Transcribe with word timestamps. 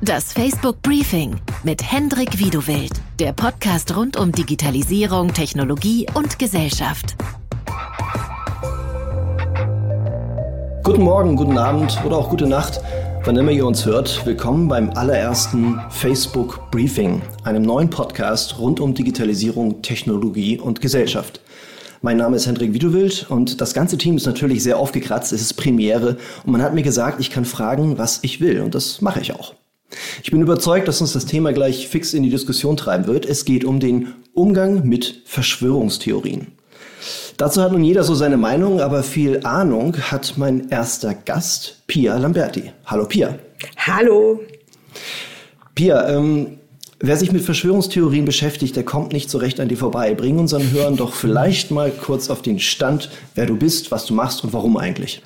Das 0.00 0.32
Facebook 0.32 0.80
Briefing 0.80 1.40
mit 1.64 1.82
Hendrik 1.82 2.38
Wiedewild, 2.38 2.92
der 3.18 3.32
Podcast 3.32 3.96
rund 3.96 4.16
um 4.16 4.30
Digitalisierung, 4.30 5.34
Technologie 5.34 6.06
und 6.14 6.38
Gesellschaft. 6.38 7.16
Guten 10.84 11.02
Morgen, 11.02 11.34
guten 11.34 11.58
Abend 11.58 12.00
oder 12.06 12.16
auch 12.16 12.30
gute 12.30 12.46
Nacht, 12.46 12.80
wann 13.24 13.36
immer 13.36 13.50
ihr 13.50 13.66
uns 13.66 13.86
hört. 13.86 14.24
Willkommen 14.24 14.68
beim 14.68 14.90
allerersten 14.90 15.80
Facebook 15.90 16.70
Briefing, 16.70 17.20
einem 17.42 17.62
neuen 17.62 17.90
Podcast 17.90 18.56
rund 18.60 18.78
um 18.78 18.94
Digitalisierung, 18.94 19.82
Technologie 19.82 20.60
und 20.60 20.80
Gesellschaft. 20.80 21.40
Mein 22.02 22.18
Name 22.18 22.36
ist 22.36 22.46
Hendrik 22.46 22.72
Wiedewild 22.72 23.26
und 23.28 23.60
das 23.60 23.74
ganze 23.74 23.98
Team 23.98 24.16
ist 24.16 24.26
natürlich 24.26 24.62
sehr 24.62 24.78
aufgekratzt. 24.78 25.32
Es 25.32 25.40
ist 25.40 25.54
Premiere 25.54 26.18
und 26.46 26.52
man 26.52 26.62
hat 26.62 26.72
mir 26.72 26.84
gesagt, 26.84 27.18
ich 27.18 27.30
kann 27.30 27.44
fragen, 27.44 27.98
was 27.98 28.20
ich 28.22 28.40
will 28.40 28.60
und 28.60 28.76
das 28.76 29.00
mache 29.00 29.18
ich 29.18 29.34
auch. 29.34 29.54
Ich 30.22 30.30
bin 30.30 30.42
überzeugt, 30.42 30.88
dass 30.88 31.00
uns 31.00 31.12
das 31.12 31.26
Thema 31.26 31.52
gleich 31.52 31.88
fix 31.88 32.12
in 32.14 32.22
die 32.22 32.30
Diskussion 32.30 32.76
treiben 32.76 33.06
wird. 33.06 33.26
Es 33.26 33.44
geht 33.44 33.64
um 33.64 33.80
den 33.80 34.14
Umgang 34.34 34.86
mit 34.86 35.22
Verschwörungstheorien. 35.24 36.48
Dazu 37.36 37.62
hat 37.62 37.72
nun 37.72 37.84
jeder 37.84 38.02
so 38.02 38.14
seine 38.14 38.36
Meinung, 38.36 38.80
aber 38.80 39.02
viel 39.02 39.40
Ahnung 39.44 39.96
hat 39.96 40.34
mein 40.36 40.68
erster 40.70 41.14
Gast, 41.14 41.82
Pia 41.86 42.16
Lamberti. 42.16 42.72
Hallo 42.84 43.06
Pia. 43.06 43.38
Hallo. 43.76 44.40
Pia, 45.74 46.08
ähm, 46.08 46.58
wer 46.98 47.16
sich 47.16 47.30
mit 47.30 47.42
Verschwörungstheorien 47.42 48.24
beschäftigt, 48.24 48.74
der 48.74 48.84
kommt 48.84 49.12
nicht 49.12 49.30
so 49.30 49.38
recht 49.38 49.60
an 49.60 49.68
dir 49.68 49.76
vorbei. 49.76 50.14
Bring 50.14 50.38
unseren 50.38 50.70
Hörern 50.72 50.96
doch 50.96 51.14
vielleicht 51.14 51.70
mal 51.70 51.90
kurz 51.92 52.28
auf 52.28 52.42
den 52.42 52.58
Stand, 52.58 53.10
wer 53.36 53.46
du 53.46 53.56
bist, 53.56 53.92
was 53.92 54.04
du 54.04 54.14
machst 54.14 54.42
und 54.42 54.52
warum 54.52 54.76
eigentlich. 54.76 55.22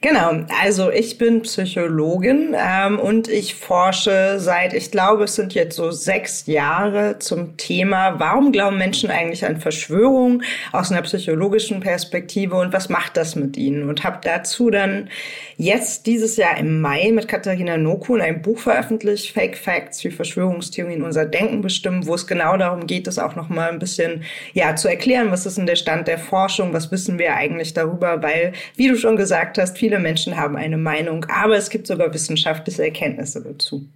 Genau, 0.00 0.46
also 0.62 0.90
ich 0.90 1.18
bin 1.18 1.42
Psychologin 1.42 2.54
ähm, 2.56 2.98
und 2.98 3.28
ich 3.28 3.54
forsche 3.54 4.36
seit, 4.38 4.72
ich 4.72 4.90
glaube, 4.90 5.24
es 5.24 5.34
sind 5.34 5.54
jetzt 5.54 5.76
so 5.76 5.90
sechs 5.90 6.46
Jahre 6.46 7.18
zum 7.18 7.56
Thema, 7.56 8.18
warum 8.18 8.52
glauben 8.52 8.78
Menschen 8.78 9.10
eigentlich 9.10 9.44
an 9.44 9.60
Verschwörungen 9.60 10.44
aus 10.72 10.90
einer 10.90 11.02
psychologischen 11.02 11.80
Perspektive 11.80 12.54
und 12.56 12.72
was 12.72 12.88
macht 12.88 13.16
das 13.16 13.34
mit 13.34 13.56
ihnen? 13.56 13.88
Und 13.88 14.04
habe 14.04 14.20
dazu 14.22 14.70
dann 14.70 15.10
jetzt 15.56 16.06
dieses 16.06 16.36
Jahr 16.36 16.56
im 16.56 16.80
Mai 16.80 17.10
mit 17.12 17.28
Katharina 17.28 17.76
Nokun 17.76 18.22
ein 18.22 18.40
Buch 18.40 18.60
veröffentlicht, 18.60 19.32
Fake 19.32 19.58
Facts, 19.58 20.02
wie 20.04 20.10
Verschwörungstheorien 20.10 21.02
unser 21.02 21.26
Denken 21.26 21.60
bestimmen, 21.60 22.06
wo 22.06 22.14
es 22.14 22.26
genau 22.26 22.56
darum 22.56 22.86
geht, 22.86 23.06
das 23.06 23.18
auch 23.18 23.34
nochmal 23.34 23.70
ein 23.70 23.80
bisschen 23.80 24.22
ja, 24.54 24.76
zu 24.76 24.88
erklären, 24.88 25.30
was 25.30 25.44
ist 25.44 25.58
denn 25.58 25.66
der 25.66 25.76
Stand 25.76 26.08
der 26.08 26.18
Forschung, 26.18 26.72
was 26.72 26.90
wissen 26.90 27.18
wir 27.18 27.34
eigentlich 27.34 27.74
darüber, 27.74 28.22
weil, 28.22 28.52
wie 28.76 28.88
du 28.88 28.96
schon 28.96 29.16
gesagt 29.16 29.57
hast, 29.58 29.78
viele 29.78 29.98
Menschen 29.98 30.36
haben 30.36 30.56
eine 30.56 30.78
Meinung, 30.78 31.24
aber 31.26 31.56
es 31.56 31.70
gibt 31.70 31.86
sogar 31.86 32.12
wissenschaftliche 32.14 32.84
Erkenntnisse 32.84 33.42
dazu. 33.42 33.88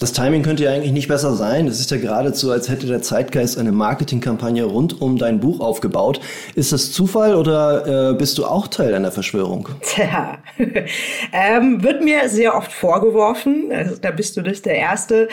Das 0.00 0.12
Timing 0.12 0.44
könnte 0.44 0.62
ja 0.62 0.70
eigentlich 0.70 0.92
nicht 0.92 1.08
besser 1.08 1.34
sein. 1.34 1.66
Es 1.66 1.80
ist 1.80 1.90
ja 1.90 1.96
geradezu, 1.96 2.52
als 2.52 2.68
hätte 2.68 2.86
der 2.86 3.02
Zeitgeist 3.02 3.58
eine 3.58 3.72
Marketingkampagne 3.72 4.62
rund 4.62 5.00
um 5.00 5.18
dein 5.18 5.40
Buch 5.40 5.58
aufgebaut. 5.58 6.20
Ist 6.54 6.70
das 6.70 6.92
Zufall 6.92 7.34
oder 7.34 8.12
äh, 8.12 8.14
bist 8.14 8.38
du 8.38 8.46
auch 8.46 8.68
Teil 8.68 8.94
einer 8.94 9.10
Verschwörung? 9.10 9.68
Tja, 9.82 10.38
ähm, 11.32 11.82
wird 11.82 12.04
mir 12.04 12.28
sehr 12.28 12.54
oft 12.54 12.72
vorgeworfen. 12.72 13.72
Also, 13.72 13.96
da 14.00 14.12
bist 14.12 14.36
du 14.36 14.42
nicht 14.42 14.66
der 14.66 14.76
Erste. 14.76 15.26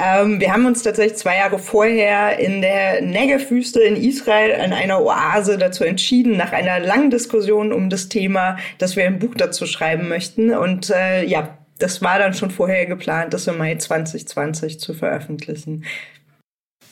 Ähm, 0.00 0.38
wir 0.38 0.52
haben 0.52 0.66
uns 0.66 0.84
tatsächlich 0.84 1.18
zwei 1.18 1.38
Jahre 1.38 1.58
vorher 1.58 2.38
in 2.38 2.60
der 2.60 3.02
Negev-Wüste 3.02 3.80
in 3.80 3.96
Israel 3.96 4.60
an 4.60 4.72
einer 4.72 5.02
Oase 5.02 5.58
dazu 5.58 5.82
entschieden, 5.82 6.36
nach 6.36 6.52
einer 6.52 6.78
langen 6.78 7.10
Diskussion 7.10 7.72
um 7.72 7.90
das 7.90 8.08
Thema, 8.08 8.56
dass 8.78 8.94
wir 8.94 9.04
ein 9.04 9.18
Buch 9.18 9.34
dazu 9.36 9.66
schreiben 9.66 10.08
möchten. 10.08 10.54
Und 10.54 10.90
äh, 10.90 11.24
ja, 11.24 11.58
das 11.82 12.00
war 12.00 12.18
dann 12.18 12.32
schon 12.32 12.50
vorher 12.50 12.86
geplant, 12.86 13.34
das 13.34 13.46
im 13.48 13.58
Mai 13.58 13.74
2020 13.74 14.78
zu 14.78 14.94
veröffentlichen. 14.94 15.84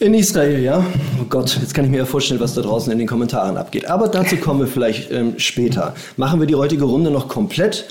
In 0.00 0.14
Israel, 0.14 0.58
ja. 0.60 0.84
Oh 1.20 1.27
Gott, 1.28 1.58
jetzt 1.60 1.74
kann 1.74 1.84
ich 1.84 1.91
mir 1.91 1.98
ja 1.98 2.06
vorstellen, 2.06 2.41
was 2.41 2.55
da 2.55 2.62
draußen 2.62 2.91
in 2.91 2.98
den 2.98 3.06
Kommentaren 3.06 3.56
abgeht. 3.56 3.88
Aber 3.88 4.08
dazu 4.08 4.37
kommen 4.37 4.60
wir 4.60 4.66
vielleicht 4.66 5.12
ähm, 5.12 5.38
später. 5.38 5.94
Machen 6.16 6.41
wir 6.41 6.47
die 6.47 6.54
heutige 6.54 6.84
Runde 6.84 7.10
noch 7.10 7.28
komplett. 7.28 7.87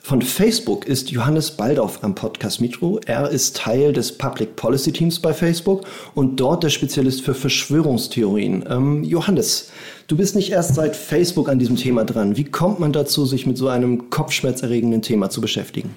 Von 0.00 0.20
Facebook 0.20 0.86
ist 0.86 1.12
Johannes 1.12 1.52
Baldauf 1.52 2.02
am 2.02 2.16
Podcast 2.16 2.60
Mitro. 2.60 2.98
Er 3.06 3.30
ist 3.30 3.56
Teil 3.56 3.92
des 3.92 4.18
Public 4.18 4.56
Policy 4.56 4.90
Teams 4.90 5.20
bei 5.20 5.32
Facebook 5.32 5.84
und 6.14 6.40
dort 6.40 6.64
der 6.64 6.70
Spezialist 6.70 7.22
für 7.22 7.34
Verschwörungstheorien. 7.34 8.64
Ähm, 8.68 9.04
Johannes, 9.04 9.70
du 10.08 10.16
bist 10.16 10.34
nicht 10.34 10.50
erst 10.50 10.74
seit 10.74 10.96
Facebook 10.96 11.48
an 11.48 11.60
diesem 11.60 11.76
Thema 11.76 12.04
dran. 12.04 12.36
Wie 12.36 12.44
kommt 12.44 12.80
man 12.80 12.92
dazu, 12.92 13.24
sich 13.24 13.46
mit 13.46 13.56
so 13.56 13.68
einem 13.68 14.10
kopfschmerzerregenden 14.10 15.02
Thema 15.02 15.30
zu 15.30 15.40
beschäftigen? 15.40 15.94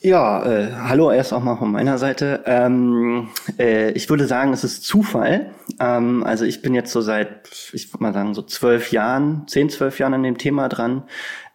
Ja, 0.00 0.44
äh, 0.44 0.72
hallo 0.72 1.10
erst 1.10 1.32
auch 1.32 1.42
mal 1.42 1.56
von 1.56 1.72
meiner 1.72 1.98
Seite. 1.98 2.42
Ähm, 2.46 3.28
äh, 3.58 3.90
ich 3.92 4.08
würde 4.08 4.26
sagen, 4.26 4.52
es 4.52 4.62
ist 4.62 4.84
Zufall. 4.84 5.50
Ähm, 5.80 6.22
also 6.24 6.44
ich 6.44 6.62
bin 6.62 6.74
jetzt 6.74 6.92
so 6.92 7.00
seit, 7.00 7.48
ich 7.72 7.92
würde 7.92 8.02
mal 8.04 8.12
sagen, 8.12 8.34
so 8.34 8.42
zwölf 8.42 8.92
Jahren, 8.92 9.48
zehn, 9.48 9.68
zwölf 9.68 9.98
Jahren 9.98 10.14
an 10.14 10.22
dem 10.22 10.38
Thema 10.38 10.68
dran. 10.68 11.02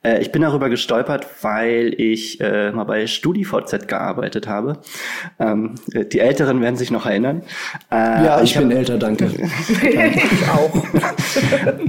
Äh, 0.03 0.21
ich 0.21 0.31
bin 0.31 0.41
darüber 0.41 0.69
gestolpert, 0.69 1.27
weil 1.41 1.93
ich 1.97 2.41
äh, 2.41 2.71
mal 2.71 2.85
bei 2.85 3.05
StudiVZ 3.05 3.87
gearbeitet 3.87 4.47
habe. 4.47 4.79
Ähm, 5.39 5.75
äh, 5.93 6.05
die 6.05 6.19
Älteren 6.19 6.61
werden 6.61 6.75
sich 6.75 6.91
noch 6.91 7.05
erinnern. 7.05 7.43
Äh, 7.91 7.95
ja, 7.95 8.41
ich, 8.41 8.51
ich 8.51 8.57
bin 8.57 8.69
hab, 8.69 8.77
älter, 8.77 8.97
danke. 8.97 9.25
ich 9.25 10.49
auch. 10.49 10.73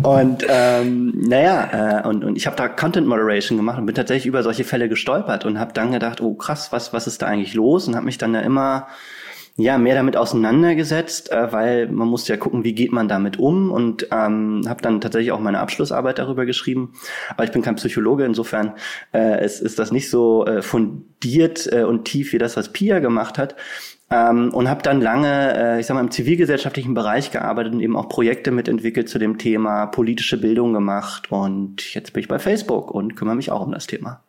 und 0.03 0.47
ähm, 0.49 1.15
naja, 1.17 2.03
äh, 2.03 2.09
und, 2.09 2.25
und 2.25 2.37
ich 2.37 2.47
habe 2.47 2.57
da 2.57 2.69
Content 2.69 3.07
Moderation 3.07 3.57
gemacht 3.57 3.79
und 3.79 3.87
bin 3.87 3.95
tatsächlich 3.95 4.27
über 4.27 4.43
solche 4.43 4.65
Fälle 4.65 4.89
gestolpert 4.89 5.45
und 5.45 5.59
habe 5.59 5.73
dann 5.73 5.93
gedacht, 5.93 6.21
oh 6.21 6.35
krass, 6.35 6.73
was, 6.73 6.93
was 6.93 7.07
ist 7.07 7.23
da 7.23 7.27
eigentlich 7.27 7.55
los? 7.55 7.89
Und 7.89 7.97
habe 7.97 8.07
mich 8.07 8.19
dann 8.19 8.33
da 8.35 8.41
immer 8.41 8.89
ja 9.57 9.77
mehr 9.77 9.95
damit 9.95 10.17
auseinandergesetzt, 10.17 11.31
äh, 11.31 11.53
weil 11.53 11.89
man 11.89 12.09
muss 12.09 12.27
ja 12.29 12.37
gucken, 12.37 12.65
wie 12.65 12.75
geht 12.75 12.93
man 12.93 13.09
damit 13.09 13.39
um 13.39 13.71
und 13.71 14.09
ähm, 14.11 14.63
habe 14.67 14.83
dann 14.83 15.01
tatsächlich 15.01 15.33
auch 15.33 15.41
meine 15.41 15.61
Abschlussarbeit 15.61 16.19
darüber 16.19 16.47
geschrieben. 16.47 16.95
Aber 17.31 17.45
ich 17.45 17.53
bin 17.53 17.63
kein 17.63 17.77
Psychologe, 17.77 18.25
insofern 18.25 18.73
äh, 19.13 19.41
es 19.41 19.61
ist 19.61 19.79
das 19.79 19.93
nicht 19.93 20.09
so 20.09 20.47
äh, 20.47 20.63
fundiert 20.63 21.71
äh, 21.71 21.83
und 21.83 22.05
tief 22.05 22.33
wie 22.33 22.39
das, 22.39 22.57
was 22.57 22.73
Pia 22.73 22.99
gemacht 23.01 23.39
hat. 23.39 23.57
Ähm, 24.11 24.53
und 24.53 24.69
habe 24.69 24.83
dann 24.83 25.01
lange, 25.01 25.57
äh, 25.57 25.81
ich 25.81 25.87
sag 25.87 25.95
mal, 25.95 26.01
im 26.03 26.11
zivilgesellschaftlichen 26.11 26.93
Bereich 26.93 27.31
gearbeitet 27.31 27.73
und 27.73 27.81
eben 27.81 27.97
auch 27.97 28.09
Projekte 28.09 28.51
mitentwickelt 28.51 29.09
zu 29.09 29.19
dem 29.19 29.39
Thema 29.39 29.87
politische 29.87 30.39
Bildung 30.39 30.75
gemacht. 30.75 31.33
Und 31.33 31.95
jetzt 31.95 32.13
bin 32.13 32.21
ich 32.21 32.29
bei 32.29 32.39
Facebook 32.39 32.91
und 32.91 33.17
kümmere 33.17 33.37
mich 33.37 33.51
auch 33.51 33.65
um 33.65 33.73
das 33.73 33.87
Thema. 33.87 34.23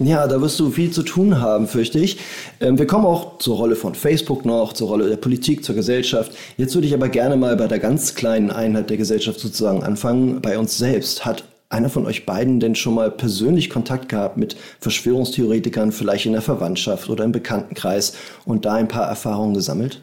Ja, 0.00 0.28
da 0.28 0.40
wirst 0.40 0.60
du 0.60 0.70
viel 0.70 0.92
zu 0.92 1.02
tun 1.02 1.40
haben, 1.40 1.66
fürchte 1.66 1.98
ich. 1.98 2.18
Ähm, 2.60 2.78
wir 2.78 2.86
kommen 2.86 3.04
auch 3.04 3.38
zur 3.38 3.56
Rolle 3.56 3.74
von 3.74 3.96
Facebook 3.96 4.44
noch, 4.44 4.72
zur 4.72 4.88
Rolle 4.88 5.08
der 5.08 5.16
Politik, 5.16 5.64
zur 5.64 5.74
Gesellschaft. 5.74 6.32
Jetzt 6.56 6.74
würde 6.76 6.86
ich 6.86 6.94
aber 6.94 7.08
gerne 7.08 7.36
mal 7.36 7.56
bei 7.56 7.66
der 7.66 7.80
ganz 7.80 8.14
kleinen 8.14 8.52
Einheit 8.52 8.90
der 8.90 8.96
Gesellschaft 8.96 9.40
sozusagen 9.40 9.82
anfangen, 9.82 10.40
bei 10.40 10.56
uns 10.56 10.78
selbst. 10.78 11.24
Hat 11.24 11.42
einer 11.68 11.88
von 11.88 12.06
euch 12.06 12.26
beiden 12.26 12.60
denn 12.60 12.76
schon 12.76 12.94
mal 12.94 13.10
persönlich 13.10 13.70
Kontakt 13.70 14.08
gehabt 14.08 14.36
mit 14.36 14.56
Verschwörungstheoretikern, 14.78 15.90
vielleicht 15.90 16.26
in 16.26 16.32
der 16.32 16.42
Verwandtschaft 16.42 17.10
oder 17.10 17.24
im 17.24 17.32
Bekanntenkreis 17.32 18.14
und 18.44 18.66
da 18.66 18.74
ein 18.74 18.86
paar 18.86 19.08
Erfahrungen 19.08 19.54
gesammelt? 19.54 20.00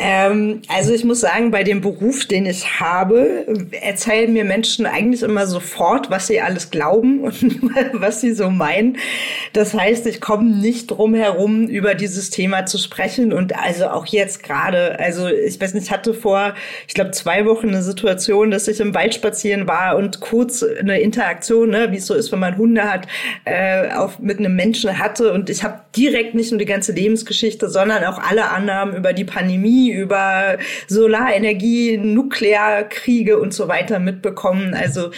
Ähm, 0.00 0.62
also 0.68 0.92
ich 0.92 1.04
muss 1.04 1.20
sagen, 1.20 1.50
bei 1.50 1.64
dem 1.64 1.80
Beruf, 1.80 2.24
den 2.26 2.46
ich 2.46 2.78
habe, 2.78 3.46
erzählen 3.82 4.32
mir 4.32 4.44
Menschen 4.44 4.86
eigentlich 4.86 5.22
immer 5.22 5.48
sofort, 5.48 6.08
was 6.08 6.28
sie 6.28 6.40
alles 6.40 6.70
glauben 6.70 7.20
und 7.24 7.60
was 7.94 8.20
sie 8.20 8.32
so 8.32 8.48
meinen. 8.48 8.96
Das 9.54 9.74
heißt, 9.74 10.06
ich 10.06 10.20
komme 10.20 10.44
nicht 10.44 10.86
drum 10.92 11.14
herum, 11.14 11.66
über 11.66 11.94
dieses 11.94 12.30
Thema 12.30 12.64
zu 12.64 12.78
sprechen. 12.78 13.32
Und 13.32 13.58
also 13.58 13.88
auch 13.88 14.06
jetzt 14.06 14.44
gerade, 14.44 15.00
also 15.00 15.26
ich 15.26 15.60
weiß 15.60 15.74
nicht, 15.74 15.86
ich 15.86 15.90
hatte 15.90 16.14
vor, 16.14 16.54
ich 16.86 16.94
glaube, 16.94 17.10
zwei 17.10 17.44
Wochen 17.46 17.68
eine 17.68 17.82
Situation, 17.82 18.52
dass 18.52 18.68
ich 18.68 18.78
im 18.78 18.94
Wald 18.94 19.14
spazieren 19.14 19.66
war 19.66 19.96
und 19.96 20.20
kurz 20.20 20.62
eine 20.62 21.00
Interaktion, 21.00 21.70
ne, 21.70 21.90
wie 21.90 21.96
es 21.96 22.06
so 22.06 22.14
ist, 22.14 22.30
wenn 22.30 22.38
man 22.38 22.56
Hunde 22.56 22.84
hat, 22.84 23.08
äh, 23.44 23.90
auf, 23.90 24.20
mit 24.20 24.38
einem 24.38 24.54
Menschen 24.54 24.96
hatte. 24.96 25.32
Und 25.32 25.50
ich 25.50 25.64
habe 25.64 25.80
direkt 25.96 26.36
nicht 26.36 26.52
nur 26.52 26.58
die 26.58 26.66
ganze 26.66 26.92
Lebensgeschichte, 26.92 27.68
sondern 27.68 28.04
auch 28.04 28.18
alle 28.18 28.50
Annahmen 28.50 28.94
über 28.94 29.12
die 29.12 29.24
Pandemie 29.24 29.87
über 29.90 30.58
Solarenergie, 30.86 31.98
Nuklearkriege 31.98 33.38
und 33.38 33.54
so 33.54 33.68
weiter 33.68 33.98
mitbekommen. 33.98 34.74
Also 34.74 35.10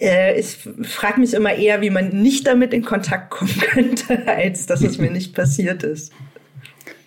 äh, 0.00 0.38
ich 0.38 0.56
frage 0.82 1.20
mich 1.20 1.34
immer 1.34 1.54
eher, 1.54 1.80
wie 1.80 1.90
man 1.90 2.08
nicht 2.08 2.46
damit 2.46 2.72
in 2.72 2.84
Kontakt 2.84 3.30
kommen 3.30 3.58
könnte, 3.60 4.26
als 4.26 4.66
dass 4.66 4.82
es 4.82 4.98
mir 4.98 5.10
nicht 5.10 5.34
passiert 5.34 5.82
ist. 5.82 6.12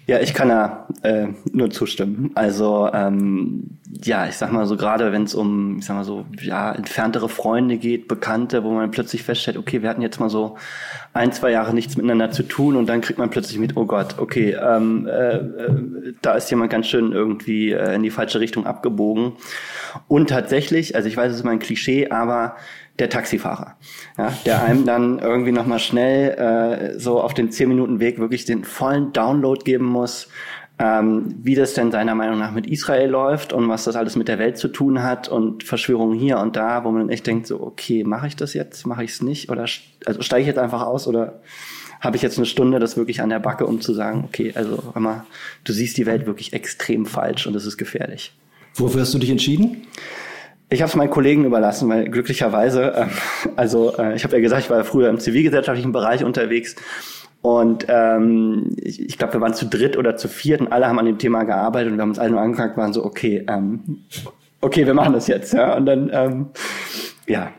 Ja, 0.07 0.19
ich 0.19 0.33
kann 0.33 0.50
da 0.50 0.88
äh, 1.03 1.27
nur 1.51 1.69
zustimmen. 1.69 2.31
Also 2.36 2.89
ähm, 2.92 3.77
ja, 4.03 4.27
ich 4.27 4.36
sag 4.36 4.51
mal 4.51 4.65
so 4.65 4.75
gerade, 4.75 5.12
wenn 5.12 5.24
es 5.24 5.36
um, 5.36 5.77
ich 5.80 5.86
sag 5.86 5.95
mal 5.95 6.03
so, 6.03 6.25
ja, 6.42 6.71
entferntere 6.71 7.30
Freunde 7.30 7.77
geht, 7.77 8.07
Bekannte, 8.07 8.63
wo 8.63 8.71
man 8.71 8.92
plötzlich 8.92 9.24
feststellt, 9.24 9.57
okay, 9.57 9.81
wir 9.81 9.89
hatten 9.89 10.01
jetzt 10.01 10.19
mal 10.19 10.30
so 10.30 10.57
ein, 11.13 11.31
zwei 11.31 11.51
Jahre 11.51 11.74
nichts 11.74 11.98
miteinander 11.98 12.31
zu 12.31 12.44
tun 12.44 12.75
und 12.75 12.88
dann 12.88 13.01
kriegt 13.01 13.19
man 13.19 13.30
plötzlich 13.30 13.59
mit, 13.59 13.77
oh 13.77 13.86
Gott, 13.86 14.15
okay, 14.18 14.57
ähm, 14.62 15.07
äh, 15.07 15.39
da 16.21 16.33
ist 16.33 16.50
jemand 16.50 16.71
ganz 16.71 16.88
schön 16.88 17.12
irgendwie 17.12 17.71
äh, 17.71 17.95
in 17.95 18.03
die 18.03 18.09
falsche 18.09 18.39
Richtung 18.39 18.65
abgebogen. 18.65 19.33
Und 20.07 20.30
tatsächlich, 20.30 20.95
also 20.95 21.07
ich 21.07 21.18
weiß, 21.18 21.31
es 21.31 21.39
ist 21.39 21.44
mal 21.44 21.51
ein 21.51 21.59
Klischee, 21.59 22.09
aber 22.09 22.56
der 22.99 23.09
Taxifahrer, 23.09 23.77
ja, 24.17 24.33
der 24.45 24.63
einem 24.63 24.85
dann 24.85 25.19
irgendwie 25.19 25.51
nochmal 25.51 25.79
schnell 25.79 26.31
äh, 26.31 26.99
so 26.99 27.21
auf 27.21 27.33
den 27.33 27.51
10 27.51 27.69
Minuten 27.69 27.99
Weg 27.99 28.19
wirklich 28.19 28.45
den 28.45 28.63
vollen 28.63 29.13
Download 29.13 29.63
geben 29.63 29.85
muss, 29.85 30.27
ähm, 30.77 31.35
wie 31.41 31.55
das 31.55 31.73
denn 31.73 31.91
seiner 31.91 32.15
Meinung 32.15 32.39
nach 32.39 32.51
mit 32.51 32.67
Israel 32.67 33.09
läuft 33.09 33.53
und 33.53 33.69
was 33.69 33.83
das 33.83 33.95
alles 33.95 34.15
mit 34.15 34.27
der 34.27 34.39
Welt 34.39 34.57
zu 34.57 34.67
tun 34.67 35.03
hat 35.03 35.29
und 35.29 35.63
Verschwörungen 35.63 36.17
hier 36.17 36.39
und 36.39 36.55
da, 36.55 36.83
wo 36.83 36.91
man 36.91 37.09
echt 37.09 37.27
denkt, 37.27 37.47
so, 37.47 37.61
okay, 37.61 38.03
mache 38.03 38.27
ich 38.27 38.35
das 38.35 38.53
jetzt, 38.53 38.85
mache 38.88 39.03
ich 39.03 39.11
es 39.11 39.21
nicht 39.21 39.49
oder 39.49 39.65
also 40.05 40.21
steige 40.21 40.41
ich 40.41 40.47
jetzt 40.47 40.59
einfach 40.59 40.81
aus 40.81 41.07
oder 41.07 41.41
habe 41.99 42.15
ich 42.15 42.23
jetzt 42.23 42.38
eine 42.38 42.47
Stunde 42.47 42.79
das 42.79 42.97
wirklich 42.97 43.21
an 43.21 43.29
der 43.29 43.39
Backe, 43.39 43.67
um 43.67 43.79
zu 43.79 43.93
sagen, 43.93 44.23
okay, 44.25 44.53
also 44.55 44.83
immer, 44.95 45.25
du 45.63 45.71
siehst 45.71 45.97
die 45.97 46.07
Welt 46.07 46.25
wirklich 46.25 46.53
extrem 46.53 47.05
falsch 47.05 47.45
und 47.45 47.55
es 47.55 47.65
ist 47.65 47.77
gefährlich. 47.77 48.33
Wofür 48.73 49.01
hast 49.01 49.13
du 49.13 49.19
dich 49.19 49.29
entschieden? 49.29 49.85
Ich 50.73 50.81
habe 50.81 50.89
es 50.89 50.95
meinen 50.95 51.09
Kollegen 51.09 51.44
überlassen, 51.44 51.89
weil 51.89 52.09
glücklicherweise, 52.09 52.94
äh, 52.94 53.06
also 53.57 53.95
äh, 53.97 54.15
ich 54.15 54.23
habe 54.23 54.38
ja 54.38 54.41
gesagt, 54.41 54.63
ich 54.63 54.69
war 54.69 54.77
ja 54.77 54.83
früher 54.83 55.09
im 55.09 55.19
zivilgesellschaftlichen 55.19 55.91
Bereich 55.91 56.23
unterwegs 56.23 56.75
und 57.41 57.88
ähm, 57.89 58.75
ich, 58.77 59.01
ich 59.01 59.18
glaube, 59.18 59.33
wir 59.33 59.41
waren 59.41 59.53
zu 59.53 59.65
dritt 59.65 59.97
oder 59.97 60.15
zu 60.15 60.27
viert 60.27 60.62
und 60.62 60.71
alle 60.71 60.88
haben 60.88 60.97
an 60.97 61.06
dem 61.06 61.18
Thema 61.18 61.44
gearbeitet 61.44 61.91
und 61.91 61.97
wir 61.97 62.03
haben 62.03 62.09
uns 62.09 62.19
alle 62.19 62.31
nur 62.31 62.41
angeguckt, 62.41 62.77
waren 62.77 62.94
so, 62.94 63.03
okay, 63.03 63.44
ähm, 63.50 64.06
okay, 64.62 64.85
wir 64.85 64.94
machen 64.94 65.13
das 65.13 65.27
jetzt. 65.27 65.53
Ja? 65.53 65.75
Und 65.75 65.88
dann, 65.88 66.09
ähm, 66.13 66.45
ja. 67.27 67.51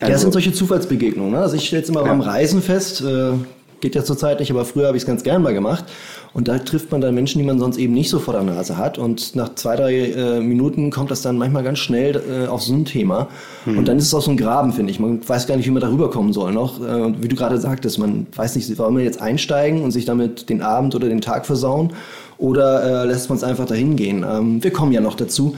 Also, 0.00 0.12
das 0.12 0.20
sind 0.22 0.32
solche 0.32 0.52
Zufallsbegegnungen. 0.52 1.32
Ne? 1.32 1.38
Also 1.38 1.56
ich 1.56 1.66
stelle 1.66 1.80
jetzt 1.80 1.88
immer 1.88 2.02
ja. 2.02 2.08
beim 2.08 2.20
Reisen 2.20 2.62
fest, 2.62 3.00
äh, 3.00 3.32
geht 3.80 3.94
ja 3.94 4.04
zurzeit 4.04 4.40
nicht, 4.40 4.50
aber 4.50 4.64
früher 4.64 4.88
habe 4.88 4.96
ich 4.96 5.04
es 5.04 5.06
ganz 5.06 5.22
gern 5.22 5.40
mal 5.42 5.54
gemacht. 5.54 5.84
Und 6.32 6.48
da 6.48 6.58
trifft 6.58 6.92
man 6.92 7.00
dann 7.00 7.14
Menschen, 7.14 7.38
die 7.38 7.44
man 7.44 7.58
sonst 7.58 7.78
eben 7.78 7.94
nicht 7.94 8.10
so 8.10 8.18
vor 8.18 8.34
der 8.34 8.42
Nase 8.42 8.76
hat. 8.76 8.98
Und 8.98 9.34
nach 9.34 9.54
zwei, 9.54 9.76
drei 9.76 9.94
äh, 10.10 10.40
Minuten 10.40 10.90
kommt 10.90 11.10
das 11.10 11.22
dann 11.22 11.38
manchmal 11.38 11.64
ganz 11.64 11.78
schnell 11.78 12.22
äh, 12.28 12.46
auf 12.46 12.62
so 12.62 12.74
ein 12.74 12.84
Thema. 12.84 13.28
Mhm. 13.66 13.78
Und 13.78 13.88
dann 13.88 13.98
ist 13.98 14.06
es 14.06 14.14
auch 14.14 14.22
so 14.22 14.30
ein 14.30 14.36
Graben, 14.36 14.72
finde 14.72 14.90
ich. 14.90 15.00
Man 15.00 15.26
weiß 15.26 15.46
gar 15.46 15.56
nicht, 15.56 15.66
wie 15.66 15.70
man 15.70 15.80
darüber 15.80 16.10
kommen 16.10 16.32
soll 16.32 16.52
noch. 16.52 16.80
Äh, 16.80 17.22
wie 17.22 17.28
du 17.28 17.36
gerade 17.36 17.58
sagtest, 17.58 17.98
man 17.98 18.26
weiß 18.34 18.56
nicht, 18.56 18.78
warum 18.78 18.94
man 18.94 19.04
jetzt 19.04 19.20
einsteigen 19.20 19.82
und 19.82 19.90
sich 19.90 20.04
damit 20.04 20.48
den 20.48 20.62
Abend 20.62 20.94
oder 20.94 21.08
den 21.08 21.20
Tag 21.20 21.46
versauen. 21.46 21.92
Oder 22.36 23.04
äh, 23.04 23.06
lässt 23.06 23.28
man 23.28 23.38
es 23.38 23.44
einfach 23.44 23.66
dahin 23.66 23.96
gehen. 23.96 24.24
Ähm, 24.28 24.62
wir 24.62 24.70
kommen 24.70 24.92
ja 24.92 25.00
noch 25.00 25.16
dazu 25.16 25.54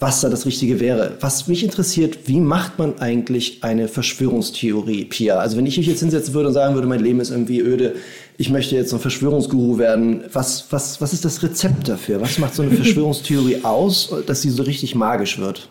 was 0.00 0.20
da 0.20 0.28
das 0.28 0.44
Richtige 0.44 0.80
wäre. 0.80 1.16
Was 1.20 1.46
mich 1.48 1.62
interessiert, 1.62 2.26
wie 2.26 2.40
macht 2.40 2.78
man 2.78 2.98
eigentlich 2.98 3.62
eine 3.62 3.88
Verschwörungstheorie, 3.88 5.04
Pia? 5.06 5.38
Also 5.38 5.56
wenn 5.56 5.66
ich 5.66 5.78
mich 5.78 5.86
jetzt 5.86 6.00
hinsetzen 6.00 6.34
würde 6.34 6.48
und 6.48 6.54
sagen 6.54 6.74
würde, 6.74 6.86
mein 6.86 7.00
Leben 7.00 7.20
ist 7.20 7.30
irgendwie 7.30 7.60
öde, 7.60 7.94
ich 8.36 8.50
möchte 8.50 8.74
jetzt 8.74 8.92
ein 8.92 9.00
Verschwörungsguru 9.00 9.78
werden, 9.78 10.24
was, 10.32 10.66
was, 10.70 11.00
was 11.00 11.12
ist 11.12 11.24
das 11.24 11.42
Rezept 11.42 11.88
dafür? 11.88 12.20
Was 12.20 12.38
macht 12.38 12.54
so 12.54 12.62
eine 12.62 12.70
Verschwörungstheorie 12.76 13.64
aus, 13.64 14.14
dass 14.26 14.42
sie 14.42 14.50
so 14.50 14.62
richtig 14.62 14.94
magisch 14.94 15.38
wird? 15.38 15.68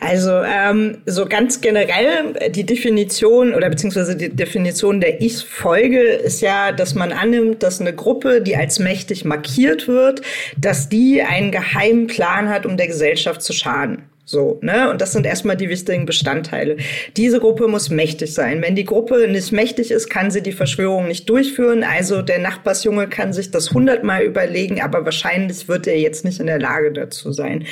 Also 0.00 0.30
ähm, 0.30 0.98
so 1.06 1.26
ganz 1.26 1.60
generell 1.60 2.50
die 2.50 2.64
Definition 2.64 3.54
oder 3.54 3.70
beziehungsweise 3.70 4.16
die 4.16 4.28
Definition 4.30 5.00
der 5.00 5.20
Ich-Folge 5.20 6.00
ist 6.00 6.40
ja, 6.40 6.72
dass 6.72 6.94
man 6.94 7.12
annimmt, 7.12 7.62
dass 7.62 7.80
eine 7.80 7.94
Gruppe, 7.94 8.42
die 8.42 8.56
als 8.56 8.80
mächtig 8.80 9.24
markiert 9.24 9.86
wird, 9.86 10.22
dass 10.58 10.88
die 10.88 11.22
einen 11.22 11.52
geheimen 11.52 12.08
Plan 12.08 12.48
hat, 12.48 12.66
um 12.66 12.76
der 12.76 12.88
Gesellschaft 12.88 13.42
zu 13.42 13.52
schaden. 13.52 14.02
So, 14.24 14.60
ne? 14.62 14.88
Und 14.88 15.00
das 15.00 15.12
sind 15.12 15.26
erstmal 15.26 15.56
die 15.56 15.68
wichtigen 15.68 16.06
Bestandteile. 16.06 16.76
Diese 17.16 17.40
Gruppe 17.40 17.66
muss 17.66 17.90
mächtig 17.90 18.32
sein. 18.32 18.62
Wenn 18.62 18.76
die 18.76 18.84
Gruppe 18.84 19.26
nicht 19.26 19.50
mächtig 19.50 19.90
ist, 19.90 20.08
kann 20.10 20.30
sie 20.30 20.42
die 20.42 20.52
Verschwörung 20.52 21.08
nicht 21.08 21.28
durchführen. 21.28 21.82
Also 21.82 22.22
der 22.22 22.38
Nachbarsjunge 22.38 23.08
kann 23.08 23.32
sich 23.32 23.50
das 23.50 23.72
hundertmal 23.72 24.22
überlegen, 24.22 24.80
aber 24.80 25.04
wahrscheinlich 25.04 25.66
wird 25.66 25.88
er 25.88 25.98
jetzt 25.98 26.24
nicht 26.24 26.38
in 26.38 26.46
der 26.46 26.60
Lage 26.60 26.92
dazu 26.92 27.32
sein. 27.32 27.66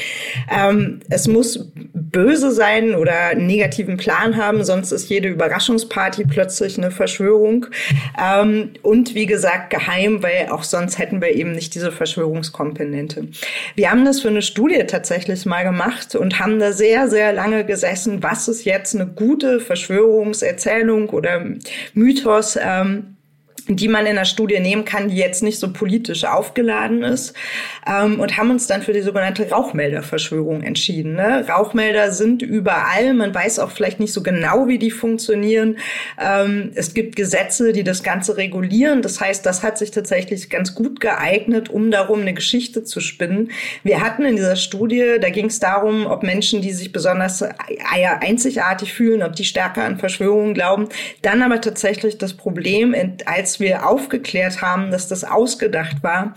Ähm, 0.53 1.01
es 1.09 1.29
muss 1.29 1.71
böse 1.75 2.51
sein 2.51 2.97
oder 2.97 3.29
einen 3.29 3.47
negativen 3.47 3.97
Plan 3.97 4.37
haben, 4.37 4.65
sonst 4.65 4.91
ist 4.91 5.09
jede 5.09 5.29
Überraschungsparty 5.29 6.25
plötzlich 6.25 6.79
eine 6.79 6.91
Verschwörung. 6.91 7.67
Ähm, 8.21 8.71
und 8.83 9.15
wie 9.15 9.27
gesagt, 9.27 9.71
geheim, 9.71 10.21
weil 10.25 10.49
auch 10.51 10.65
sonst 10.65 10.99
hätten 10.99 11.21
wir 11.21 11.33
eben 11.33 11.53
nicht 11.53 11.77
diese 11.77 11.93
Verschwörungskomponente. 11.93 13.29
Wir 13.77 13.91
haben 13.93 14.05
das 14.05 14.21
für 14.21 14.29
eine 14.29 14.43
Studie 14.43 14.83
tatsächlich 14.89 15.47
mal 15.47 15.63
gemacht 15.63 16.17
und 16.17 16.40
haben 16.41 16.59
da 16.59 16.73
sehr, 16.73 17.09
sehr 17.09 17.33
lange 17.33 17.65
gesessen, 17.65 18.23
was 18.23 18.49
ist 18.49 18.65
jetzt 18.65 18.95
eine 18.95 19.07
gute 19.07 19.61
Verschwörungserzählung 19.61 21.11
oder 21.11 21.45
Mythos. 21.95 22.59
Ähm, 22.61 23.17
die 23.77 23.89
man 23.89 24.07
in 24.07 24.17
der 24.17 24.25
Studie 24.25 24.61
nehmen 24.61 24.85
kann, 24.85 25.09
die 25.09 25.17
jetzt 25.17 25.43
nicht 25.43 25.59
so 25.59 25.73
politisch 25.73 26.25
aufgeladen 26.25 27.03
ist, 27.03 27.35
ähm, 27.87 28.21
und 28.21 28.37
haben 28.37 28.51
uns 28.51 28.67
dann 28.67 28.83
für 28.83 28.93
die 28.93 29.01
sogenannte 29.01 29.49
Rauchmelderverschwörung 29.49 30.63
entschieden. 30.63 31.15
Ne? 31.15 31.47
Rauchmelder 31.49 32.13
sind 32.13 32.43
überall, 32.43 33.15
man 33.15 33.35
weiß 33.35 33.59
auch 33.59 33.71
vielleicht 33.71 34.01
nicht 34.01 34.13
so 34.13 34.23
genau, 34.23 34.69
wie 34.69 34.79
die 34.79 34.91
funktionieren. 34.91 35.79
Ähm, 36.21 36.73
es 36.75 36.95
gibt 36.95 37.17
Gesetze, 37.17 37.73
die 37.73 37.85
das 37.85 38.03
Ganze 38.03 38.37
regulieren. 38.37 39.03
Das 39.03 39.21
heißt, 39.21 39.45
das 39.47 39.63
hat 39.63 39.79
sich 39.79 39.91
tatsächlich 39.91 40.51
ganz 40.51 40.75
gut 40.75 41.01
geeignet, 41.01 41.69
um 41.69 41.91
darum 41.91 42.21
eine 42.21 42.35
Geschichte 42.35 42.85
zu 42.85 43.01
spinnen. 43.01 43.51
Wir 43.83 44.01
hatten 44.01 44.25
in 44.25 44.37
dieser 44.37 44.57
Studie, 44.57 45.17
da 45.21 45.31
ging 45.31 45.47
es 45.47 45.61
darum, 45.61 46.07
ob 46.07 46.23
Menschen, 46.23 46.63
die 46.63 46.73
sich 46.73 46.93
besonders 46.93 47.45
einzigartig 48.21 48.93
fühlen, 48.93 49.23
ob 49.23 49.35
die 49.35 49.45
stärker 49.45 49.85
an 49.85 49.99
Verschwörungen 49.99 50.55
glauben. 50.55 50.89
Dann 51.23 51.43
aber 51.43 51.61
tatsächlich 51.61 52.19
das 52.19 52.35
Problem, 52.35 52.95
als 53.27 53.60
wir 53.61 53.89
aufgeklärt 53.89 54.63
haben, 54.63 54.91
dass 54.91 55.09
das 55.09 55.25
ausgedacht 55.25 56.03
war, 56.03 56.35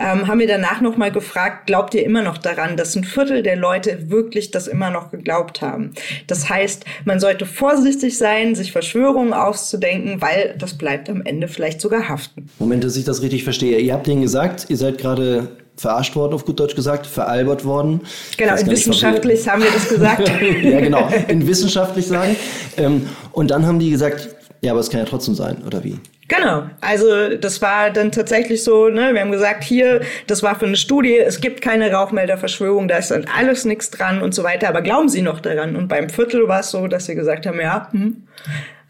ähm, 0.00 0.26
haben 0.26 0.40
wir 0.40 0.46
danach 0.46 0.80
noch 0.80 0.96
mal 0.96 1.10
gefragt, 1.10 1.66
glaubt 1.66 1.94
ihr 1.94 2.04
immer 2.04 2.22
noch 2.22 2.38
daran, 2.38 2.76
dass 2.76 2.94
ein 2.96 3.04
Viertel 3.04 3.42
der 3.42 3.56
Leute 3.56 4.10
wirklich 4.10 4.50
das 4.50 4.66
immer 4.66 4.90
noch 4.90 5.10
geglaubt 5.10 5.62
haben? 5.62 5.92
Das 6.26 6.48
heißt, 6.48 6.84
man 7.04 7.20
sollte 7.20 7.46
vorsichtig 7.46 8.18
sein, 8.18 8.54
sich 8.54 8.72
Verschwörungen 8.72 9.32
auszudenken, 9.32 10.20
weil 10.20 10.54
das 10.58 10.76
bleibt 10.76 11.08
am 11.08 11.22
Ende 11.22 11.48
vielleicht 11.48 11.80
sogar 11.80 12.08
haften. 12.08 12.48
Moment, 12.58 12.84
dass 12.84 12.96
ich 12.96 13.04
das 13.04 13.22
richtig 13.22 13.44
verstehe. 13.44 13.78
Ihr 13.78 13.94
habt 13.94 14.06
denen 14.06 14.22
gesagt, 14.22 14.66
ihr 14.68 14.76
seid 14.76 14.98
gerade 14.98 15.48
verarscht 15.76 16.14
worden, 16.14 16.34
auf 16.34 16.44
gut 16.44 16.60
Deutsch 16.60 16.74
gesagt, 16.74 17.06
veralbert 17.06 17.64
worden. 17.64 18.00
Genau, 18.36 18.54
in 18.56 18.66
wissenschaftlich 18.68 19.40
nicht, 19.40 19.50
haben 19.50 19.62
wir 19.62 19.70
das 19.70 19.88
gesagt. 19.88 20.28
ja, 20.62 20.80
genau, 20.80 21.08
in 21.28 21.46
wissenschaftlich 21.46 22.06
sagen. 22.06 22.36
Ähm, 22.76 23.08
und 23.32 23.50
dann 23.50 23.66
haben 23.66 23.78
die 23.78 23.90
gesagt, 23.90 24.28
ja, 24.60 24.72
aber 24.72 24.80
es 24.80 24.90
kann 24.90 25.00
ja 25.00 25.06
trotzdem 25.06 25.34
sein, 25.34 25.58
oder 25.66 25.82
wie? 25.84 25.98
Genau, 26.28 26.64
also 26.80 27.36
das 27.36 27.60
war 27.60 27.90
dann 27.90 28.10
tatsächlich 28.10 28.64
so, 28.64 28.88
ne, 28.88 29.12
wir 29.12 29.20
haben 29.20 29.30
gesagt, 29.30 29.62
hier, 29.62 30.00
das 30.26 30.42
war 30.42 30.58
für 30.58 30.64
eine 30.64 30.76
Studie, 30.76 31.18
es 31.18 31.40
gibt 31.40 31.60
keine 31.60 31.92
Rauchmelderverschwörung, 31.92 32.88
da 32.88 32.96
ist 32.96 33.10
dann 33.10 33.26
alles 33.36 33.66
nichts 33.66 33.90
dran 33.90 34.22
und 34.22 34.34
so 34.34 34.42
weiter, 34.42 34.68
aber 34.68 34.80
glauben 34.80 35.10
Sie 35.10 35.20
noch 35.20 35.40
daran? 35.40 35.76
Und 35.76 35.88
beim 35.88 36.08
Viertel 36.08 36.48
war 36.48 36.60
es 36.60 36.70
so, 36.70 36.88
dass 36.88 37.06
sie 37.06 37.14
gesagt 37.14 37.46
haben, 37.46 37.60
ja, 37.60 37.88
hm, 37.92 38.26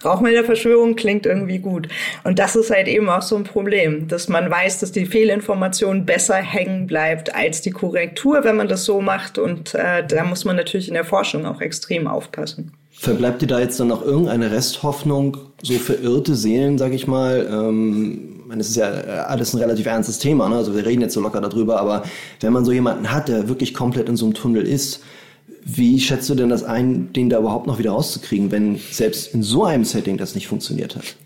Rauchmelderverschwörung 0.04 0.96
klingt 0.96 1.26
irgendwie 1.26 1.58
gut. 1.58 1.88
Und 2.24 2.38
das 2.38 2.56
ist 2.56 2.70
halt 2.70 2.88
eben 2.88 3.08
auch 3.08 3.22
so 3.22 3.36
ein 3.36 3.44
Problem, 3.44 4.06
dass 4.06 4.28
man 4.28 4.50
weiß, 4.50 4.80
dass 4.80 4.92
die 4.92 5.06
Fehlinformation 5.06 6.04
besser 6.04 6.36
hängen 6.36 6.86
bleibt 6.86 7.34
als 7.34 7.62
die 7.62 7.70
Korrektur, 7.70 8.44
wenn 8.44 8.56
man 8.56 8.68
das 8.68 8.84
so 8.84 9.00
macht. 9.00 9.38
Und 9.38 9.74
äh, 9.74 10.06
da 10.06 10.24
muss 10.24 10.44
man 10.44 10.56
natürlich 10.56 10.88
in 10.88 10.94
der 10.94 11.04
Forschung 11.04 11.46
auch 11.46 11.60
extrem 11.60 12.06
aufpassen. 12.06 12.72
Verbleibt 12.92 13.42
dir 13.42 13.46
da 13.46 13.58
jetzt 13.58 13.80
dann 13.80 13.88
noch 13.88 14.04
irgendeine 14.04 14.52
Resthoffnung, 14.52 15.36
so 15.64 15.74
verirrte 15.74 16.34
Seelen, 16.36 16.78
sag 16.78 16.92
ich 16.92 17.06
mal? 17.06 17.48
Ähm, 17.50 18.42
es 18.58 18.68
ist 18.68 18.76
ja 18.76 18.86
alles 18.86 19.54
ein 19.54 19.60
relativ 19.60 19.86
ernstes 19.86 20.18
Thema, 20.18 20.48
ne? 20.48 20.56
also 20.56 20.74
wir 20.74 20.86
reden 20.86 21.00
jetzt 21.00 21.14
so 21.14 21.20
locker 21.20 21.40
darüber, 21.40 21.80
aber 21.80 22.04
wenn 22.40 22.52
man 22.52 22.64
so 22.64 22.70
jemanden 22.70 23.10
hat, 23.10 23.28
der 23.28 23.48
wirklich 23.48 23.74
komplett 23.74 24.08
in 24.08 24.16
so 24.16 24.26
einem 24.26 24.34
Tunnel 24.34 24.62
ist, 24.62 25.00
wie 25.64 25.98
schätzt 25.98 26.28
du 26.28 26.34
denn 26.34 26.50
das 26.50 26.62
ein, 26.62 27.12
den 27.12 27.30
da 27.30 27.38
überhaupt 27.38 27.66
noch 27.66 27.78
wieder 27.78 27.92
rauszukriegen, 27.92 28.52
wenn 28.52 28.78
selbst 28.90 29.34
in 29.34 29.42
so 29.42 29.64
einem 29.64 29.84
Setting 29.84 30.18
das 30.18 30.34
nicht 30.34 30.46
funktioniert 30.46 30.94
hat? 30.94 31.16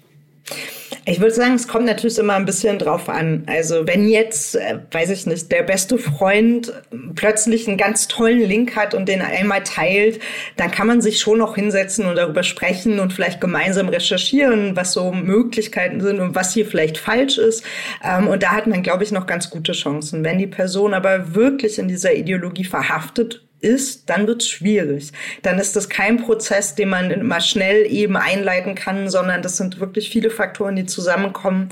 Ich 1.10 1.20
würde 1.20 1.34
sagen, 1.34 1.54
es 1.54 1.66
kommt 1.66 1.86
natürlich 1.86 2.18
immer 2.18 2.34
ein 2.34 2.44
bisschen 2.44 2.78
drauf 2.78 3.08
an. 3.08 3.44
Also 3.46 3.86
wenn 3.86 4.06
jetzt, 4.06 4.56
äh, 4.56 4.80
weiß 4.90 5.08
ich 5.08 5.24
nicht, 5.24 5.50
der 5.50 5.62
beste 5.62 5.96
Freund 5.96 6.70
plötzlich 7.14 7.66
einen 7.66 7.78
ganz 7.78 8.08
tollen 8.08 8.40
Link 8.40 8.76
hat 8.76 8.92
und 8.92 9.08
den 9.08 9.22
einmal 9.22 9.62
teilt, 9.62 10.20
dann 10.58 10.70
kann 10.70 10.86
man 10.86 11.00
sich 11.00 11.18
schon 11.18 11.38
noch 11.38 11.54
hinsetzen 11.54 12.04
und 12.04 12.16
darüber 12.16 12.42
sprechen 12.42 13.00
und 13.00 13.14
vielleicht 13.14 13.40
gemeinsam 13.40 13.88
recherchieren, 13.88 14.76
was 14.76 14.92
so 14.92 15.10
Möglichkeiten 15.10 16.02
sind 16.02 16.20
und 16.20 16.34
was 16.34 16.52
hier 16.52 16.66
vielleicht 16.66 16.98
falsch 16.98 17.38
ist. 17.38 17.64
Ähm, 18.04 18.28
und 18.28 18.42
da 18.42 18.50
hat 18.50 18.66
man, 18.66 18.82
glaube 18.82 19.02
ich, 19.02 19.10
noch 19.10 19.26
ganz 19.26 19.48
gute 19.48 19.72
Chancen. 19.72 20.24
Wenn 20.24 20.36
die 20.36 20.46
Person 20.46 20.92
aber 20.92 21.34
wirklich 21.34 21.78
in 21.78 21.88
dieser 21.88 22.12
Ideologie 22.12 22.64
verhaftet 22.64 23.47
ist, 23.60 24.08
dann 24.08 24.26
wird 24.26 24.42
es 24.42 24.48
schwierig. 24.48 25.12
Dann 25.42 25.58
ist 25.58 25.74
das 25.74 25.88
kein 25.88 26.18
Prozess, 26.18 26.74
den 26.74 26.88
man 26.88 27.26
mal 27.26 27.40
schnell 27.40 27.86
eben 27.90 28.16
einleiten 28.16 28.74
kann, 28.74 29.08
sondern 29.10 29.42
das 29.42 29.56
sind 29.56 29.80
wirklich 29.80 30.10
viele 30.10 30.30
Faktoren, 30.30 30.76
die 30.76 30.86
zusammenkommen. 30.86 31.70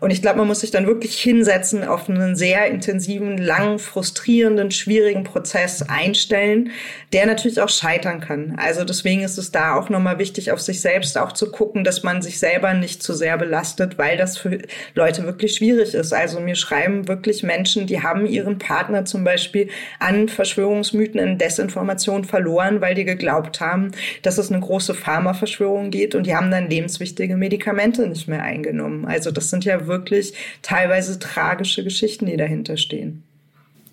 Und 0.00 0.10
ich 0.10 0.20
glaube, 0.20 0.38
man 0.38 0.48
muss 0.48 0.60
sich 0.60 0.70
dann 0.70 0.86
wirklich 0.86 1.20
hinsetzen, 1.20 1.84
auf 1.84 2.08
einen 2.08 2.34
sehr 2.34 2.66
intensiven, 2.66 3.38
langen, 3.38 3.78
frustrierenden, 3.78 4.70
schwierigen 4.70 5.24
Prozess 5.24 5.82
einstellen, 5.82 6.70
der 7.12 7.26
natürlich 7.26 7.60
auch 7.60 7.68
scheitern 7.68 8.20
kann. 8.20 8.56
Also 8.58 8.84
deswegen 8.84 9.22
ist 9.22 9.38
es 9.38 9.52
da 9.52 9.74
auch 9.74 9.88
nochmal 9.88 10.18
wichtig, 10.18 10.50
auf 10.50 10.60
sich 10.60 10.80
selbst 10.80 11.16
auch 11.18 11.32
zu 11.32 11.50
gucken, 11.50 11.84
dass 11.84 12.02
man 12.02 12.22
sich 12.22 12.38
selber 12.38 12.74
nicht 12.74 13.02
zu 13.02 13.14
sehr 13.14 13.38
belastet, 13.38 13.98
weil 13.98 14.16
das 14.16 14.38
für 14.38 14.58
Leute 14.94 15.24
wirklich 15.24 15.54
schwierig 15.54 15.94
ist. 15.94 16.12
Also 16.12 16.40
mir 16.40 16.56
schreiben 16.56 17.06
wirklich 17.08 17.42
Menschen, 17.42 17.86
die 17.86 18.02
haben 18.02 18.26
ihren 18.26 18.58
Partner 18.58 19.04
zum 19.04 19.24
Beispiel 19.24 19.68
an 20.00 20.28
Verschwörungsmythen 20.28 21.27
in 21.28 21.38
Desinformation 21.38 22.24
verloren, 22.24 22.80
weil 22.80 22.94
die 22.94 23.04
geglaubt 23.04 23.60
haben, 23.60 23.92
dass 24.22 24.38
es 24.38 24.50
eine 24.50 24.60
große 24.60 24.94
Pharmaverschwörung 24.94 25.90
geht 25.90 26.14
und 26.14 26.26
die 26.26 26.34
haben 26.34 26.50
dann 26.50 26.70
lebenswichtige 26.70 27.36
Medikamente 27.36 28.06
nicht 28.08 28.28
mehr 28.28 28.42
eingenommen. 28.42 29.04
Also 29.04 29.30
das 29.30 29.50
sind 29.50 29.64
ja 29.64 29.86
wirklich 29.86 30.34
teilweise 30.62 31.18
tragische 31.18 31.84
Geschichten, 31.84 32.26
die 32.26 32.36
dahinter 32.36 32.76
stehen. 32.76 33.22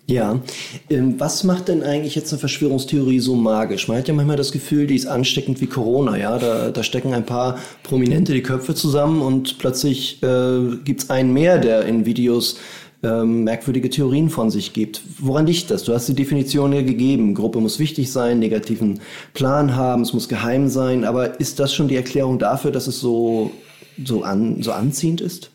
Ja, 0.08 0.40
ähm, 0.88 1.18
was 1.18 1.42
macht 1.42 1.66
denn 1.66 1.82
eigentlich 1.82 2.14
jetzt 2.14 2.32
eine 2.32 2.38
Verschwörungstheorie 2.38 3.18
so 3.18 3.34
magisch? 3.34 3.88
Man 3.88 3.98
hat 3.98 4.06
ja 4.06 4.14
manchmal 4.14 4.36
das 4.36 4.52
Gefühl, 4.52 4.86
die 4.86 4.94
ist 4.94 5.06
ansteckend 5.06 5.60
wie 5.60 5.66
Corona, 5.66 6.16
ja. 6.16 6.38
Da, 6.38 6.70
da 6.70 6.82
stecken 6.84 7.12
ein 7.12 7.26
paar 7.26 7.58
Prominente 7.82 8.32
die 8.32 8.42
Köpfe 8.42 8.76
zusammen 8.76 9.20
und 9.20 9.58
plötzlich 9.58 10.22
äh, 10.22 10.76
gibt's 10.84 11.10
einen 11.10 11.32
mehr, 11.32 11.58
der 11.58 11.86
in 11.86 12.06
Videos 12.06 12.56
ähm, 13.02 13.44
merkwürdige 13.44 13.90
Theorien 13.90 14.30
von 14.30 14.50
sich 14.50 14.72
gibt. 14.72 15.02
Woran 15.18 15.46
liegt 15.46 15.70
das? 15.70 15.84
Du 15.84 15.92
hast 15.92 16.08
die 16.08 16.14
Definition 16.14 16.72
ja 16.72 16.82
gegeben. 16.82 17.34
Gruppe 17.34 17.60
muss 17.60 17.78
wichtig 17.78 18.10
sein, 18.10 18.38
negativen 18.38 19.00
Plan 19.34 19.76
haben, 19.76 20.02
es 20.02 20.12
muss 20.12 20.28
geheim 20.28 20.68
sein. 20.68 21.04
Aber 21.04 21.38
ist 21.40 21.58
das 21.60 21.74
schon 21.74 21.88
die 21.88 21.96
Erklärung 21.96 22.38
dafür, 22.38 22.70
dass 22.70 22.86
es 22.86 23.00
so, 23.00 23.50
so, 24.02 24.22
an, 24.22 24.62
so 24.62 24.72
anziehend 24.72 25.20
ist? 25.20 25.50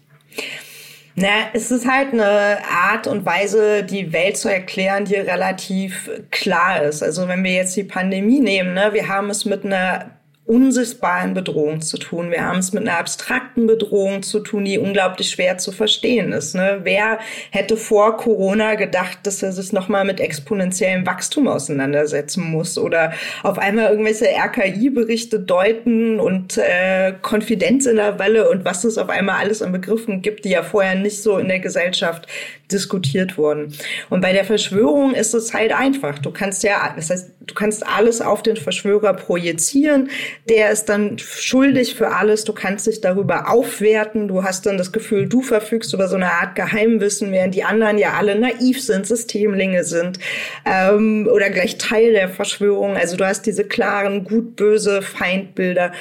Na, 1.15 1.27
es 1.53 1.71
ist 1.71 1.87
halt 1.87 2.13
eine 2.13 2.59
Art 2.69 3.05
und 3.05 3.25
Weise, 3.25 3.83
die 3.83 4.13
Welt 4.13 4.37
zu 4.37 4.49
erklären, 4.49 5.05
die 5.05 5.15
relativ 5.15 6.09
klar 6.31 6.83
ist. 6.83 7.03
Also 7.03 7.27
wenn 7.27 7.43
wir 7.43 7.53
jetzt 7.53 7.75
die 7.75 7.83
Pandemie 7.83 8.39
nehmen, 8.39 8.73
ne, 8.73 8.91
wir 8.93 9.09
haben 9.09 9.29
es 9.29 9.43
mit 9.43 9.65
einer 9.65 10.11
unsichtbaren 10.51 11.33
Bedrohung 11.33 11.79
zu 11.79 11.97
tun. 11.97 12.29
Wir 12.29 12.43
haben 12.45 12.59
es 12.59 12.73
mit 12.73 12.85
einer 12.85 12.97
abstrakten 12.97 13.67
Bedrohung 13.67 14.21
zu 14.21 14.41
tun, 14.41 14.65
die 14.65 14.77
unglaublich 14.77 15.29
schwer 15.29 15.57
zu 15.57 15.71
verstehen 15.71 16.33
ist. 16.33 16.55
Ne? 16.55 16.81
Wer 16.83 17.19
hätte 17.51 17.77
vor 17.77 18.17
Corona 18.17 18.75
gedacht, 18.75 19.19
dass 19.23 19.41
er 19.41 19.53
sich 19.53 19.71
nochmal 19.71 20.03
mit 20.03 20.19
exponentiellem 20.19 21.05
Wachstum 21.05 21.47
auseinandersetzen 21.47 22.43
muss 22.43 22.77
oder 22.77 23.13
auf 23.43 23.59
einmal 23.59 23.91
irgendwelche 23.91 24.25
RKI-Berichte 24.25 25.39
deuten 25.39 26.19
und 26.19 26.57
äh, 26.57 27.13
Konfidenz 27.21 27.85
in 27.85 27.95
der 27.95 28.19
Welle 28.19 28.49
und 28.49 28.65
was 28.65 28.83
es 28.83 28.97
auf 28.97 29.07
einmal 29.07 29.39
alles 29.39 29.61
an 29.61 29.71
Begriffen 29.71 30.21
gibt, 30.21 30.43
die 30.43 30.49
ja 30.49 30.63
vorher 30.63 30.95
nicht 30.95 31.23
so 31.23 31.37
in 31.37 31.47
der 31.47 31.59
Gesellschaft 31.59 32.27
diskutiert 32.71 33.37
wurden. 33.37 33.73
Und 34.09 34.21
bei 34.21 34.33
der 34.33 34.45
Verschwörung 34.45 35.13
ist 35.13 35.33
es 35.33 35.53
halt 35.53 35.73
einfach. 35.73 36.19
Du 36.19 36.31
kannst 36.31 36.63
ja, 36.63 36.93
das 36.95 37.09
heißt, 37.09 37.31
du 37.39 37.53
kannst 37.53 37.85
alles 37.85 38.21
auf 38.21 38.43
den 38.43 38.57
Verschwörer 38.57 39.13
projizieren. 39.13 40.09
Der 40.49 40.71
ist 40.71 40.85
dann 40.85 41.17
schuldig 41.17 41.95
für 41.95 42.09
alles. 42.09 42.43
Du 42.43 42.53
kannst 42.53 42.87
dich 42.87 43.01
darüber 43.01 43.49
aufwerten. 43.49 44.27
Du 44.27 44.43
hast 44.43 44.65
dann 44.65 44.77
das 44.77 44.91
Gefühl, 44.91 45.27
du 45.27 45.41
verfügst 45.41 45.93
über 45.93 46.07
so 46.07 46.15
eine 46.15 46.31
Art 46.31 46.55
Geheimwissen, 46.55 47.31
während 47.31 47.55
die 47.55 47.63
anderen 47.63 47.97
ja 47.97 48.13
alle 48.13 48.37
naiv 48.37 48.81
sind, 48.81 49.05
Systemlinge 49.05 49.83
sind 49.83 50.19
ähm, 50.65 51.29
oder 51.31 51.49
gleich 51.49 51.77
Teil 51.77 52.13
der 52.13 52.29
Verschwörung. 52.29 52.95
Also 52.97 53.17
du 53.17 53.25
hast 53.25 53.45
diese 53.45 53.63
klaren 53.63 54.23
gut-böse 54.23 55.01
Feindbilder. 55.01 55.91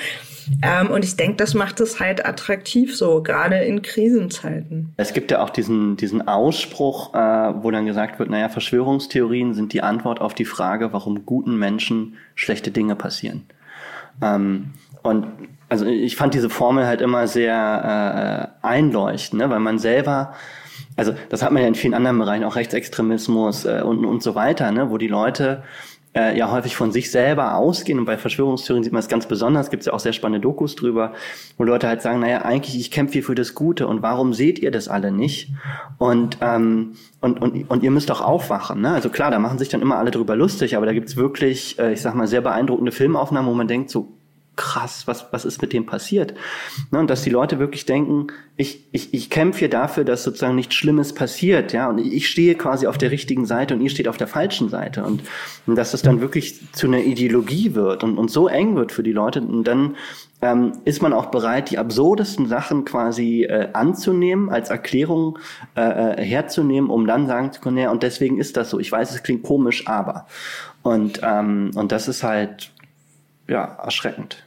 Ähm, 0.63 0.91
und 0.91 1.05
ich 1.05 1.17
denke, 1.17 1.37
das 1.37 1.55
macht 1.55 1.81
es 1.81 2.01
halt 2.01 2.27
attraktiv 2.27 2.97
so, 2.97 3.23
gerade 3.23 3.57
in 3.59 3.83
Krisenzeiten. 3.83 4.93
Es 4.97 5.13
gibt 5.13 5.31
ja 5.31 5.43
auch 5.43 5.51
diesen, 5.51 5.97
diesen 5.97 6.27
Ausspruch, 6.27 7.15
äh, 7.15 7.19
wo 7.63 7.71
dann 7.71 7.87
gesagt 7.87 8.19
wird, 8.19 8.31
naja, 8.31 8.49
Verschwörungstheorien 8.49 9.55
sind 9.55 9.73
die 9.73 9.83
Antwort 9.83 10.21
auf 10.21 10.35
die 10.35 10.45
Frage, 10.45 10.93
warum 10.93 11.25
guten 11.25 11.57
Menschen 11.57 12.17
schlechte 12.35 12.71
Dinge 12.71 12.97
passieren. 12.97 13.45
Ähm, 14.23 14.73
und 15.03 15.27
also 15.69 15.87
ich 15.87 16.17
fand 16.17 16.35
diese 16.35 16.51
Formel 16.51 16.87
halt 16.87 17.01
immer 17.01 17.27
sehr 17.27 18.53
äh, 18.63 18.67
einleuchtend, 18.67 19.41
ne? 19.41 19.51
weil 19.51 19.61
man 19.61 19.79
selber 19.79 20.35
also 20.97 21.15
das 21.29 21.43
hat 21.43 21.53
man 21.53 21.63
ja 21.63 21.69
in 21.69 21.75
vielen 21.75 21.95
anderen 21.95 22.19
Bereichen, 22.19 22.45
auch 22.45 22.57
Rechtsextremismus 22.57 23.65
äh, 23.65 23.83
und, 23.83 24.05
und 24.05 24.23
so 24.23 24.35
weiter, 24.35 24.71
ne, 24.71 24.91
wo 24.91 24.99
die 24.99 25.09
Leute 25.09 25.63
äh, 26.15 26.37
ja 26.37 26.51
häufig 26.51 26.77
von 26.77 26.91
sich 26.93 27.11
selber 27.11 27.55
ausgehen 27.55 27.99
und 27.99 28.05
bei 28.05 28.19
Verschwörungstheorien 28.19 28.83
sieht 28.83 28.93
man 28.93 29.01
es 29.01 29.09
ganz 29.09 29.27
besonders, 29.27 29.71
gibt 29.71 29.83
es 29.83 29.87
ja 29.87 29.93
auch 29.93 30.01
sehr 30.01 30.13
spannende 30.13 30.41
Dokus 30.41 30.75
drüber, 30.75 31.13
wo 31.57 31.65
Leute 31.65 31.87
halt 31.87 32.03
sagen, 32.03 32.21
naja, 32.21 32.43
eigentlich, 32.43 32.79
ich 32.79 32.91
kämpfe 32.91 33.15
hier 33.15 33.23
für 33.23 33.35
das 33.35 33.55
Gute 33.55 33.87
und 33.87 34.03
warum 34.03 34.35
seht 34.35 34.59
ihr 34.59 34.71
das 34.71 34.89
alle 34.89 35.13
nicht? 35.13 35.53
Und, 35.99 36.39
ähm, 36.41 36.97
und, 37.21 37.41
und, 37.41 37.71
und 37.71 37.83
ihr 37.83 37.91
müsst 37.91 38.11
doch 38.11 38.21
aufwachen. 38.21 38.81
Ne? 38.81 38.91
Also 38.91 39.11
klar, 39.11 39.31
da 39.31 39.39
machen 39.39 39.59
sich 39.59 39.69
dann 39.69 39.83
immer 39.83 39.99
alle 39.99 40.11
drüber 40.11 40.35
lustig, 40.35 40.77
aber 40.77 40.87
da 40.87 40.93
gibt's 40.93 41.17
wirklich, 41.17 41.79
äh, 41.79 41.93
ich 41.93 42.01
sag 42.01 42.15
mal, 42.15 42.27
sehr 42.27 42.41
beeindruckende 42.41 42.93
Filmaufnahmen, 42.93 43.49
wo 43.49 43.55
man 43.55 43.69
denkt, 43.69 43.91
so 43.91 44.20
krass, 44.61 45.07
was, 45.07 45.27
was 45.33 45.47
ist 45.47 45.63
mit 45.63 45.73
dem 45.73 45.87
passiert? 45.87 46.35
Ne, 46.91 46.99
und 46.99 47.09
dass 47.09 47.23
die 47.23 47.31
Leute 47.31 47.59
wirklich 47.59 47.87
denken, 47.87 48.27
ich, 48.59 48.85
ich, 48.93 49.15
ich 49.15 49.31
kämpfe 49.31 49.61
hier 49.61 49.71
dafür, 49.71 50.05
dass 50.05 50.23
sozusagen 50.23 50.55
nichts 50.55 50.75
Schlimmes 50.75 51.15
passiert, 51.15 51.73
ja, 51.73 51.89
und 51.89 51.99
ich 51.99 52.29
stehe 52.29 52.55
quasi 52.57 52.87
auf 52.87 52.99
der 52.99 53.11
richtigen 53.11 53.47
Seite 53.47 53.73
und 53.73 53.81
ihr 53.81 53.89
steht 53.89 54.07
auf 54.07 54.19
der 54.19 54.27
falschen 54.27 54.69
Seite 54.69 55.03
und, 55.03 55.23
und 55.67 55.77
dass 55.77 55.95
es 55.95 56.03
dann 56.03 56.21
wirklich 56.21 56.61
zu 56.73 56.89
einer 56.89 56.99
Ideologie 56.99 57.75
wird 57.75 58.05
und, 58.05 58.19
und 58.19 58.31
so 58.31 58.49
eng 58.49 58.77
wird 58.77 58.93
für 58.93 59.03
die 59.03 59.13
Leute 59.13 59.41
und 59.41 59.65
dann 59.65 59.97
ähm, 60.43 60.73
ist 60.85 61.01
man 61.01 61.15
auch 61.15 61.27
bereit, 61.27 61.71
die 61.71 61.79
absurdesten 61.79 62.47
Sachen 62.47 62.85
quasi 62.85 63.45
äh, 63.45 63.71
anzunehmen, 63.73 64.51
als 64.51 64.69
Erklärung 64.69 65.39
äh, 65.75 65.81
äh 65.81 66.23
herzunehmen, 66.23 66.91
um 66.91 67.07
dann 67.07 67.27
sagen 67.27 67.51
zu 67.53 67.63
können, 67.63 67.79
ja, 67.79 67.91
und 67.91 68.03
deswegen 68.03 68.39
ist 68.39 68.59
das 68.59 68.69
so. 68.69 68.79
Ich 68.79 68.93
weiß, 68.93 69.11
es 69.11 69.23
klingt 69.23 69.43
komisch, 69.43 69.87
aber. 69.87 70.27
Und, 70.83 71.21
ähm, 71.23 71.71
und 71.75 71.93
das 71.93 72.09
ist 72.09 72.23
halt 72.23 72.73
ja 73.49 73.65
erschreckend. 73.83 74.45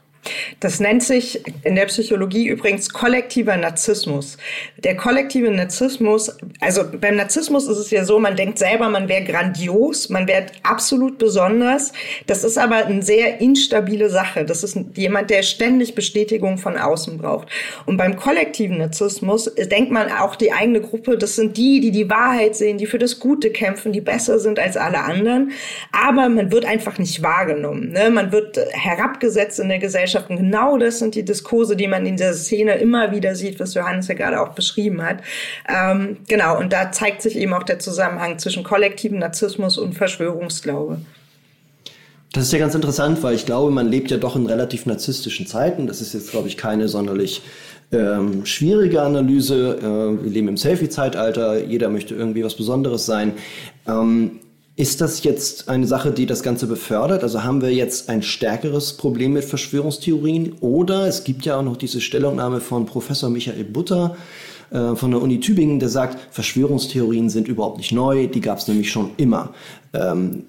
Das 0.60 0.80
nennt 0.80 1.04
sich 1.04 1.44
in 1.64 1.76
der 1.76 1.86
Psychologie 1.86 2.48
übrigens 2.48 2.90
kollektiver 2.90 3.58
Narzissmus. 3.58 4.38
Der 4.78 4.96
kollektive 4.96 5.52
Narzissmus, 5.52 6.36
also 6.60 6.84
beim 7.00 7.16
Narzissmus 7.16 7.68
ist 7.68 7.78
es 7.78 7.92
ja 7.92 8.06
so, 8.06 8.20
man 8.20 8.36
denkt 8.36 8.58
selber, 8.58 8.90
man 8.90 9.10
wäre 9.10 9.24
grandios, 9.24 10.10
man 10.10 10.28
wäre 10.28 10.46
absolut 10.64 11.18
besonders. 11.18 11.92
Das 12.28 12.44
ist 12.44 12.58
aber 12.58 12.86
eine 12.86 13.02
sehr 13.02 13.42
instabile 13.42 14.10
Sache. 14.10 14.46
Das 14.46 14.64
ist 14.64 14.78
jemand, 14.96 15.30
der 15.30 15.44
ständig 15.44 15.96
Bestätigung 15.96 16.58
von 16.58 16.78
außen 16.78 17.18
braucht. 17.18 17.50
Und 17.86 17.98
beim 17.98 18.16
kollektiven 18.16 18.78
Narzissmus 18.78 19.54
denkt 19.56 19.92
man 19.92 20.12
auch 20.12 20.36
die 20.36 20.54
eigene 20.54 20.82
Gruppe, 20.82 21.18
das 21.18 21.36
sind 21.36 21.58
die, 21.58 21.82
die 21.82 21.92
die 21.92 22.10
Wahrheit 22.10 22.56
sehen, 22.56 22.78
die 22.78 22.86
für 22.86 23.00
das 23.00 23.20
Gute 23.20 23.50
kämpfen, 23.50 23.92
die 23.92 24.02
besser 24.02 24.40
sind 24.40 24.60
als 24.60 24.78
alle 24.78 25.00
anderen. 25.00 25.52
Aber 25.92 26.30
man 26.30 26.52
wird 26.52 26.66
einfach 26.66 26.98
nicht 26.98 27.22
wahrgenommen. 27.22 27.92
Ne? 27.92 28.10
Man 28.10 28.32
wird 28.32 28.58
herabgesetzt 28.72 29.60
in 29.60 29.70
der 29.70 29.80
Gesellschaft 29.80 30.13
Gesellschaften. 30.14 30.38
Genau 30.38 30.78
das 30.78 31.00
sind 31.00 31.16
die 31.16 31.26
Diskurse, 31.26 31.76
die 31.76 31.88
man 31.88 32.06
in 32.06 32.18
der 32.18 32.34
Szene 32.34 32.76
immer 32.76 33.12
wieder 33.12 33.36
sieht, 33.36 33.60
was 33.60 33.74
Johannes 33.74 34.08
ja 34.08 34.16
gerade 34.16 34.42
auch 34.42 34.50
beschrieben 34.50 35.02
hat. 35.02 35.18
Ähm, 35.68 36.18
genau, 36.28 36.60
und 36.60 36.72
da 36.72 36.92
zeigt 36.92 37.22
sich 37.22 37.36
eben 37.36 37.54
auch 37.54 37.64
der 37.64 37.80
Zusammenhang 37.80 38.38
zwischen 38.40 38.64
kollektivem 38.64 39.20
Narzissmus 39.20 39.78
und 39.78 39.94
Verschwörungsglaube. 39.94 41.00
Das 42.32 42.46
ist 42.46 42.54
ja 42.54 42.60
ganz 42.60 42.74
interessant, 42.74 43.22
weil 43.22 43.36
ich 43.36 43.46
glaube, 43.46 43.72
man 43.72 43.90
lebt 43.90 44.10
ja 44.10 44.18
doch 44.18 44.36
in 44.36 44.48
relativ 44.48 44.86
narzisstischen 44.88 45.46
Zeiten. 45.46 45.86
Das 45.86 46.02
ist 46.02 46.14
jetzt, 46.14 46.32
glaube 46.32 46.48
ich, 46.48 46.58
keine 46.58 46.88
sonderlich 46.88 47.44
ähm, 47.92 48.44
schwierige 48.46 49.04
Analyse. 49.04 49.78
Äh, 49.78 50.24
wir 50.24 50.32
leben 50.32 50.48
im 50.48 50.58
Selfie-Zeitalter, 50.58 51.64
jeder 51.64 51.90
möchte 51.90 52.16
irgendwie 52.16 52.44
was 52.44 52.56
Besonderes 52.56 53.06
sein. 53.06 53.34
Ähm, 53.88 54.40
ist 54.76 55.02
das 55.02 55.24
jetzt 55.24 55.70
eine 55.70 55.86
Sache, 55.86 56.12
die 56.12 56.26
das 56.26 56.42
Ganze 56.42 56.66
befördert? 56.66 57.24
Also 57.24 57.44
haben 57.44 57.62
wir 57.62 57.72
jetzt 57.72 58.10
ein 58.10 58.24
stärkeres 58.24 58.94
Problem 58.94 59.34
mit 59.34 59.44
Verschwörungstheorien? 59.44 60.54
Oder 60.62 61.08
es 61.08 61.24
gibt 61.24 61.46
ja 61.46 61.58
auch 61.58 61.64
noch 61.64 61.78
diese 61.78 62.02
Stellungnahme 62.02 62.60
von 62.60 62.86
Professor 62.86 63.30
Michael 63.30 63.66
Butter 63.66 64.16
äh, 64.72 64.96
von 64.96 65.12
der 65.12 65.22
Uni 65.22 65.40
Tübingen, 65.40 65.80
der 65.80 65.90
sagt, 65.90 66.34
Verschwörungstheorien 66.34 67.30
sind 67.30 67.48
überhaupt 67.48 67.78
nicht 67.78 67.92
neu, 67.92 68.28
die 68.28 68.42
gab 68.42 68.58
es 68.58 68.68
nämlich 68.68 68.92
schon 68.92 69.12
immer. 69.18 69.54
Ähm, 69.94 70.46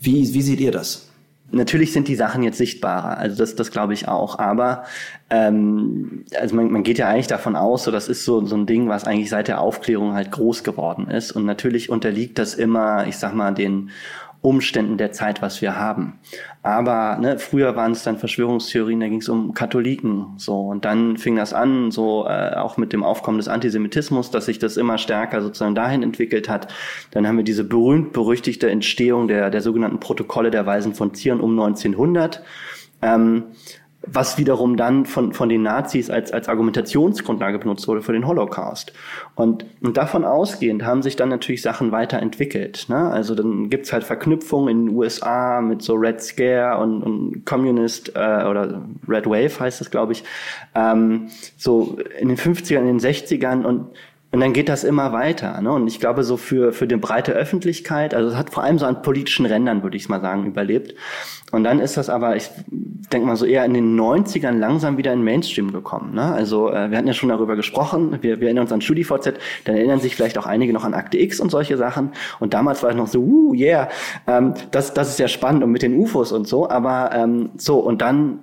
wie, 0.00 0.32
wie 0.32 0.42
seht 0.42 0.60
ihr 0.60 0.72
das? 0.72 1.07
Natürlich 1.50 1.92
sind 1.92 2.08
die 2.08 2.14
Sachen 2.14 2.42
jetzt 2.42 2.58
sichtbarer, 2.58 3.16
also 3.16 3.36
das, 3.36 3.54
das 3.54 3.70
glaube 3.70 3.94
ich 3.94 4.06
auch. 4.06 4.38
Aber 4.38 4.84
ähm, 5.30 6.24
also 6.38 6.54
man, 6.54 6.70
man 6.70 6.82
geht 6.82 6.98
ja 6.98 7.08
eigentlich 7.08 7.26
davon 7.26 7.56
aus, 7.56 7.84
so 7.84 7.90
das 7.90 8.08
ist 8.08 8.24
so, 8.24 8.44
so 8.44 8.56
ein 8.56 8.66
Ding, 8.66 8.88
was 8.88 9.04
eigentlich 9.04 9.30
seit 9.30 9.48
der 9.48 9.60
Aufklärung 9.60 10.12
halt 10.12 10.30
groß 10.30 10.62
geworden 10.62 11.08
ist. 11.08 11.32
Und 11.32 11.46
natürlich 11.46 11.88
unterliegt 11.88 12.38
das 12.38 12.54
immer, 12.54 13.06
ich 13.06 13.16
sag 13.16 13.34
mal, 13.34 13.52
den 13.54 13.90
Umständen 14.40 14.98
der 14.98 15.10
Zeit, 15.12 15.42
was 15.42 15.60
wir 15.62 15.76
haben. 15.76 16.20
Aber 16.62 17.18
ne, 17.18 17.38
früher 17.38 17.74
waren 17.74 17.92
es 17.92 18.04
dann 18.04 18.18
Verschwörungstheorien, 18.18 19.00
da 19.00 19.08
ging 19.08 19.20
es 19.20 19.28
um 19.28 19.52
Katholiken 19.52 20.34
so 20.36 20.68
und 20.68 20.84
dann 20.84 21.16
fing 21.16 21.36
das 21.36 21.52
an, 21.52 21.90
so 21.90 22.26
äh, 22.26 22.54
auch 22.54 22.76
mit 22.76 22.92
dem 22.92 23.02
Aufkommen 23.02 23.38
des 23.38 23.48
Antisemitismus, 23.48 24.30
dass 24.30 24.46
sich 24.46 24.58
das 24.58 24.76
immer 24.76 24.98
stärker 24.98 25.42
sozusagen 25.42 25.74
dahin 25.74 26.02
entwickelt 26.02 26.48
hat. 26.48 26.68
Dann 27.10 27.26
haben 27.26 27.36
wir 27.36 27.44
diese 27.44 27.64
berühmt 27.64 28.12
berüchtigte 28.12 28.70
Entstehung 28.70 29.28
der 29.28 29.50
der 29.50 29.60
sogenannten 29.60 29.98
Protokolle 29.98 30.50
der 30.50 30.66
Weisen 30.66 30.94
von 30.94 31.14
Zion 31.14 31.40
um 31.40 31.58
1900. 31.58 32.42
Ähm, 33.00 33.44
was 34.02 34.38
wiederum 34.38 34.76
dann 34.76 35.06
von, 35.06 35.32
von 35.32 35.48
den 35.48 35.62
Nazis 35.62 36.08
als, 36.08 36.32
als 36.32 36.48
Argumentationsgrundlage 36.48 37.58
benutzt 37.58 37.88
wurde 37.88 38.00
für 38.00 38.12
den 38.12 38.26
Holocaust. 38.26 38.92
Und, 39.34 39.66
und 39.80 39.96
davon 39.96 40.24
ausgehend 40.24 40.84
haben 40.84 41.02
sich 41.02 41.16
dann 41.16 41.28
natürlich 41.28 41.62
Sachen 41.62 41.90
weiterentwickelt. 41.90 42.86
Ne? 42.88 42.96
Also 42.96 43.34
dann 43.34 43.70
gibt's 43.70 43.92
halt 43.92 44.04
Verknüpfungen 44.04 44.68
in 44.68 44.86
den 44.86 44.96
USA 44.96 45.60
mit 45.60 45.82
so 45.82 45.94
Red 45.94 46.22
Scare 46.22 46.80
und, 46.80 47.02
und 47.02 47.44
Communist 47.44 48.12
äh, 48.14 48.44
oder 48.44 48.82
Red 49.08 49.26
Wave 49.26 49.60
heißt 49.60 49.80
es, 49.80 49.90
glaube 49.90 50.12
ich, 50.12 50.24
ähm, 50.74 51.28
so 51.56 51.98
in 52.18 52.28
den 52.28 52.38
50ern, 52.38 52.78
in 52.78 52.98
den 52.98 53.00
60ern 53.00 53.64
und 53.64 53.90
Und 54.30 54.40
dann 54.40 54.52
geht 54.52 54.68
das 54.68 54.84
immer 54.84 55.12
weiter. 55.12 55.58
Ne? 55.62 55.72
Und 55.72 55.86
ich 55.86 56.00
glaube, 56.00 56.22
so 56.22 56.36
für, 56.36 56.72
für 56.72 56.86
die 56.86 56.96
breite 56.96 57.32
Öffentlichkeit, 57.32 58.12
also 58.12 58.28
es 58.28 58.36
hat 58.36 58.50
vor 58.50 58.62
allem 58.62 58.78
so 58.78 58.84
an 58.84 59.00
politischen 59.00 59.46
Rändern, 59.46 59.82
würde 59.82 59.96
ich 59.96 60.08
mal 60.10 60.20
sagen, 60.20 60.44
überlebt. 60.44 60.94
Und 61.50 61.64
dann 61.64 61.80
ist 61.80 61.96
das 61.96 62.10
aber, 62.10 62.36
ich 62.36 62.50
denke 62.66 63.26
mal 63.26 63.36
so 63.36 63.46
eher 63.46 63.64
in 63.64 63.72
den 63.72 63.98
90ern 63.98 64.58
langsam 64.58 64.98
wieder 64.98 65.14
in 65.14 65.24
Mainstream 65.24 65.72
gekommen. 65.72 66.14
Ne? 66.14 66.22
Also 66.22 66.68
äh, 66.68 66.90
wir 66.90 66.98
hatten 66.98 67.06
ja 67.06 67.14
schon 67.14 67.30
darüber 67.30 67.56
gesprochen, 67.56 68.18
wir, 68.20 68.38
wir 68.40 68.48
erinnern 68.48 68.64
uns 68.64 68.72
an 68.72 68.82
StudiVZ, 68.82 69.32
dann 69.64 69.76
erinnern 69.76 70.00
sich 70.00 70.14
vielleicht 70.14 70.36
auch 70.36 70.44
einige 70.44 70.74
noch 70.74 70.84
an 70.84 70.92
Akte 70.92 71.18
X 71.18 71.40
und 71.40 71.50
solche 71.50 71.78
Sachen. 71.78 72.12
Und 72.38 72.52
damals 72.52 72.82
war 72.82 72.90
es 72.90 72.96
noch 72.96 73.06
so, 73.06 73.20
uh, 73.20 73.54
yeah, 73.54 73.88
ähm, 74.26 74.52
das, 74.72 74.92
das 74.92 75.08
ist 75.08 75.18
ja 75.18 75.28
spannend 75.28 75.64
und 75.64 75.70
mit 75.70 75.80
den 75.80 75.96
UFOs 75.96 76.32
und 76.32 76.46
so. 76.46 76.68
Aber 76.68 77.12
ähm, 77.14 77.48
so, 77.56 77.78
und 77.78 78.02
dann 78.02 78.40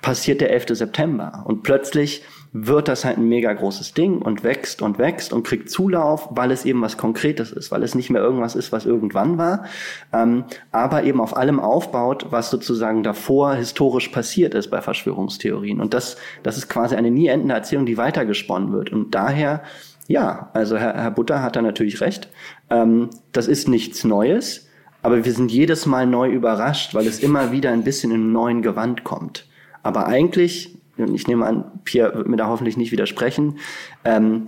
passiert 0.00 0.40
der 0.40 0.52
11. 0.52 0.66
September 0.70 1.42
und 1.44 1.64
plötzlich 1.64 2.22
wird 2.52 2.88
das 2.88 3.04
halt 3.04 3.18
ein 3.18 3.28
mega 3.28 3.52
großes 3.52 3.94
Ding 3.94 4.22
und 4.22 4.42
wächst 4.42 4.80
und 4.80 4.98
wächst 4.98 5.32
und 5.32 5.42
kriegt 5.42 5.70
Zulauf, 5.70 6.28
weil 6.30 6.50
es 6.50 6.64
eben 6.64 6.80
was 6.80 6.96
Konkretes 6.96 7.52
ist, 7.52 7.70
weil 7.70 7.82
es 7.82 7.94
nicht 7.94 8.10
mehr 8.10 8.22
irgendwas 8.22 8.56
ist, 8.56 8.72
was 8.72 8.86
irgendwann 8.86 9.36
war, 9.36 9.64
ähm, 10.12 10.44
aber 10.72 11.04
eben 11.04 11.20
auf 11.20 11.36
allem 11.36 11.60
aufbaut, 11.60 12.26
was 12.30 12.50
sozusagen 12.50 13.02
davor 13.02 13.54
historisch 13.54 14.08
passiert 14.08 14.54
ist 14.54 14.70
bei 14.70 14.80
Verschwörungstheorien. 14.80 15.80
Und 15.80 15.92
das, 15.94 16.16
das 16.42 16.56
ist 16.56 16.68
quasi 16.68 16.94
eine 16.94 17.10
nie 17.10 17.28
endende 17.28 17.54
Erzählung, 17.54 17.86
die 17.86 17.98
weitergesponnen 17.98 18.72
wird. 18.72 18.92
Und 18.92 19.14
daher, 19.14 19.62
ja, 20.06 20.50
also 20.54 20.78
Herr, 20.78 20.94
Herr 20.94 21.10
Butter 21.10 21.42
hat 21.42 21.56
da 21.56 21.62
natürlich 21.62 22.00
recht. 22.00 22.28
Ähm, 22.70 23.10
das 23.32 23.46
ist 23.46 23.68
nichts 23.68 24.04
Neues, 24.04 24.68
aber 25.02 25.24
wir 25.24 25.32
sind 25.32 25.52
jedes 25.52 25.84
Mal 25.84 26.06
neu 26.06 26.30
überrascht, 26.30 26.94
weil 26.94 27.06
es 27.06 27.20
immer 27.20 27.52
wieder 27.52 27.70
ein 27.72 27.84
bisschen 27.84 28.10
in 28.10 28.22
einem 28.22 28.32
neuen 28.32 28.62
Gewand 28.62 29.04
kommt. 29.04 29.46
Aber 29.82 30.06
eigentlich 30.06 30.77
ich 31.14 31.26
nehme 31.26 31.46
an, 31.46 31.64
Pierre 31.84 32.14
wird 32.14 32.28
mir 32.28 32.36
da 32.36 32.48
hoffentlich 32.48 32.76
nicht 32.76 32.92
widersprechen, 32.92 33.58
ähm, 34.04 34.46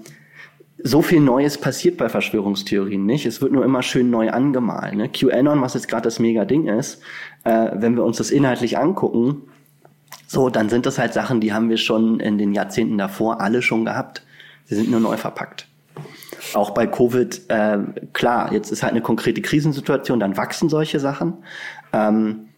so 0.83 1.02
viel 1.02 1.21
Neues 1.21 1.59
passiert 1.59 1.99
bei 1.99 2.09
Verschwörungstheorien 2.09 3.04
nicht. 3.04 3.26
Es 3.26 3.42
wird 3.42 3.52
nur 3.52 3.64
immer 3.64 3.83
schön 3.83 4.11
neu 4.11 4.30
angemalt. 4.30 4.95
Ne? 4.95 5.09
QAnon, 5.09 5.61
was 5.61 5.75
jetzt 5.75 5.88
gerade 5.88 6.04
das 6.04 6.19
Mega-Ding 6.19 6.69
ist, 6.69 7.02
äh, 7.45 7.71
wenn 7.75 7.97
wir 7.97 8.04
uns 8.04 8.16
das 8.16 8.30
inhaltlich 8.30 8.78
angucken, 8.78 9.42
so, 10.26 10.49
dann 10.49 10.69
sind 10.69 10.87
das 10.87 10.99
halt 10.99 11.12
Sachen, 11.12 11.40
die 11.40 11.52
haben 11.52 11.69
wir 11.69 11.76
schon 11.76 12.21
in 12.21 12.38
den 12.38 12.54
Jahrzehnten 12.54 12.97
davor 12.99 13.40
alle 13.40 13.62
schon 13.62 13.85
gehabt. 13.85 14.23
Sie 14.64 14.76
sind 14.76 14.90
nur 14.90 15.00
neu 15.00 15.16
verpackt. 15.16 15.66
Auch 16.54 16.71
bei 16.71 16.87
Covid, 16.87 17.42
äh, 17.49 17.78
klar, 18.12 18.52
jetzt 18.52 18.71
ist 18.71 18.83
halt 18.83 18.92
eine 18.92 19.02
konkrete 19.02 19.42
Krisensituation, 19.42 20.21
dann 20.21 20.37
wachsen 20.37 20.69
solche 20.69 21.00
Sachen. 21.00 21.35
Ähm, 21.92 22.50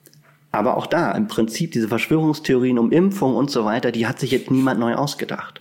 aber 0.53 0.77
auch 0.77 0.87
da, 0.87 1.13
im 1.13 1.29
Prinzip, 1.29 1.73
diese 1.73 1.89
Verschwörungstheorien 1.89 2.79
um 2.79 2.93
Impfung 2.93 3.35
und 3.35 3.51
so 3.51 3.65
weiter, 3.65 3.91
die 3.91 4.07
hat 4.07 4.21
sich 4.21 4.31
jetzt 4.31 4.51
niemand 4.51 4.79
neu 4.79 4.95
ausgedacht. 4.95 5.61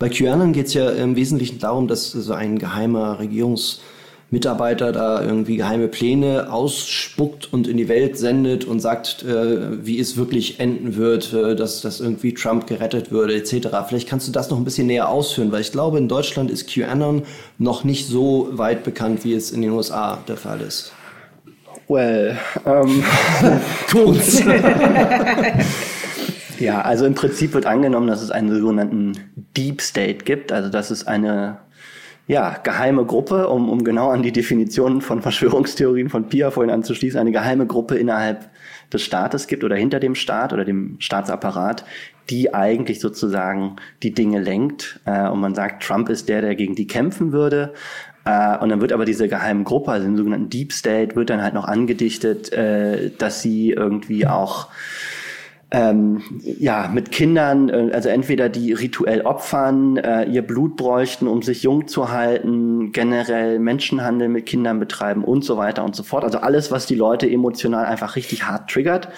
Bei 0.00 0.08
QAnon 0.08 0.52
geht 0.52 0.66
es 0.66 0.74
ja 0.74 0.90
im 0.90 1.14
Wesentlichen 1.14 1.60
darum, 1.60 1.86
dass 1.86 2.10
so 2.10 2.32
ein 2.32 2.58
geheimer 2.58 3.20
Regierungsmitarbeiter 3.20 4.90
da 4.90 5.22
irgendwie 5.22 5.58
geheime 5.58 5.86
Pläne 5.86 6.52
ausspuckt 6.52 7.52
und 7.52 7.68
in 7.68 7.76
die 7.76 7.88
Welt 7.88 8.18
sendet 8.18 8.64
und 8.64 8.80
sagt, 8.80 9.22
äh, 9.22 9.86
wie 9.86 10.00
es 10.00 10.16
wirklich 10.16 10.58
enden 10.58 10.96
wird, 10.96 11.32
äh, 11.32 11.54
dass, 11.54 11.80
dass 11.80 12.00
irgendwie 12.00 12.34
Trump 12.34 12.66
gerettet 12.66 13.12
würde, 13.12 13.36
etc. 13.36 13.68
Vielleicht 13.86 14.08
kannst 14.08 14.26
du 14.26 14.32
das 14.32 14.50
noch 14.50 14.58
ein 14.58 14.64
bisschen 14.64 14.88
näher 14.88 15.08
ausführen, 15.08 15.52
weil 15.52 15.60
ich 15.60 15.70
glaube, 15.70 15.98
in 15.98 16.08
Deutschland 16.08 16.50
ist 16.50 16.68
QAnon 16.68 17.22
noch 17.58 17.84
nicht 17.84 18.08
so 18.08 18.48
weit 18.50 18.82
bekannt, 18.82 19.22
wie 19.22 19.34
es 19.34 19.52
in 19.52 19.62
den 19.62 19.70
USA 19.70 20.18
der 20.26 20.36
Fall 20.36 20.62
ist. 20.62 20.92
Well, 21.92 22.38
ähm, 22.64 23.04
tut's. 23.90 24.42
ja, 26.58 26.80
also 26.80 27.04
im 27.04 27.14
Prinzip 27.14 27.52
wird 27.52 27.66
angenommen, 27.66 28.06
dass 28.06 28.22
es 28.22 28.30
einen 28.30 28.58
sogenannten 28.58 29.12
Deep 29.54 29.82
State 29.82 30.24
gibt, 30.24 30.52
also 30.52 30.70
dass 30.70 30.90
es 30.90 31.06
eine 31.06 31.58
ja, 32.26 32.56
geheime 32.62 33.04
Gruppe, 33.04 33.46
um, 33.48 33.68
um 33.68 33.84
genau 33.84 34.08
an 34.08 34.22
die 34.22 34.32
Definition 34.32 35.02
von 35.02 35.20
Verschwörungstheorien 35.20 36.08
von 36.08 36.30
Pia 36.30 36.50
vorhin 36.50 36.72
anzuschließen, 36.72 37.20
eine 37.20 37.30
geheime 37.30 37.66
Gruppe 37.66 37.96
innerhalb 37.96 38.48
des 38.90 39.02
Staates 39.02 39.46
gibt 39.46 39.62
oder 39.62 39.76
hinter 39.76 40.00
dem 40.00 40.14
Staat 40.14 40.54
oder 40.54 40.64
dem 40.64 40.96
Staatsapparat, 40.98 41.84
die 42.30 42.54
eigentlich 42.54 43.00
sozusagen 43.00 43.76
die 44.02 44.14
Dinge 44.14 44.40
lenkt. 44.40 44.98
Äh, 45.04 45.28
und 45.28 45.40
man 45.40 45.54
sagt, 45.54 45.82
Trump 45.82 46.08
ist 46.08 46.30
der, 46.30 46.40
der 46.40 46.54
gegen 46.54 46.74
die 46.74 46.86
kämpfen 46.86 47.32
würde. 47.32 47.74
Äh, 48.24 48.58
und 48.58 48.68
dann 48.68 48.80
wird 48.80 48.92
aber 48.92 49.04
diese 49.04 49.28
geheime 49.28 49.64
Gruppe, 49.64 49.92
also 49.92 50.06
den 50.06 50.16
sogenannten 50.16 50.50
Deep 50.50 50.72
State, 50.72 51.16
wird 51.16 51.30
dann 51.30 51.42
halt 51.42 51.54
noch 51.54 51.64
angedichtet, 51.64 52.52
äh, 52.52 53.10
dass 53.18 53.42
sie 53.42 53.70
irgendwie 53.70 54.26
auch 54.26 54.68
ähm, 55.74 56.22
ja, 56.42 56.90
mit 56.92 57.10
Kindern, 57.10 57.70
äh, 57.70 57.90
also 57.94 58.10
entweder 58.10 58.50
die 58.50 58.74
rituell 58.74 59.22
opfern, 59.22 59.96
äh, 59.96 60.24
ihr 60.24 60.42
Blut 60.42 60.76
bräuchten, 60.76 61.26
um 61.26 61.40
sich 61.40 61.62
jung 61.62 61.88
zu 61.88 62.12
halten, 62.12 62.92
generell 62.92 63.58
Menschenhandel 63.58 64.28
mit 64.28 64.44
Kindern 64.44 64.78
betreiben 64.78 65.24
und 65.24 65.44
so 65.44 65.56
weiter 65.56 65.82
und 65.82 65.96
so 65.96 66.02
fort. 66.02 66.24
Also 66.24 66.38
alles, 66.38 66.70
was 66.70 66.84
die 66.84 66.94
Leute 66.94 67.28
emotional 67.28 67.86
einfach 67.86 68.16
richtig 68.16 68.46
hart 68.46 68.70
triggert. 68.70 69.08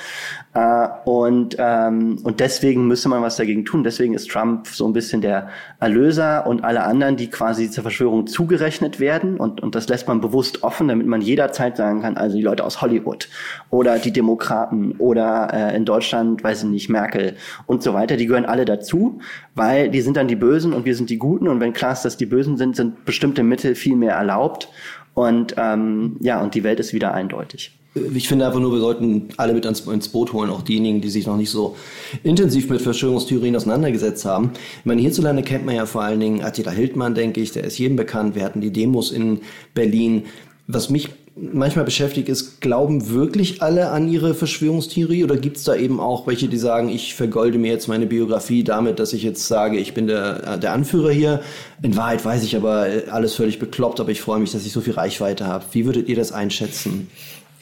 Äh, 0.55 0.87
und, 1.05 1.57
ähm, 1.59 2.19
und 2.23 2.39
deswegen 2.39 2.87
müsse 2.87 3.09
man 3.09 3.23
was 3.23 3.37
dagegen 3.37 3.65
tun. 3.65 3.83
Deswegen 3.83 4.15
ist 4.15 4.31
Trump 4.31 4.69
so 4.69 4.87
ein 4.87 4.93
bisschen 4.93 5.21
der 5.21 5.49
Erlöser 5.81 6.47
und 6.47 6.63
alle 6.63 6.85
anderen, 6.85 7.17
die 7.17 7.29
quasi 7.29 7.71
zur 7.71 7.83
Verschwörung 7.83 8.29
zugerechnet 8.29 9.01
werden. 9.01 9.37
Und, 9.37 9.63
und 9.63 9.75
das 9.75 9.89
lässt 9.89 10.07
man 10.07 10.21
bewusst 10.21 10.63
offen, 10.63 10.87
damit 10.87 11.09
man 11.09 11.21
jederzeit 11.21 11.77
sagen 11.77 12.03
kann, 12.03 12.17
also 12.17 12.37
die 12.37 12.43
Leute 12.43 12.65
aus 12.65 12.81
Hollywood 12.81 13.29
oder 13.71 13.99
die 13.99 14.13
Demokraten 14.13 14.93
oder 14.99 15.51
äh, 15.53 15.77
in 15.77 15.85
Deutschland, 15.85 16.45
weiß 16.45 16.63
ich 16.63 16.71
nicht, 16.71 16.89
Merkel 16.89 17.35
und 17.67 17.83
so 17.83 17.93
weiter, 17.93 18.17
die 18.17 18.27
gehören 18.27 18.47
alle 18.47 18.65
dazu, 18.65 19.19
weil 19.57 19.91
die 19.91 20.03
sind 20.03 20.17
dann 20.17 20.29
die 20.29 20.37
Bösen 20.37 20.73
und 20.73 20.85
wir 20.85 20.95
sind 20.95 21.11
die 21.11 21.19
Guten. 21.19 21.49
Und 21.49 21.59
wenn 21.59 21.73
klar 21.73 21.93
ist, 21.93 22.05
dass 22.05 22.17
die 22.17 22.27
Bösen 22.27 22.57
sind, 22.57 22.77
sind 22.77 23.05
bestimmte 23.05 23.43
Mittel 23.43 23.75
viel 23.75 23.97
mehr 23.97 24.15
erlaubt. 24.15 24.69
Und 25.15 25.57
ähm, 25.59 26.17
ja, 26.21 26.41
und 26.41 26.55
die 26.55 26.63
Welt 26.63 26.79
ist 26.79 26.93
wieder 26.93 27.13
eindeutig 27.13 27.77
ich 28.15 28.29
finde 28.29 28.47
einfach 28.47 28.61
nur, 28.61 28.73
wir 28.73 28.81
sollten 28.81 29.29
alle 29.37 29.53
mit 29.53 29.65
ins 29.65 30.09
Boot 30.09 30.33
holen, 30.33 30.51
auch 30.51 30.63
diejenigen, 30.63 31.01
die 31.01 31.11
sich 31.11 31.27
noch 31.27 31.37
nicht 31.37 31.51
so 31.51 31.77
intensiv 32.23 32.69
mit 32.69 32.83
Verschwörungstheorien 32.83 33.55
auseinandergesetzt 33.55 34.25
haben. 34.25 34.51
Ich 34.81 34.85
meine, 34.85 35.01
hierzulande 35.01 35.43
kennt 35.43 35.65
man 35.65 35.77
ja 35.77 35.87
vor 35.87 36.03
allen 36.03 36.21
Dingen 36.21 36.43
Attila 36.43 36.73
Hildmann, 36.73 37.15
denke 37.15 37.41
ich, 37.41 37.53
der 37.53 37.65
ist 37.65 37.79
jedem 37.79 37.97
bekannt. 37.97 38.35
Wir 38.35 38.45
hatten 38.45 38.61
die 38.61 38.73
Demos 38.73 39.13
in 39.13 39.41
Berlin. 39.75 40.25
Was 40.67 40.91
mich 40.91 41.11
manchmal 41.37 41.85
beschäftigt 41.85 42.29
ist, 42.29 42.61
glauben 42.61 43.11
wirklich 43.11 43.61
alle 43.61 43.91
an 43.91 44.09
ihre 44.09 44.35
Verschwörungstheorie 44.35 45.25
oder 45.25 45.37
gibt 45.37 45.57
es 45.57 45.65
da 45.65 45.75
eben 45.75 45.99
auch 46.01 46.27
welche, 46.27 46.49
die 46.49 46.57
sagen, 46.57 46.89
ich 46.89 47.15
vergolde 47.15 47.59
mir 47.59 47.73
jetzt 47.73 47.89
meine 47.89 48.07
Biografie 48.07 48.63
damit, 48.63 48.99
dass 48.99 49.13
ich 49.13 49.23
jetzt 49.23 49.47
sage, 49.47 49.79
ich 49.79 49.95
bin 49.95 50.07
der, 50.07 50.57
der 50.59 50.73
Anführer 50.73 51.11
hier. 51.11 51.43
In 51.83 51.97
Wahrheit 51.97 52.25
weiß 52.25 52.45
ich 52.45 52.57
aber 52.57 52.87
alles 53.11 53.35
völlig 53.35 53.59
bekloppt, 53.59 54.01
aber 54.01 54.11
ich 54.11 54.21
freue 54.21 54.41
mich, 54.41 54.53
dass 54.53 54.65
ich 54.65 54.73
so 54.73 54.81
viel 54.81 54.95
Reichweite 54.95 55.47
habe. 55.47 55.65
Wie 55.73 55.87
würdet 55.87 56.09
ihr 56.09 56.17
das 56.17 56.33
einschätzen? 56.33 57.09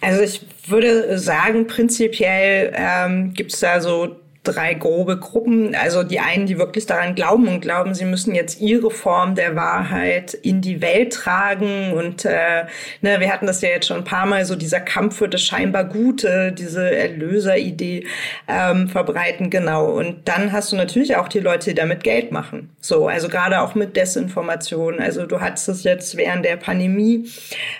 Also 0.02 0.22
ich 0.22 0.44
würde 0.66 1.16
sagen, 1.18 1.68
prinzipiell 1.68 2.72
ähm, 2.74 3.32
gibt 3.34 3.54
es 3.54 3.60
da 3.60 3.80
so 3.80 4.16
drei 4.44 4.74
grobe 4.74 5.18
Gruppen. 5.18 5.74
Also 5.74 6.02
die 6.02 6.18
einen, 6.18 6.46
die 6.46 6.58
wirklich 6.58 6.86
daran 6.86 7.14
glauben 7.14 7.46
und 7.46 7.60
glauben, 7.60 7.94
sie 7.94 8.04
müssen 8.04 8.34
jetzt 8.34 8.60
ihre 8.60 8.90
Form 8.90 9.36
der 9.36 9.54
Wahrheit 9.54 10.34
in 10.34 10.60
die 10.60 10.80
Welt 10.80 11.12
tragen. 11.12 11.92
Und 11.92 12.24
äh, 12.24 12.64
ne, 13.02 13.20
wir 13.20 13.32
hatten 13.32 13.46
das 13.46 13.60
ja 13.60 13.68
jetzt 13.68 13.86
schon 13.86 13.98
ein 13.98 14.04
paar 14.04 14.26
Mal, 14.26 14.44
so 14.44 14.56
dieser 14.56 14.80
Kampf 14.80 15.16
für 15.18 15.28
das 15.28 15.42
scheinbar 15.42 15.84
Gute, 15.84 16.52
diese 16.52 16.90
Erlöseridee 16.90 18.06
ähm, 18.48 18.88
verbreiten, 18.88 19.48
genau. 19.48 19.92
Und 19.92 20.26
dann 20.28 20.50
hast 20.50 20.72
du 20.72 20.76
natürlich 20.76 21.16
auch 21.16 21.28
die 21.28 21.40
Leute, 21.40 21.70
die 21.70 21.76
damit 21.76 22.02
Geld 22.02 22.32
machen. 22.32 22.70
So, 22.80 23.06
also 23.06 23.28
gerade 23.28 23.60
auch 23.60 23.76
mit 23.76 23.96
Desinformation. 23.96 24.98
Also 24.98 25.24
du 25.24 25.40
hattest 25.40 25.68
es 25.68 25.84
jetzt 25.84 26.16
während 26.16 26.44
der 26.44 26.56
Pandemie, 26.56 27.28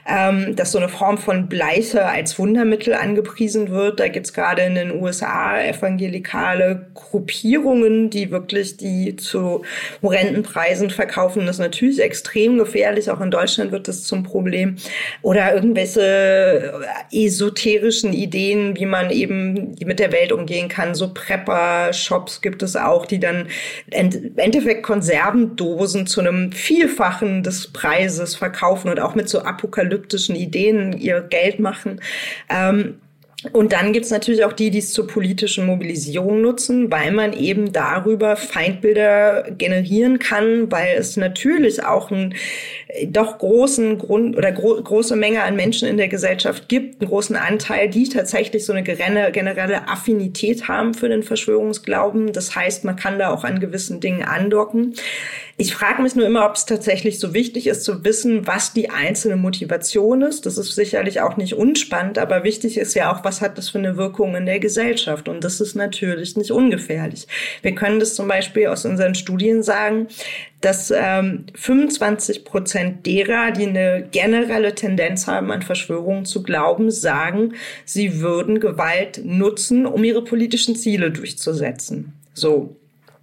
ähm, 0.06 0.54
dass 0.54 0.70
so 0.70 0.78
eine 0.78 0.88
Form 0.88 1.18
von 1.18 1.48
Bleiche 1.48 2.06
als 2.06 2.38
Wundermittel 2.38 2.94
angepriesen 2.94 3.70
wird. 3.70 3.98
Da 3.98 4.06
gibt's 4.06 4.32
gerade 4.32 4.62
in 4.62 4.76
den 4.76 5.02
USA 5.02 5.60
evangelikal 5.60 6.51
internationale 6.52 6.86
Gruppierungen, 6.94 8.10
die 8.10 8.30
wirklich 8.30 8.76
die 8.76 9.16
zu 9.16 9.62
horrenden 10.02 10.42
Preisen 10.42 10.90
verkaufen. 10.90 11.46
Das 11.46 11.56
ist 11.56 11.60
natürlich 11.60 12.00
extrem 12.00 12.58
gefährlich. 12.58 13.10
Auch 13.10 13.20
in 13.20 13.30
Deutschland 13.30 13.72
wird 13.72 13.88
das 13.88 14.04
zum 14.04 14.22
Problem. 14.22 14.76
Oder 15.22 15.54
irgendwelche 15.54 16.72
esoterischen 17.10 18.12
Ideen, 18.12 18.76
wie 18.76 18.86
man 18.86 19.10
eben 19.10 19.74
mit 19.84 19.98
der 19.98 20.12
Welt 20.12 20.32
umgehen 20.32 20.68
kann. 20.68 20.94
So 20.94 21.12
Prepper-Shops 21.12 22.40
gibt 22.40 22.62
es 22.62 22.76
auch, 22.76 23.06
die 23.06 23.20
dann 23.20 23.48
im 23.90 24.36
Endeffekt 24.36 24.82
Konservendosen 24.82 26.06
zu 26.06 26.20
einem 26.20 26.52
Vielfachen 26.52 27.42
des 27.42 27.72
Preises 27.72 28.34
verkaufen 28.34 28.90
und 28.90 29.00
auch 29.00 29.14
mit 29.14 29.28
so 29.28 29.40
apokalyptischen 29.40 30.36
Ideen 30.36 30.92
ihr 30.92 31.20
Geld 31.20 31.60
machen. 31.60 32.00
Ähm, 32.48 32.98
Und 33.50 33.72
dann 33.72 33.92
gibt's 33.92 34.10
natürlich 34.10 34.44
auch 34.44 34.52
die, 34.52 34.70
die 34.70 34.78
es 34.78 34.92
zur 34.92 35.08
politischen 35.08 35.66
Mobilisierung 35.66 36.40
nutzen, 36.40 36.92
weil 36.92 37.10
man 37.10 37.32
eben 37.32 37.72
darüber 37.72 38.36
Feindbilder 38.36 39.50
generieren 39.58 40.20
kann, 40.20 40.70
weil 40.70 40.96
es 40.96 41.16
natürlich 41.16 41.84
auch 41.84 42.12
äh, 42.12 42.30
doch 43.06 43.38
großen 43.38 43.98
Grund 43.98 44.36
oder 44.36 44.52
gro 44.52 44.82
große 44.82 45.16
Menge 45.16 45.42
an 45.42 45.56
Menschen 45.56 45.88
in 45.88 45.96
der 45.96 46.08
Gesellschaft 46.08 46.68
gibt, 46.68 47.00
einen 47.00 47.08
großen 47.08 47.36
Anteil, 47.36 47.88
die 47.88 48.08
tatsächlich 48.08 48.66
so 48.66 48.72
eine 48.72 48.82
generelle 48.82 49.88
Affinität 49.88 50.68
haben 50.68 50.92
für 50.92 51.08
den 51.08 51.22
Verschwörungsglauben. 51.22 52.32
Das 52.32 52.54
heißt, 52.54 52.84
man 52.84 52.96
kann 52.96 53.18
da 53.18 53.30
auch 53.30 53.44
an 53.44 53.60
gewissen 53.60 54.00
Dingen 54.00 54.22
andocken. 54.22 54.94
Ich 55.58 55.74
frage 55.74 56.02
mich 56.02 56.16
nur 56.16 56.26
immer, 56.26 56.46
ob 56.46 56.56
es 56.56 56.66
tatsächlich 56.66 57.20
so 57.20 57.34
wichtig 57.34 57.66
ist 57.66 57.84
zu 57.84 58.04
wissen, 58.04 58.46
was 58.46 58.72
die 58.72 58.90
einzelne 58.90 59.36
Motivation 59.36 60.22
ist. 60.22 60.44
Das 60.44 60.58
ist 60.58 60.74
sicherlich 60.74 61.20
auch 61.20 61.36
nicht 61.36 61.54
unspannend, 61.54 62.18
aber 62.18 62.42
wichtig 62.42 62.78
ist 62.78 62.94
ja 62.94 63.12
auch, 63.12 63.22
was 63.22 63.40
hat 63.40 63.58
das 63.58 63.68
für 63.68 63.78
eine 63.78 63.96
Wirkung 63.96 64.34
in 64.34 64.46
der 64.46 64.58
Gesellschaft. 64.58 65.28
Und 65.28 65.44
das 65.44 65.60
ist 65.60 65.76
natürlich 65.76 66.36
nicht 66.36 66.50
ungefährlich. 66.50 67.26
Wir 67.60 67.74
können 67.74 68.00
das 68.00 68.14
zum 68.14 68.28
Beispiel 68.28 68.66
aus 68.66 68.84
unseren 68.84 69.14
Studien 69.14 69.62
sagen, 69.62 70.08
dass 70.62 70.92
ähm, 70.94 71.46
25 71.54 72.44
Prozent 72.44 73.04
derer, 73.04 73.50
die 73.50 73.66
eine 73.66 74.08
generelle 74.10 74.74
Tendenz 74.74 75.26
haben, 75.26 75.50
an 75.50 75.62
Verschwörungen 75.62 76.24
zu 76.24 76.42
glauben, 76.42 76.90
sagen, 76.90 77.54
sie 77.84 78.20
würden 78.20 78.60
Gewalt 78.60 79.20
nutzen, 79.24 79.84
um 79.86 80.04
ihre 80.04 80.24
politischen 80.24 80.76
Ziele 80.76 81.10
durchzusetzen. 81.10 82.14
So. 82.32 82.76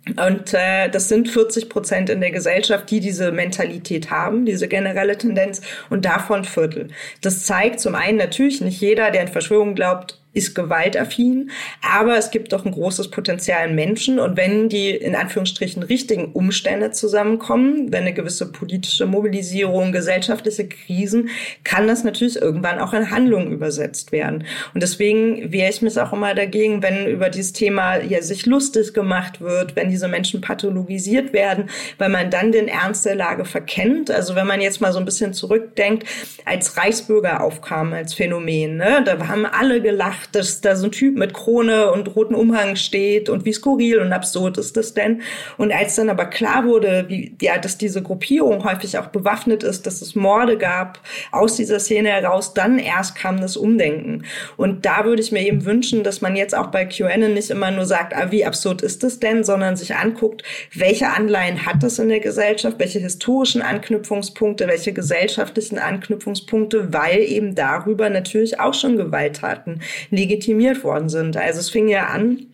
Und 0.08 0.54
äh, 0.54 0.90
das 0.90 1.08
sind 1.08 1.30
40 1.30 1.70
Prozent 1.70 2.10
in 2.10 2.22
der 2.22 2.32
Gesellschaft, 2.32 2.90
die 2.90 3.00
diese 3.00 3.32
Mentalität 3.32 4.10
haben, 4.10 4.46
diese 4.46 4.68
generelle 4.68 5.18
Tendenz, 5.18 5.62
und 5.90 6.06
davon 6.06 6.46
Viertel. 6.46 6.88
Das 7.22 7.46
zeigt 7.46 7.80
zum 7.80 7.96
einen 7.96 8.18
natürlich 8.18 8.62
nicht 8.62 8.82
jeder, 8.82 9.12
der 9.12 9.22
an 9.22 9.28
Verschwörungen 9.28 9.76
glaubt, 9.76 10.20
ist 10.32 10.54
gewaltaffin, 10.54 11.50
aber 11.82 12.16
es 12.18 12.30
gibt 12.30 12.54
doch 12.54 12.64
ein 12.64 12.72
großes 12.72 13.10
Potenzial 13.10 13.68
in 13.68 13.76
Menschen 13.76 14.20
und 14.20 14.38
wenn 14.38 14.70
die 14.70 14.92
in 14.92 15.16
Anführungsstrichen 15.16 15.82
richtigen 15.82 16.34
Umstände 16.34 16.92
zusammenkommen, 16.92 17.92
wenn 17.92 18.02
eine 18.02 18.14
gewisse 18.14 18.52
politische 18.52 19.08
Mobilisierung, 19.08 19.92
gesellschaftliche 19.92 20.68
Krisen, 20.68 21.30
kann 21.64 21.88
das 21.88 22.04
natürlich 22.04 22.40
irgendwann 22.40 22.78
auch 22.78 22.94
in 22.94 23.10
Handlungen 23.10 23.52
übersetzt 23.52 24.12
werden. 24.12 24.46
Und 24.76 24.84
deswegen 24.84 25.52
wehre 25.52 25.72
ich 25.72 25.82
mich 25.82 26.00
auch 26.00 26.14
immer 26.14 26.36
dagegen, 26.36 26.84
wenn 26.84 27.08
über 27.08 27.30
dieses 27.30 27.54
Thema 27.54 27.98
ja 27.98 28.22
sich 28.22 28.46
lustig 28.46 28.94
gemacht 28.94 29.42
wird, 29.42 29.76
wenn 29.76 29.90
diese 29.90 30.08
Menschen 30.08 30.42
pathologisiert 30.42 31.34
werden, 31.34 31.70
weil 31.98 32.10
man 32.10 32.30
dann 32.30 32.52
den 32.52 32.68
Ernst 32.68 33.06
der 33.06 33.16
Lage 33.16 33.46
verkennt. 33.46 34.12
Also 34.12 34.36
wenn 34.36 34.46
man 34.46 34.62
jetzt 34.62 34.80
mal 34.80 34.94
so 34.94 35.00
ein 35.00 35.06
bisschen 35.06 35.34
zurückdenkt, 35.34 36.06
als 36.46 36.78
Reichsbürger 36.78 37.42
aufkam 37.42 37.94
als 37.94 38.14
Phänomen, 38.14 38.78
ne, 38.78 39.02
da 39.04 39.28
haben 39.28 39.46
alle 39.46 39.82
gelacht, 39.82 40.19
ach, 40.20 40.26
dass 40.28 40.62
da 40.62 40.76
so 40.76 40.88
ein 40.88 40.92
Typ 40.92 41.18
mit 41.18 41.34
Krone 41.34 41.92
und 41.92 42.16
roten 42.16 42.36
Umhang 42.36 42.76
steht 42.76 43.30
und 43.30 43.46
wie 43.46 43.54
skurril 43.54 44.00
und 44.00 44.14
absurd 44.14 44.58
ist 44.58 44.78
das 44.78 44.94
denn? 44.94 45.22
Und 45.58 45.72
als 45.72 45.96
dann 45.96 46.10
aber 46.10 46.26
klar 46.26 46.66
wurde, 46.66 47.06
wie, 47.08 47.36
ja, 47.42 47.58
dass 47.58 47.78
diese 47.78 48.02
Gruppierung 48.02 48.64
häufig 48.64 48.98
auch 48.98 49.08
bewaffnet 49.08 49.64
ist, 49.64 49.86
dass 49.86 50.02
es 50.02 50.16
Morde 50.16 50.58
gab 50.58 51.00
aus 51.32 51.56
dieser 51.56 51.80
Szene 51.80 52.10
heraus, 52.10 52.54
dann 52.54 52.80
erst 52.80 53.16
kam 53.16 53.42
das 53.42 53.58
Umdenken. 53.58 54.24
Und 54.58 54.86
da 54.86 55.06
würde 55.06 55.22
ich 55.22 55.32
mir 55.32 55.46
eben 55.46 55.66
wünschen, 55.66 56.04
dass 56.04 56.22
man 56.22 56.36
jetzt 56.36 56.56
auch 56.56 56.68
bei 56.68 56.86
QAnon 56.86 57.34
nicht 57.34 57.50
immer 57.50 57.72
nur 57.72 57.86
sagt, 57.86 58.16
ah, 58.16 58.32
wie 58.32 58.46
absurd 58.46 58.82
ist 58.82 59.04
das 59.04 59.20
denn, 59.20 59.44
sondern 59.44 59.76
sich 59.76 59.96
anguckt, 59.96 60.44
welche 60.74 61.10
Anleihen 61.10 61.66
hat 61.66 61.84
das 61.84 62.00
in 62.00 62.10
der 62.10 62.20
Gesellschaft, 62.20 62.80
welche 62.80 63.00
historischen 63.00 63.62
Anknüpfungspunkte, 63.62 64.68
welche 64.68 64.94
gesellschaftlichen 64.94 65.80
Anknüpfungspunkte, 65.80 66.94
weil 66.94 67.20
eben 67.20 67.56
darüber 67.56 68.10
natürlich 68.10 68.60
auch 68.60 68.74
schon 68.74 68.98
Gewalttaten 68.98 69.82
legitimiert 70.10 70.84
worden 70.84 71.10
sind. 71.10 71.38
Also 71.38 71.60
es 71.60 71.70
fing 71.70 71.88
ja 71.88 72.08
an 72.08 72.48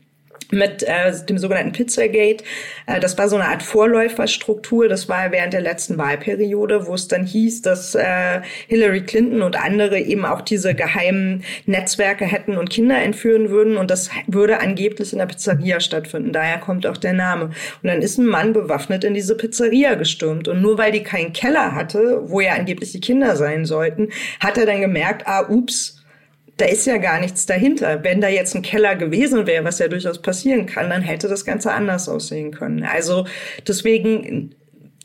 mit 0.51 0.83
äh, 0.83 1.13
dem 1.27 1.37
sogenannten 1.37 1.71
Pizzagate. 1.71 2.43
Äh, 2.85 2.99
das 2.99 3.17
war 3.17 3.27
so 3.27 3.35
eine 3.35 3.45
Art 3.45 3.63
Vorläuferstruktur. 3.63 4.87
Das 4.87 5.09
war 5.09 5.31
während 5.31 5.53
der 5.53 5.61
letzten 5.61 5.97
Wahlperiode, 5.97 6.87
wo 6.87 6.93
es 6.93 7.07
dann 7.07 7.25
hieß, 7.25 7.61
dass 7.61 7.95
äh, 7.95 8.41
Hillary 8.67 9.01
Clinton 9.01 9.41
und 9.41 9.61
andere 9.61 9.99
eben 9.99 10.25
auch 10.25 10.41
diese 10.41 10.75
geheimen 10.75 11.43
Netzwerke 11.65 12.25
hätten 12.25 12.57
und 12.57 12.69
Kinder 12.69 13.01
entführen 13.01 13.49
würden. 13.49 13.77
Und 13.77 13.91
das 13.91 14.09
würde 14.27 14.59
angeblich 14.59 15.13
in 15.13 15.19
der 15.19 15.25
Pizzeria 15.25 15.79
stattfinden. 15.79 16.31
Daher 16.31 16.59
kommt 16.59 16.85
auch 16.87 16.97
der 16.97 17.13
Name. 17.13 17.45
Und 17.45 17.55
dann 17.83 18.01
ist 18.01 18.17
ein 18.17 18.25
Mann 18.25 18.53
bewaffnet 18.53 19.03
in 19.03 19.13
diese 19.13 19.35
Pizzeria 19.35 19.95
gestürmt. 19.95 20.47
Und 20.47 20.61
nur 20.61 20.77
weil 20.77 20.91
die 20.91 21.03
keinen 21.03 21.33
Keller 21.33 21.73
hatte, 21.73 22.21
wo 22.25 22.39
ja 22.39 22.53
angeblich 22.53 22.91
die 22.91 22.99
Kinder 22.99 23.35
sein 23.35 23.65
sollten, 23.65 24.09
hat 24.39 24.57
er 24.57 24.65
dann 24.65 24.81
gemerkt, 24.81 25.27
ah, 25.27 25.47
ups, 25.49 25.94
da 26.57 26.65
ist 26.65 26.85
ja 26.85 26.97
gar 26.97 27.19
nichts 27.19 27.45
dahinter. 27.45 28.03
Wenn 28.03 28.21
da 28.21 28.29
jetzt 28.29 28.55
ein 28.55 28.61
Keller 28.61 28.95
gewesen 28.95 29.45
wäre, 29.45 29.65
was 29.65 29.79
ja 29.79 29.87
durchaus 29.87 30.21
passieren 30.21 30.65
kann, 30.65 30.89
dann 30.89 31.01
hätte 31.01 31.27
das 31.27 31.43
Ganze 31.43 31.73
anders 31.73 32.07
aussehen 32.07 32.51
können. 32.51 32.83
Also 32.83 33.25
deswegen, 33.67 34.55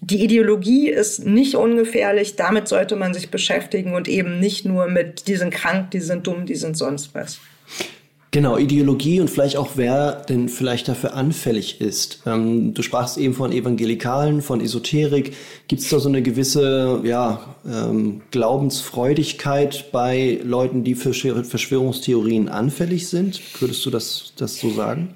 die 0.00 0.22
Ideologie 0.22 0.90
ist 0.90 1.26
nicht 1.26 1.56
ungefährlich, 1.56 2.36
damit 2.36 2.68
sollte 2.68 2.94
man 2.96 3.14
sich 3.14 3.30
beschäftigen 3.30 3.94
und 3.94 4.06
eben 4.06 4.38
nicht 4.38 4.64
nur 4.64 4.86
mit, 4.86 5.26
die 5.26 5.36
sind 5.36 5.52
krank, 5.52 5.90
die 5.90 6.00
sind 6.00 6.26
dumm, 6.26 6.46
die 6.46 6.54
sind 6.54 6.76
sonst 6.76 7.14
was. 7.14 7.40
Genau, 8.32 8.56
Ideologie 8.56 9.20
und 9.20 9.28
vielleicht 9.28 9.56
auch, 9.56 9.70
wer 9.74 10.12
denn 10.12 10.48
vielleicht 10.48 10.86
dafür 10.86 11.14
anfällig 11.14 11.80
ist. 11.80 12.22
Ähm, 12.26 12.74
du 12.74 12.82
sprachst 12.82 13.18
eben 13.18 13.34
von 13.34 13.50
Evangelikalen, 13.50 14.40
von 14.40 14.60
Esoterik. 14.60 15.34
Gibt 15.66 15.82
es 15.82 15.88
da 15.88 15.98
so 15.98 16.08
eine 16.08 16.22
gewisse 16.22 17.00
ja, 17.02 17.56
ähm, 17.66 18.20
Glaubensfreudigkeit 18.30 19.90
bei 19.90 20.38
Leuten, 20.44 20.84
die 20.84 20.94
für 20.94 21.12
Verschwörungstheorien 21.12 22.48
anfällig 22.48 23.08
sind? 23.08 23.40
Würdest 23.60 23.84
du 23.84 23.90
das, 23.90 24.32
das 24.36 24.60
so 24.60 24.70
sagen? 24.70 25.14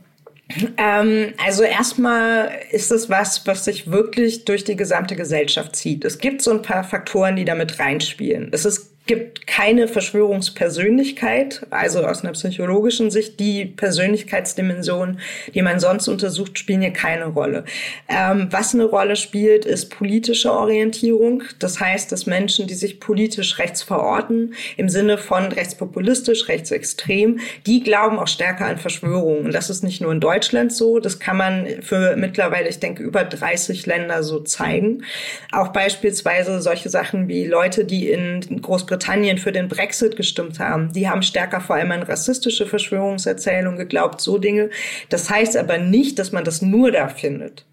Ähm, 0.77 1.35
also 1.44 1.62
erstmal 1.62 2.50
ist 2.72 2.90
es 2.90 3.09
was, 3.09 3.46
was 3.46 3.64
sich 3.64 3.90
wirklich 3.90 4.44
durch 4.44 4.64
die 4.64 4.77
gesamte 4.77 5.14
Gesellschaft 5.14 5.77
zieht. 5.77 6.05
Es 6.05 6.18
gibt 6.18 6.42
so 6.42 6.50
ein 6.50 6.62
paar 6.62 6.83
Faktoren, 6.83 7.37
die 7.37 7.44
damit 7.44 7.79
reinspielen. 7.79 8.48
Es 8.53 8.64
ist 8.64 8.94
gibt 9.07 9.47
keine 9.47 9.87
Verschwörungspersönlichkeit, 9.87 11.67
also 11.69 12.07
aus 12.07 12.23
einer 12.23 12.33
psychologischen 12.33 13.11
Sicht, 13.11 13.38
die 13.38 13.67
Persönlichkeitsdimensionen, 13.67 15.21
die 15.55 15.61
man 15.61 15.79
sonst 15.79 16.09
untersucht, 16.09 16.59
spielen 16.59 16.81
hier 16.81 16.93
keine 16.93 17.27
Rolle. 17.27 17.64
Ähm, 18.09 18.49
was 18.51 18.75
eine 18.75 18.85
Rolle 18.85 19.17
spielt, 19.17 19.67
ist 19.67 19.90
politische 19.90 20.51
Orientierung. 20.51 21.43
Das 21.59 21.81
heißt, 21.81 22.11
dass 22.12 22.25
Menschen, 22.25 22.67
die 22.67 22.75
sich 22.75 22.99
politisch 22.99 23.59
rechts 23.59 23.83
verorten, 23.83 24.55
im 24.79 24.88
Sinne 24.88 25.19
von 25.19 25.53
rechtspopulistisch, 25.53 26.49
rechtsextrem, 26.49 27.40
die 27.67 27.83
glauben 27.83 28.19
auch 28.19 28.29
stärker 28.29 28.67
an 28.67 28.79
Verschwörungen. 28.79 29.45
Und 29.45 29.55
das 29.55 29.69
ist 29.69 29.85
nicht 29.85 30.01
nur 30.01 30.12
in 30.12 30.21
Deutschland 30.21 30.73
so, 30.73 30.99
das 30.99 31.19
kann 31.19 31.37
man 31.37 31.67
für 31.83 32.17
mittlerweile, 32.17 32.71
ich 32.71 32.81
denke, 32.81 33.03
über 33.03 33.25
30 33.25 33.85
Länder 33.85 34.23
so 34.23 34.40
zeigen. 34.40 35.05
Auch 35.53 35.69
beispielsweise 35.69 36.62
solche 36.62 36.88
Sachen 36.88 37.29
wie 37.29 37.47
Leute, 37.47 37.85
die 37.85 38.09
in 38.09 38.62
Großbritannien 38.62 38.94
Großbritannien 38.95 39.39
für 39.39 39.53
den 39.53 39.69
Brexit 39.69 40.17
gestimmt 40.17 40.61
haben, 40.61 40.93
die 40.93 41.09
haben 41.09 41.23
stärker 41.23 41.61
vor 41.61 41.77
allem 41.77 41.91
an 41.91 42.03
rassistische 42.05 42.65
Verschwörungserzählungen 42.67 43.77
geglaubt, 43.77 44.21
so 44.21 44.39
Dinge. 44.39 44.71
Das 45.09 45.29
heißt 45.31 45.57
aber 45.57 45.79
nicht, 45.79 46.19
dass 46.19 46.31
man 46.31 46.45
das 46.45 46.63
nur 46.63 46.93
da 46.93 47.09
findet. 47.09 47.65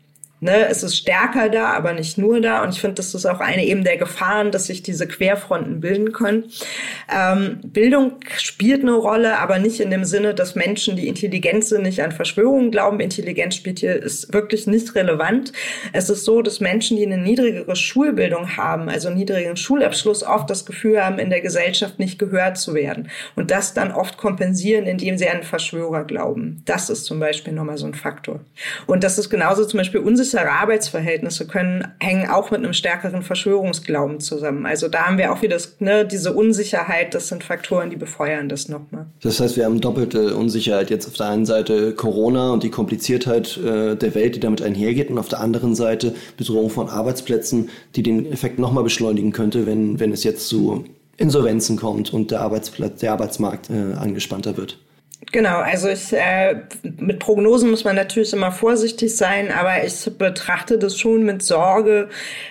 Ne, 0.43 0.67
es 0.69 0.81
ist 0.81 0.97
stärker 0.97 1.49
da, 1.49 1.67
aber 1.67 1.93
nicht 1.93 2.17
nur 2.17 2.41
da. 2.41 2.63
Und 2.63 2.73
ich 2.73 2.81
finde, 2.81 2.95
das 2.95 3.13
ist 3.13 3.27
auch 3.27 3.41
eine 3.41 3.63
eben 3.63 3.83
der 3.83 3.97
Gefahren, 3.97 4.49
dass 4.49 4.65
sich 4.65 4.81
diese 4.81 5.07
Querfronten 5.07 5.81
bilden 5.81 6.13
können. 6.13 6.45
Ähm, 7.15 7.59
Bildung 7.63 8.13
spielt 8.37 8.81
eine 8.81 8.93
Rolle, 8.93 9.37
aber 9.37 9.59
nicht 9.59 9.79
in 9.79 9.91
dem 9.91 10.03
Sinne, 10.03 10.33
dass 10.33 10.55
Menschen, 10.55 10.95
die 10.95 11.07
intelligent 11.07 11.65
sind, 11.65 11.83
nicht 11.83 12.01
an 12.01 12.11
Verschwörungen 12.11 12.71
glauben. 12.71 12.99
Intelligenz 12.99 13.53
spielt 13.53 13.77
hier 13.77 14.01
ist 14.01 14.33
wirklich 14.33 14.65
nicht 14.65 14.95
relevant. 14.95 15.53
Es 15.93 16.09
ist 16.09 16.25
so, 16.25 16.41
dass 16.41 16.59
Menschen, 16.59 16.97
die 16.97 17.05
eine 17.05 17.19
niedrigere 17.19 17.75
Schulbildung 17.75 18.57
haben, 18.57 18.89
also 18.89 19.11
niedrigen 19.11 19.57
Schulabschluss, 19.57 20.23
oft 20.23 20.49
das 20.49 20.65
Gefühl 20.65 21.05
haben, 21.05 21.19
in 21.19 21.29
der 21.29 21.41
Gesellschaft 21.41 21.99
nicht 21.99 22.17
gehört 22.17 22.57
zu 22.57 22.73
werden. 22.73 23.11
Und 23.35 23.51
das 23.51 23.75
dann 23.75 23.91
oft 23.91 24.17
kompensieren, 24.17 24.87
indem 24.87 25.19
sie 25.19 25.29
an 25.29 25.43
Verschwörer 25.43 26.03
glauben. 26.03 26.63
Das 26.65 26.89
ist 26.89 27.05
zum 27.05 27.19
Beispiel 27.19 27.53
nochmal 27.53 27.77
so 27.77 27.85
ein 27.85 27.93
Faktor. 27.93 28.39
Und 28.87 29.03
das 29.03 29.19
ist 29.19 29.29
genauso 29.29 29.65
zum 29.65 29.77
Beispiel 29.77 29.99
unsichere 29.99 30.30
unsichere 30.31 30.51
Arbeitsverhältnisse 30.51 31.45
können, 31.45 31.87
hängen 31.99 32.29
auch 32.29 32.51
mit 32.51 32.59
einem 32.59 32.73
stärkeren 32.73 33.21
Verschwörungsglauben 33.21 34.19
zusammen. 34.19 34.65
Also 34.65 34.87
da 34.87 35.07
haben 35.07 35.17
wir 35.17 35.33
auch 35.33 35.41
wieder 35.41 35.55
das, 35.55 35.75
ne, 35.79 36.05
diese 36.05 36.33
Unsicherheit, 36.33 37.13
das 37.13 37.27
sind 37.27 37.43
Faktoren, 37.43 37.89
die 37.89 37.97
befeuern 37.97 38.47
das 38.47 38.69
nochmal. 38.69 39.07
Das 39.21 39.39
heißt, 39.39 39.57
wir 39.57 39.65
haben 39.65 39.81
doppelte 39.81 40.35
Unsicherheit. 40.35 40.89
Jetzt 40.89 41.07
auf 41.07 41.13
der 41.13 41.27
einen 41.27 41.45
Seite 41.45 41.93
Corona 41.93 42.51
und 42.51 42.63
die 42.63 42.69
Kompliziertheit 42.69 43.57
äh, 43.57 43.95
der 43.95 44.15
Welt, 44.15 44.35
die 44.35 44.39
damit 44.39 44.61
einhergeht, 44.61 45.09
und 45.09 45.17
auf 45.17 45.27
der 45.27 45.41
anderen 45.41 45.75
Seite 45.75 46.15
Bedrohung 46.37 46.69
von 46.69 46.89
Arbeitsplätzen, 46.89 47.69
die 47.95 48.03
den 48.03 48.31
Effekt 48.31 48.59
nochmal 48.59 48.83
beschleunigen 48.83 49.31
könnte, 49.31 49.65
wenn, 49.65 49.99
wenn 49.99 50.13
es 50.13 50.23
jetzt 50.23 50.47
zu 50.47 50.85
Insolvenzen 51.17 51.75
kommt 51.75 52.13
und 52.13 52.31
der 52.31 52.41
Arbeitsplatz, 52.41 53.01
der 53.01 53.11
Arbeitsmarkt 53.11 53.69
äh, 53.69 53.95
angespannter 53.95 54.55
wird. 54.57 54.79
Genau, 55.31 55.59
also 55.59 55.87
ich, 55.87 56.11
äh, 56.11 56.57
mit 56.99 57.19
Prognosen 57.19 57.69
muss 57.69 57.85
man 57.85 57.95
natürlich 57.95 58.33
immer 58.33 58.51
vorsichtig 58.51 59.15
sein, 59.15 59.49
aber 59.49 59.81
ich 59.85 60.09
betrachte 60.17 60.77
das 60.77 60.99
schon 60.99 61.23
mit 61.23 61.41
Sorge, 61.41 62.09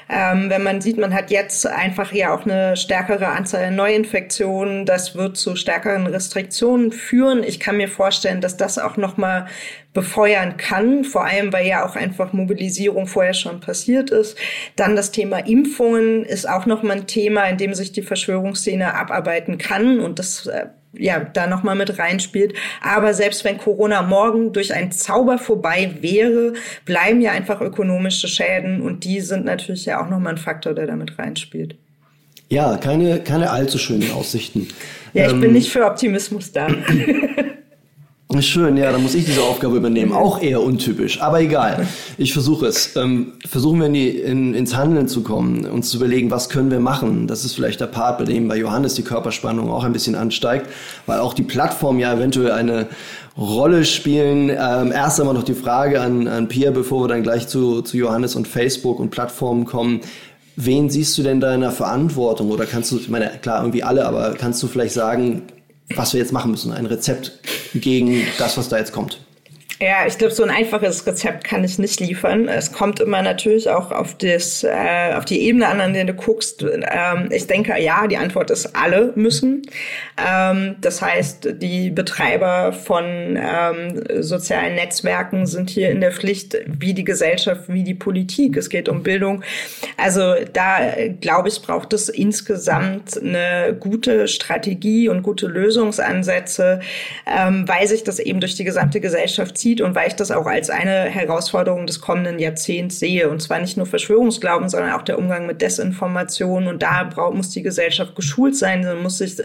ähm, 0.09 0.49
wenn 0.49 0.63
man 0.63 0.81
sieht, 0.81 0.97
man 0.97 1.13
hat 1.13 1.31
jetzt 1.31 1.67
einfach 1.67 2.11
ja 2.13 2.35
auch 2.35 2.47
eine 2.47 2.79
stärkere 2.79 3.29
Anzahl 3.29 3.71
Neuinfektionen, 3.71 4.87
das 4.87 5.15
wird 5.15 5.37
zu 5.37 5.57
stärkeren 5.57 6.07
Restriktionen 6.07 6.91
führen. 6.91 7.43
Ich 7.43 7.61
kann 7.61 7.77
mir 7.77 7.89
vorstellen, 7.89 8.41
dass 8.41 8.57
das 8.57 8.79
auch 8.79 8.97
nochmal 8.97 9.47
befeuern 9.93 10.57
kann, 10.57 11.05
vor 11.05 11.27
allem 11.27 11.53
weil 11.53 11.67
ja 11.67 11.85
auch 11.85 11.97
einfach 11.97 12.33
Mobilisierung 12.33 13.07
vorher 13.07 13.35
schon 13.35 13.61
passiert 13.61 14.11
ist. 14.11 14.39
Dann 14.77 14.97
das 14.97 15.11
Thema 15.11 15.39
Impfungen 15.41 16.25
ist 16.25 16.49
auch 16.49 16.65
nochmal 16.65 16.99
ein 16.99 17.07
Thema, 17.07 17.45
in 17.45 17.59
dem 17.59 17.75
sich 17.75 17.93
die 17.93 18.03
Verschwörungsszene 18.03 18.95
abarbeiten 18.95 19.59
kann 19.59 20.01
und 20.01 20.19
das 20.19 20.47
äh, 20.47 20.67
ja, 20.93 21.21
da 21.21 21.47
nochmal 21.47 21.77
mit 21.77 21.99
reinspielt. 21.99 22.55
Aber 22.83 23.15
selbst 23.15 23.45
wenn 23.45 23.59
Corona 23.59 24.03
morgen 24.03 24.53
durch 24.53 24.75
einen 24.75 24.93
Zauber 24.93 25.39
vorbei 25.39 25.97
wäre, 26.01 26.55
bleiben 26.85 27.21
ja 27.21 27.33
einfach 27.33 27.61
ökonomische 27.61 28.29
Schäden 28.29 28.81
und 28.81 29.05
die 29.05 29.21
sind 29.21 29.45
natürlich 29.45 29.87
ja 29.87 30.03
auch 30.03 30.09
nochmal 30.09 30.35
ein 30.35 30.39
Faktor, 30.39 30.75
der 30.75 30.87
damit 30.87 31.19
reinspielt. 31.19 31.77
Ja, 32.49 32.77
keine, 32.79 33.21
keine 33.21 33.51
allzu 33.51 33.79
schönen 33.79 34.11
Aussichten. 34.13 34.67
Ja, 35.13 35.27
ich 35.27 35.33
ähm, 35.33 35.41
bin 35.41 35.53
nicht 35.53 35.71
für 35.71 35.87
Optimismus 35.87 36.51
da. 36.53 36.69
Schön, 38.39 38.77
ja, 38.77 38.93
dann 38.93 39.03
muss 39.03 39.17
ich 39.17 39.25
diese 39.25 39.43
Aufgabe 39.43 39.77
übernehmen. 39.77 40.13
Auch 40.13 40.41
eher 40.41 40.63
untypisch, 40.63 41.21
aber 41.21 41.41
egal. 41.41 41.89
Ich 42.17 42.33
versuche 42.33 42.67
es. 42.67 42.95
Ähm, 42.95 43.33
versuchen 43.45 43.81
wir 43.81 43.89
in 43.89 43.93
die, 43.93 44.09
in, 44.09 44.55
ins 44.55 44.77
Handeln 44.77 45.09
zu 45.09 45.23
kommen, 45.23 45.67
uns 45.67 45.91
zu 45.91 45.97
überlegen, 45.97 46.31
was 46.31 46.49
können 46.49 46.71
wir 46.71 46.79
machen. 46.79 47.27
Das 47.27 47.45
ist 47.45 47.55
vielleicht 47.55 47.81
der 47.81 47.87
Part, 47.87 48.19
bei 48.19 48.25
dem 48.25 48.47
bei 48.47 48.57
Johannes 48.57 48.95
die 48.95 49.03
Körperspannung 49.03 49.69
auch 49.71 49.83
ein 49.83 49.93
bisschen 49.93 50.15
ansteigt, 50.15 50.67
weil 51.07 51.19
auch 51.19 51.35
die 51.35 51.43
Plattform 51.43 51.99
ja 51.99 52.15
eventuell 52.15 52.53
eine 52.53 52.87
Rolle 53.37 53.85
spielen. 53.85 54.49
Ähm, 54.49 54.93
erst 54.93 55.19
einmal 55.19 55.35
noch 55.35 55.43
die 55.43 55.55
Frage 55.55 56.01
an, 56.01 56.29
an 56.29 56.47
Pia, 56.47 56.71
bevor 56.71 57.03
wir 57.03 57.09
dann 57.09 57.25
gleich 57.25 57.49
zu, 57.49 57.83
zu 57.83 57.97
Johannes 57.97 58.37
und 58.37 58.47
Facebook 58.47 59.01
und 59.01 59.11
Plattformen 59.11 59.65
kommen. 59.65 60.03
Wen 60.55 60.89
siehst 60.89 61.19
du 61.19 61.25
denn 61.25 61.41
da 61.41 61.53
in 61.53 61.63
der 61.63 61.73
Verantwortung? 61.73 62.51
Oder 62.51 62.67
kannst 62.67 62.93
du, 62.93 62.97
ich 62.97 63.09
meine, 63.09 63.31
klar, 63.43 63.61
irgendwie 63.61 63.83
alle, 63.83 64.07
aber 64.07 64.35
kannst 64.39 64.63
du 64.63 64.69
vielleicht 64.69 64.95
sagen, 64.95 65.43
was 65.95 66.13
wir 66.13 66.21
jetzt 66.21 66.33
machen 66.33 66.51
müssen, 66.51 66.73
ein 66.73 66.87
Rezept 66.87 67.33
gegen 67.75 68.27
das, 68.39 68.57
was 68.57 68.69
da 68.69 68.79
jetzt 68.79 68.93
kommt. 68.93 69.21
Ja, 69.83 70.07
ich 70.07 70.19
glaube, 70.19 70.35
so 70.35 70.43
ein 70.43 70.51
einfaches 70.51 71.07
Rezept 71.07 71.43
kann 71.43 71.65
ich 71.65 71.79
nicht 71.79 72.01
liefern. 72.01 72.49
Es 72.49 72.71
kommt 72.71 73.01
immer 73.01 73.23
natürlich 73.23 73.71
auch 73.71 73.91
auf, 73.93 74.15
das, 74.19 74.63
äh, 74.63 75.15
auf 75.17 75.25
die 75.25 75.41
Ebene 75.41 75.69
an, 75.69 75.81
an 75.81 75.95
der 75.95 76.05
du 76.05 76.13
guckst. 76.13 76.63
Ähm, 76.63 77.31
ich 77.31 77.47
denke, 77.47 77.81
ja, 77.81 78.07
die 78.07 78.19
Antwort 78.19 78.51
ist, 78.51 78.77
alle 78.77 79.15
müssen. 79.15 79.63
Ähm, 80.23 80.77
das 80.83 81.01
heißt, 81.01 81.55
die 81.63 81.89
Betreiber 81.89 82.75
von 82.75 83.39
ähm, 83.39 84.05
sozialen 84.23 84.75
Netzwerken 84.75 85.47
sind 85.47 85.71
hier 85.71 85.89
in 85.89 86.03
der 86.03 86.13
Pflicht, 86.13 86.59
wie 86.67 86.93
die 86.93 87.05
Gesellschaft, 87.05 87.63
wie 87.69 87.83
die 87.83 87.95
Politik. 87.95 88.59
Es 88.59 88.69
geht 88.69 88.87
um 88.87 89.03
Bildung. 89.03 89.43
Also 89.97 90.35
da, 90.53 90.93
glaube 91.23 91.49
ich, 91.49 91.63
braucht 91.63 91.95
es 91.95 92.11
insgesamt 92.11 93.17
eine 93.17 93.75
gute 93.81 94.29
Strategie 94.29 95.09
und 95.09 95.23
gute 95.23 95.47
Lösungsansätze, 95.47 96.81
ähm, 97.27 97.67
weil 97.67 97.89
sich 97.89 98.05
das 98.05 98.19
eben 98.19 98.41
durch 98.41 98.57
die 98.57 98.65
gesamte 98.65 99.01
Gesellschaft 99.01 99.57
zieht 99.57 99.70
zieht 99.71 99.81
und 99.81 99.95
weil 99.95 100.09
ich 100.09 100.15
das 100.15 100.31
auch 100.31 100.47
als 100.47 100.71
eine 100.71 101.05
Herausforderung 101.05 101.87
des 101.87 102.01
kommenden 102.01 102.39
Jahrzehnts 102.39 102.99
sehe. 102.99 103.29
Und 103.29 103.41
zwar 103.41 103.61
nicht 103.61 103.77
nur 103.77 103.87
Verschwörungsglauben, 103.87 104.69
sondern 104.69 104.93
auch 104.93 105.03
der 105.03 105.19
Umgang 105.19 105.47
mit 105.47 105.63
Desinformation. 105.63 106.67
Und 106.67 106.83
da 106.83 107.05
braucht, 107.05 107.35
muss 107.35 107.51
die 107.51 107.63
Gesellschaft 107.63 108.15
geschult 108.17 108.57
sein, 108.57 108.83
sie 108.83 108.95
muss 108.95 109.19
sich 109.19 109.37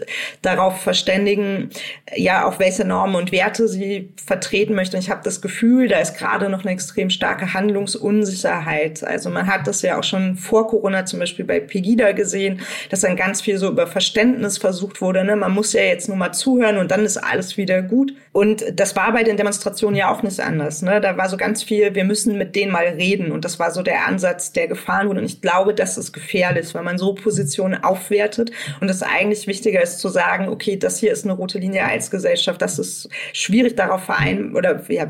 darauf 0.42 0.80
verständigen, 0.80 1.70
ja, 2.14 2.44
auf 2.44 2.58
welche 2.58 2.84
Normen 2.84 3.16
und 3.16 3.32
Werte 3.32 3.68
sie 3.68 4.12
vertreten 4.24 4.74
möchte. 4.74 4.96
Und 4.96 5.02
ich 5.02 5.10
habe 5.10 5.20
das 5.22 5.40
Gefühl, 5.40 5.88
da 5.88 5.98
ist 5.98 6.16
gerade 6.16 6.48
noch 6.48 6.62
eine 6.62 6.72
extrem 6.72 7.10
starke 7.10 7.54
Handlungsunsicherheit. 7.54 9.04
Also 9.04 9.30
man 9.30 9.46
hat 9.46 9.66
das 9.66 9.82
ja 9.82 9.98
auch 9.98 10.04
schon 10.04 10.36
vor 10.36 10.66
Corona 10.66 11.04
zum 11.04 11.20
Beispiel 11.20 11.44
bei 11.44 11.60
Pegida 11.60 12.12
gesehen, 12.12 12.60
dass 12.90 13.00
dann 13.00 13.16
ganz 13.16 13.40
viel 13.40 13.58
so 13.58 13.68
über 13.68 13.86
Verständnis 13.86 14.58
versucht 14.58 15.00
wurde. 15.00 15.24
Ne? 15.24 15.36
Man 15.36 15.52
muss 15.52 15.72
ja 15.72 15.82
jetzt 15.82 16.08
nur 16.08 16.16
mal 16.16 16.32
zuhören 16.32 16.78
und 16.78 16.90
dann 16.90 17.04
ist 17.04 17.16
alles 17.16 17.56
wieder 17.56 17.82
gut. 17.82 18.12
Und 18.36 18.66
das 18.78 18.94
war 18.96 19.14
bei 19.14 19.24
den 19.24 19.38
Demonstrationen 19.38 19.96
ja 19.96 20.12
auch 20.12 20.22
nicht 20.22 20.40
anders. 20.40 20.82
Ne? 20.82 21.00
Da 21.00 21.16
war 21.16 21.30
so 21.30 21.38
ganz 21.38 21.62
viel, 21.62 21.94
wir 21.94 22.04
müssen 22.04 22.36
mit 22.36 22.54
denen 22.54 22.70
mal 22.70 22.84
reden. 22.84 23.32
Und 23.32 23.46
das 23.46 23.58
war 23.58 23.70
so 23.70 23.80
der 23.80 24.06
Ansatz, 24.06 24.52
der 24.52 24.68
gefahren 24.68 25.08
wurde. 25.08 25.20
Und 25.20 25.24
ich 25.24 25.40
glaube, 25.40 25.72
das 25.72 25.96
ist 25.96 26.12
gefährlich, 26.12 26.74
weil 26.74 26.82
man 26.82 26.98
so 26.98 27.14
Positionen 27.14 27.82
aufwertet. 27.82 28.50
Und 28.82 28.88
das 28.88 29.02
eigentlich 29.02 29.46
wichtiger 29.46 29.80
ist 29.80 30.00
zu 30.00 30.10
sagen, 30.10 30.50
okay, 30.50 30.76
das 30.76 30.98
hier 30.98 31.12
ist 31.12 31.24
eine 31.24 31.32
rote 31.32 31.58
Linie 31.58 31.86
als 31.86 32.10
Gesellschaft. 32.10 32.60
Das 32.60 32.78
ist 32.78 33.08
schwierig 33.32 33.74
darauf 33.74 34.04
verein 34.04 34.54
oder 34.54 34.82
ja, 34.90 35.08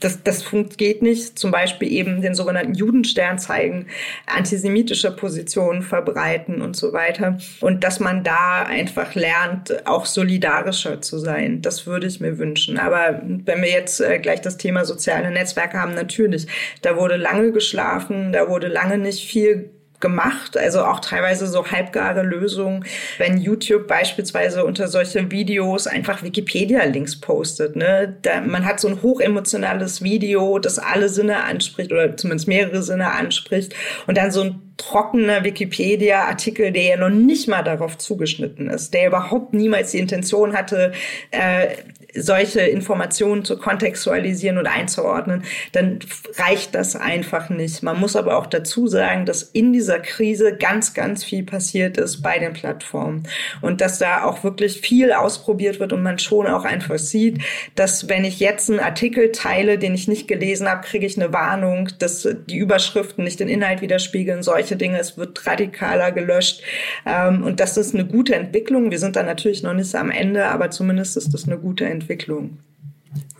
das, 0.00 0.22
das 0.22 0.44
geht 0.76 1.02
nicht. 1.02 1.38
Zum 1.38 1.50
Beispiel 1.50 1.92
eben 1.92 2.22
den 2.22 2.34
sogenannten 2.34 2.74
Judenstern 2.74 3.38
zeigen, 3.38 3.86
antisemitische 4.26 5.14
Positionen 5.14 5.82
verbreiten 5.82 6.62
und 6.62 6.74
so 6.74 6.92
weiter. 6.92 7.38
Und 7.60 7.84
dass 7.84 8.00
man 8.00 8.24
da 8.24 8.62
einfach 8.62 9.14
lernt, 9.14 9.86
auch 9.86 10.06
solidarischer 10.06 11.00
zu 11.00 11.18
sein. 11.18 11.62
Das 11.62 11.86
würde 11.86 12.06
ich 12.06 12.20
mir 12.20 12.38
wünschen. 12.38 12.78
Aber 12.78 13.20
wenn 13.22 13.62
wir 13.62 13.70
jetzt 13.70 14.00
äh, 14.00 14.18
gleich 14.18 14.40
das 14.40 14.56
Thema 14.56 14.84
soziale 14.84 15.30
Netzwerke 15.30 15.78
haben, 15.78 15.94
natürlich, 15.94 16.46
da 16.82 16.96
wurde 16.96 17.16
lange 17.16 17.52
geschlafen, 17.52 18.32
da 18.32 18.48
wurde 18.48 18.68
lange 18.68 18.98
nicht 18.98 19.28
viel 19.28 19.70
gemacht, 20.00 20.56
also 20.56 20.84
auch 20.84 21.00
teilweise 21.00 21.46
so 21.46 21.66
halbgare 21.66 22.22
Lösungen, 22.22 22.84
wenn 23.18 23.38
YouTube 23.38 23.86
beispielsweise 23.86 24.64
unter 24.64 24.88
solche 24.88 25.30
Videos 25.30 25.86
einfach 25.86 26.22
Wikipedia-Links 26.22 27.20
postet. 27.20 27.76
Ne? 27.76 28.16
Da, 28.22 28.40
man 28.40 28.64
hat 28.64 28.80
so 28.80 28.88
ein 28.88 29.02
hochemotionales 29.02 30.02
Video, 30.02 30.58
das 30.58 30.78
alle 30.78 31.08
Sinne 31.08 31.44
anspricht 31.44 31.92
oder 31.92 32.16
zumindest 32.16 32.48
mehrere 32.48 32.82
Sinne 32.82 33.12
anspricht 33.12 33.74
und 34.06 34.16
dann 34.16 34.30
so 34.30 34.42
ein 34.42 34.69
trockener 34.80 35.44
Wikipedia-Artikel, 35.44 36.72
der 36.72 36.82
ja 36.82 36.96
noch 36.96 37.10
nicht 37.10 37.48
mal 37.48 37.62
darauf 37.62 37.98
zugeschnitten 37.98 38.68
ist, 38.68 38.94
der 38.94 39.08
überhaupt 39.08 39.52
niemals 39.54 39.92
die 39.92 39.98
Intention 39.98 40.54
hatte, 40.54 40.92
äh, 41.30 41.68
solche 42.14 42.60
Informationen 42.60 43.44
zu 43.44 43.56
kontextualisieren 43.56 44.58
und 44.58 44.66
einzuordnen, 44.66 45.44
dann 45.72 46.00
reicht 46.36 46.74
das 46.74 46.96
einfach 46.96 47.50
nicht. 47.50 47.82
Man 47.82 48.00
muss 48.00 48.16
aber 48.16 48.36
auch 48.36 48.46
dazu 48.46 48.86
sagen, 48.86 49.26
dass 49.26 49.42
in 49.42 49.72
dieser 49.72 50.00
Krise 50.00 50.56
ganz, 50.56 50.94
ganz 50.94 51.24
viel 51.24 51.44
passiert 51.44 51.98
ist 51.98 52.22
bei 52.22 52.38
den 52.38 52.52
Plattformen 52.52 53.24
und 53.60 53.80
dass 53.80 53.98
da 53.98 54.24
auch 54.24 54.42
wirklich 54.44 54.80
viel 54.80 55.12
ausprobiert 55.12 55.80
wird 55.80 55.92
und 55.92 56.02
man 56.02 56.18
schon 56.18 56.46
auch 56.46 56.64
einfach 56.64 56.98
sieht, 56.98 57.38
dass 57.74 58.08
wenn 58.08 58.24
ich 58.24 58.40
jetzt 58.40 58.70
einen 58.70 58.80
Artikel 58.80 59.32
teile, 59.32 59.78
den 59.78 59.94
ich 59.94 60.08
nicht 60.08 60.28
gelesen 60.28 60.68
habe, 60.68 60.86
kriege 60.86 61.06
ich 61.06 61.16
eine 61.16 61.32
Warnung, 61.32 61.88
dass 61.98 62.28
die 62.48 62.58
Überschriften 62.58 63.24
nicht 63.24 63.40
den 63.40 63.48
Inhalt 63.48 63.82
widerspiegeln, 63.82 64.42
solche 64.42 64.69
Dinge. 64.76 64.98
Es 64.98 65.16
wird 65.16 65.46
radikaler 65.46 66.12
gelöscht 66.12 66.62
ähm, 67.06 67.44
und 67.44 67.60
das 67.60 67.76
ist 67.76 67.94
eine 67.94 68.06
gute 68.06 68.34
Entwicklung. 68.34 68.90
Wir 68.90 68.98
sind 68.98 69.16
da 69.16 69.22
natürlich 69.22 69.62
noch 69.62 69.74
nicht 69.74 69.94
am 69.94 70.10
Ende, 70.10 70.46
aber 70.46 70.70
zumindest 70.70 71.16
ist 71.16 71.34
das 71.34 71.46
eine 71.46 71.58
gute 71.58 71.86
Entwicklung. 71.86 72.58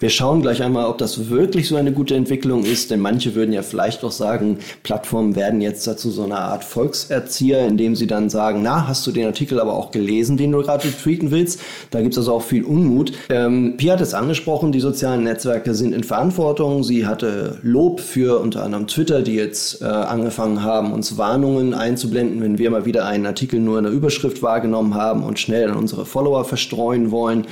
Wir 0.01 0.11
schauen 0.11 0.41
gleich 0.43 0.63
einmal, 0.63 0.87
ob 0.87 0.99
das 0.99 1.29
wirklich 1.29 1.69
so 1.69 1.77
eine 1.77 1.93
gute 1.93 2.17
Entwicklung 2.17 2.65
ist, 2.65 2.91
denn 2.91 3.01
manche 3.01 3.35
würden 3.35 3.53
ja 3.53 3.63
vielleicht 3.63 4.03
auch 4.03 4.11
sagen, 4.11 4.59
Plattformen 4.83 5.37
werden 5.37 5.61
jetzt 5.61 5.87
dazu 5.87 6.11
so 6.11 6.25
eine 6.25 6.39
Art 6.39 6.65
Volkserzieher, 6.65 7.67
indem 7.67 7.95
sie 7.95 8.07
dann 8.07 8.31
sagen, 8.31 8.63
na, 8.63 8.89
hast 8.89 9.07
du 9.07 9.13
den 9.13 9.27
Artikel 9.27 9.61
aber 9.61 9.75
auch 9.75 9.91
gelesen, 9.91 10.37
den 10.39 10.51
du 10.53 10.63
gerade 10.63 10.91
tweeten 10.91 11.31
willst? 11.31 11.61
Da 11.91 12.01
gibt 12.01 12.15
es 12.15 12.19
also 12.19 12.33
auch 12.33 12.43
viel 12.43 12.65
Unmut. 12.65 13.13
Ähm, 13.29 13.75
Pia 13.77 13.93
hat 13.93 14.01
es 14.01 14.15
angesprochen, 14.15 14.73
die 14.73 14.81
sozialen 14.81 15.23
Netzwerke 15.23 15.75
sind 15.75 15.93
in 15.93 16.03
Verantwortung. 16.03 16.83
Sie 16.83 17.07
hatte 17.07 17.59
Lob 17.63 18.01
für 18.01 18.41
unter 18.41 18.65
anderem 18.65 18.87
Twitter, 18.87 19.23
die 19.23 19.35
jetzt 19.35 19.83
äh, 19.83 19.85
angefangen 19.85 20.65
haben, 20.65 20.93
uns 20.93 21.17
Warnungen 21.19 21.75
einzublenden, 21.75 22.41
wenn 22.41 22.59
wir 22.59 22.71
mal 22.71 22.87
wieder 22.87 23.07
einen 23.07 23.27
Artikel 23.27 23.61
nur 23.61 23.79
in 23.79 23.85
der 23.85 23.93
Überschrift 23.93 24.43
wahrgenommen 24.43 24.95
haben 24.95 25.23
und 25.23 25.39
schnell 25.39 25.71
an 25.71 25.77
unsere 25.77 26.07
Follower 26.07 26.45
verstreuen 26.45 27.11
wollen 27.11 27.47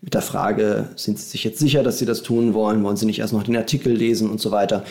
mit 0.00 0.14
der 0.14 0.22
Frage, 0.22 0.90
sind 0.96 1.18
Sie 1.18 1.28
sich 1.30 1.44
jetzt 1.44 1.58
sicher, 1.58 1.82
dass 1.82 1.98
Sie 1.98 2.06
das 2.06 2.22
tun 2.22 2.54
wollen? 2.54 2.84
Wollen 2.84 2.96
Sie 2.96 3.06
nicht 3.06 3.18
erst 3.18 3.32
noch 3.32 3.42
den 3.42 3.56
Artikel 3.56 3.92
lesen 3.92 4.30
und 4.30 4.40
so 4.40 4.50
weiter? 4.50 4.84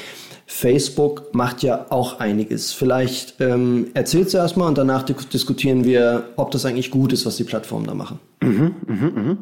Facebook 0.47 1.33
macht 1.33 1.63
ja 1.63 1.87
auch 1.89 2.19
einiges. 2.19 2.71
Vielleicht 2.71 3.41
ähm, 3.41 3.87
erzählst 3.95 4.33
du 4.33 4.37
erstmal 4.37 4.67
und 4.67 4.77
danach 4.77 5.03
diskutieren 5.03 5.85
wir, 5.85 6.25
ob 6.35 6.51
das 6.51 6.65
eigentlich 6.65 6.91
gut 6.91 7.13
ist, 7.13 7.25
was 7.25 7.37
die 7.37 7.43
Plattformen 7.43 7.87
da 7.87 7.95
machen. 7.95 8.19
Mhm, 8.41 8.75
mh, 8.85 8.95
mh. 8.95 9.37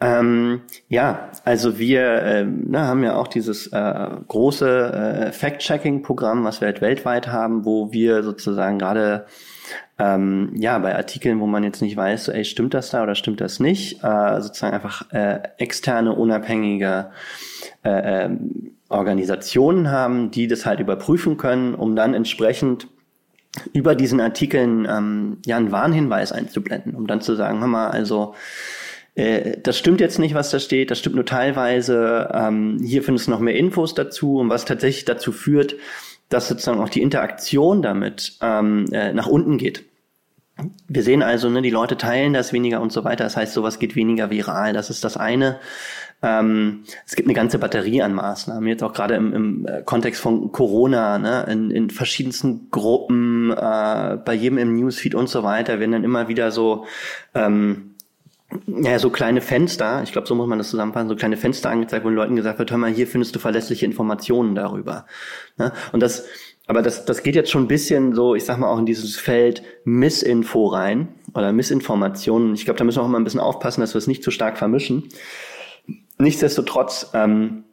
Ähm, 0.00 0.60
ja, 0.88 1.30
also 1.44 1.78
wir 1.78 2.02
äh, 2.02 2.44
ne, 2.44 2.80
haben 2.80 3.04
ja 3.04 3.16
auch 3.16 3.28
dieses 3.28 3.68
äh, 3.68 4.08
große 4.26 5.28
äh, 5.28 5.32
Fact-Checking-Programm, 5.32 6.42
was 6.42 6.60
wir 6.60 6.66
halt 6.66 6.80
weltweit 6.80 7.28
haben, 7.28 7.64
wo 7.64 7.92
wir 7.92 8.24
sozusagen 8.24 8.80
gerade 8.80 9.26
ähm, 9.98 10.52
ja, 10.56 10.78
bei 10.78 10.94
Artikeln, 10.94 11.40
wo 11.40 11.46
man 11.46 11.64
jetzt 11.64 11.82
nicht 11.82 11.96
weiß, 11.96 12.26
so, 12.26 12.32
ey, 12.32 12.44
stimmt 12.44 12.74
das 12.74 12.90
da 12.90 13.02
oder 13.02 13.14
stimmt 13.14 13.40
das 13.40 13.60
nicht, 13.60 14.02
äh, 14.04 14.40
sozusagen 14.40 14.74
einfach 14.74 15.10
äh, 15.12 15.40
externe, 15.58 16.12
unabhängige 16.12 17.10
äh, 17.84 18.24
äh, 18.24 18.30
Organisationen 18.88 19.90
haben, 19.90 20.30
die 20.30 20.46
das 20.46 20.66
halt 20.66 20.80
überprüfen 20.80 21.36
können, 21.36 21.74
um 21.74 21.96
dann 21.96 22.14
entsprechend 22.14 22.86
über 23.72 23.94
diesen 23.94 24.20
Artikeln 24.20 24.86
ähm, 24.88 25.38
ja 25.44 25.56
einen 25.56 25.72
Warnhinweis 25.72 26.32
einzublenden, 26.32 26.94
um 26.94 27.06
dann 27.06 27.20
zu 27.20 27.34
sagen, 27.34 27.60
hör 27.60 27.66
mal, 27.66 27.88
also 27.88 28.34
äh, 29.14 29.58
das 29.62 29.76
stimmt 29.76 30.00
jetzt 30.00 30.18
nicht, 30.18 30.34
was 30.34 30.50
da 30.50 30.60
steht, 30.60 30.90
das 30.90 31.00
stimmt 31.00 31.16
nur 31.16 31.26
teilweise. 31.26 32.30
Ähm, 32.32 32.78
hier 32.82 33.02
findest 33.02 33.26
du 33.26 33.32
noch 33.32 33.40
mehr 33.40 33.56
Infos 33.56 33.94
dazu 33.94 34.36
und 34.36 34.48
was 34.48 34.64
tatsächlich 34.64 35.04
dazu 35.04 35.32
führt, 35.32 35.74
dass 36.28 36.48
sozusagen 36.48 36.80
auch 36.80 36.88
die 36.88 37.02
Interaktion 37.02 37.82
damit 37.82 38.38
ähm, 38.42 38.86
äh, 38.92 39.12
nach 39.12 39.26
unten 39.26 39.58
geht. 39.58 39.84
Wir 40.88 41.02
sehen 41.02 41.22
also, 41.22 41.48
ne, 41.48 41.62
die 41.62 41.70
Leute 41.70 41.96
teilen 41.96 42.32
das 42.32 42.52
weniger 42.52 42.80
und 42.80 42.92
so 42.92 43.04
weiter. 43.04 43.24
Das 43.24 43.36
heißt, 43.36 43.52
sowas 43.52 43.78
geht 43.78 43.94
weniger 43.94 44.30
viral. 44.30 44.72
Das 44.72 44.90
ist 44.90 45.04
das 45.04 45.16
eine. 45.16 45.60
Ähm, 46.20 46.82
es 47.06 47.14
gibt 47.14 47.28
eine 47.28 47.34
ganze 47.34 47.60
Batterie 47.60 48.02
an 48.02 48.12
Maßnahmen, 48.12 48.68
jetzt 48.68 48.82
auch 48.82 48.92
gerade 48.92 49.14
im, 49.14 49.32
im 49.32 49.66
äh, 49.68 49.82
Kontext 49.82 50.20
von 50.20 50.50
Corona, 50.50 51.16
ne, 51.18 51.46
in, 51.48 51.70
in 51.70 51.90
verschiedensten 51.90 52.70
Gruppen, 52.72 53.52
äh, 53.52 54.18
bei 54.24 54.34
jedem 54.34 54.58
im 54.58 54.74
Newsfeed 54.74 55.14
und 55.14 55.28
so 55.28 55.44
weiter, 55.44 55.78
werden 55.78 55.92
dann 55.92 56.02
immer 56.02 56.26
wieder 56.26 56.50
so 56.50 56.86
ähm, 57.34 57.87
ja, 58.66 58.98
so 58.98 59.10
kleine 59.10 59.40
Fenster, 59.40 60.02
ich 60.02 60.12
glaube, 60.12 60.26
so 60.26 60.34
muss 60.34 60.46
man 60.46 60.58
das 60.58 60.70
zusammenfassen, 60.70 61.08
so 61.08 61.16
kleine 61.16 61.36
Fenster 61.36 61.68
angezeigt, 61.68 62.04
wo 62.04 62.08
den 62.08 62.16
Leuten 62.16 62.36
gesagt 62.36 62.58
wird, 62.58 62.70
hör 62.70 62.78
mal, 62.78 62.90
hier 62.90 63.06
findest 63.06 63.34
du 63.34 63.38
verlässliche 63.38 63.84
Informationen 63.84 64.54
darüber. 64.54 65.04
Ne? 65.58 65.72
Und 65.92 66.00
das, 66.00 66.24
aber 66.66 66.80
das, 66.80 67.04
das 67.04 67.22
geht 67.22 67.34
jetzt 67.34 67.50
schon 67.50 67.64
ein 67.64 67.68
bisschen 67.68 68.14
so, 68.14 68.34
ich 68.34 68.44
sag 68.44 68.58
mal, 68.58 68.68
auch 68.68 68.78
in 68.78 68.86
dieses 68.86 69.16
Feld 69.16 69.62
Missinfo 69.84 70.66
rein 70.66 71.08
oder 71.34 71.52
Missinformationen. 71.52 72.54
Ich 72.54 72.64
glaube, 72.64 72.78
da 72.78 72.84
müssen 72.84 72.98
wir 72.98 73.02
auch 73.02 73.08
mal 73.08 73.18
ein 73.18 73.24
bisschen 73.24 73.40
aufpassen, 73.40 73.82
dass 73.82 73.94
wir 73.94 73.98
es 73.98 74.06
nicht 74.06 74.22
zu 74.22 74.30
stark 74.30 74.56
vermischen. 74.56 75.08
Nichtsdestotrotz, 76.18 77.10
ähm, 77.12 77.64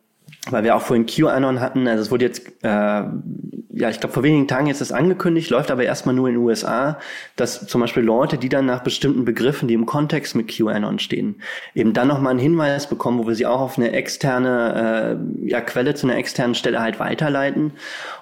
weil 0.52 0.64
wir 0.64 0.76
auch 0.76 0.82
vorhin 0.82 1.06
QAnon 1.06 1.60
hatten, 1.60 1.88
also 1.88 2.02
es 2.02 2.12
wurde 2.12 2.26
jetzt, 2.26 2.48
äh, 2.64 2.68
ja, 2.68 3.90
ich 3.90 4.00
glaube 4.00 4.14
vor 4.14 4.24
wenigen 4.24 4.48
Tagen 4.48 4.68
jetzt 4.68 4.82
das 4.82 4.92
angekündigt, 4.92 5.50
läuft 5.50 5.72
aber 5.72 5.84
erstmal 5.84 6.14
nur 6.14 6.28
in 6.28 6.36
den 6.36 6.44
USA, 6.44 7.00
dass 7.36 7.66
zum 7.68 7.82
Beispiel 7.82 8.04
Leute, 8.04 8.38
die 8.38 8.50
dann 8.50 8.66
nach 8.66 8.84
bestimmten 8.84 9.26
Begriffen, 9.26 9.68
die 9.68 9.74
im 9.74 9.86
Kontext 9.86 10.36
mit 10.36 10.48
QAnon 10.48 11.00
stehen, 11.00 11.42
eben 11.74 11.94
dann 11.94 12.08
nochmal 12.08 12.32
einen 12.32 12.40
Hinweis 12.40 12.88
bekommen, 12.88 13.20
wo 13.20 13.28
wir 13.28 13.36
sie 13.36 13.46
auch 13.46 13.62
auf 13.62 13.78
eine 13.78 13.92
externe 13.92 15.18
äh, 15.44 15.50
ja, 15.50 15.62
Quelle 15.62 15.96
zu 15.96 16.08
einer 16.08 16.18
externen 16.18 16.56
Stelle 16.56 16.82
halt 16.82 17.00
weiterleiten, 17.00 17.72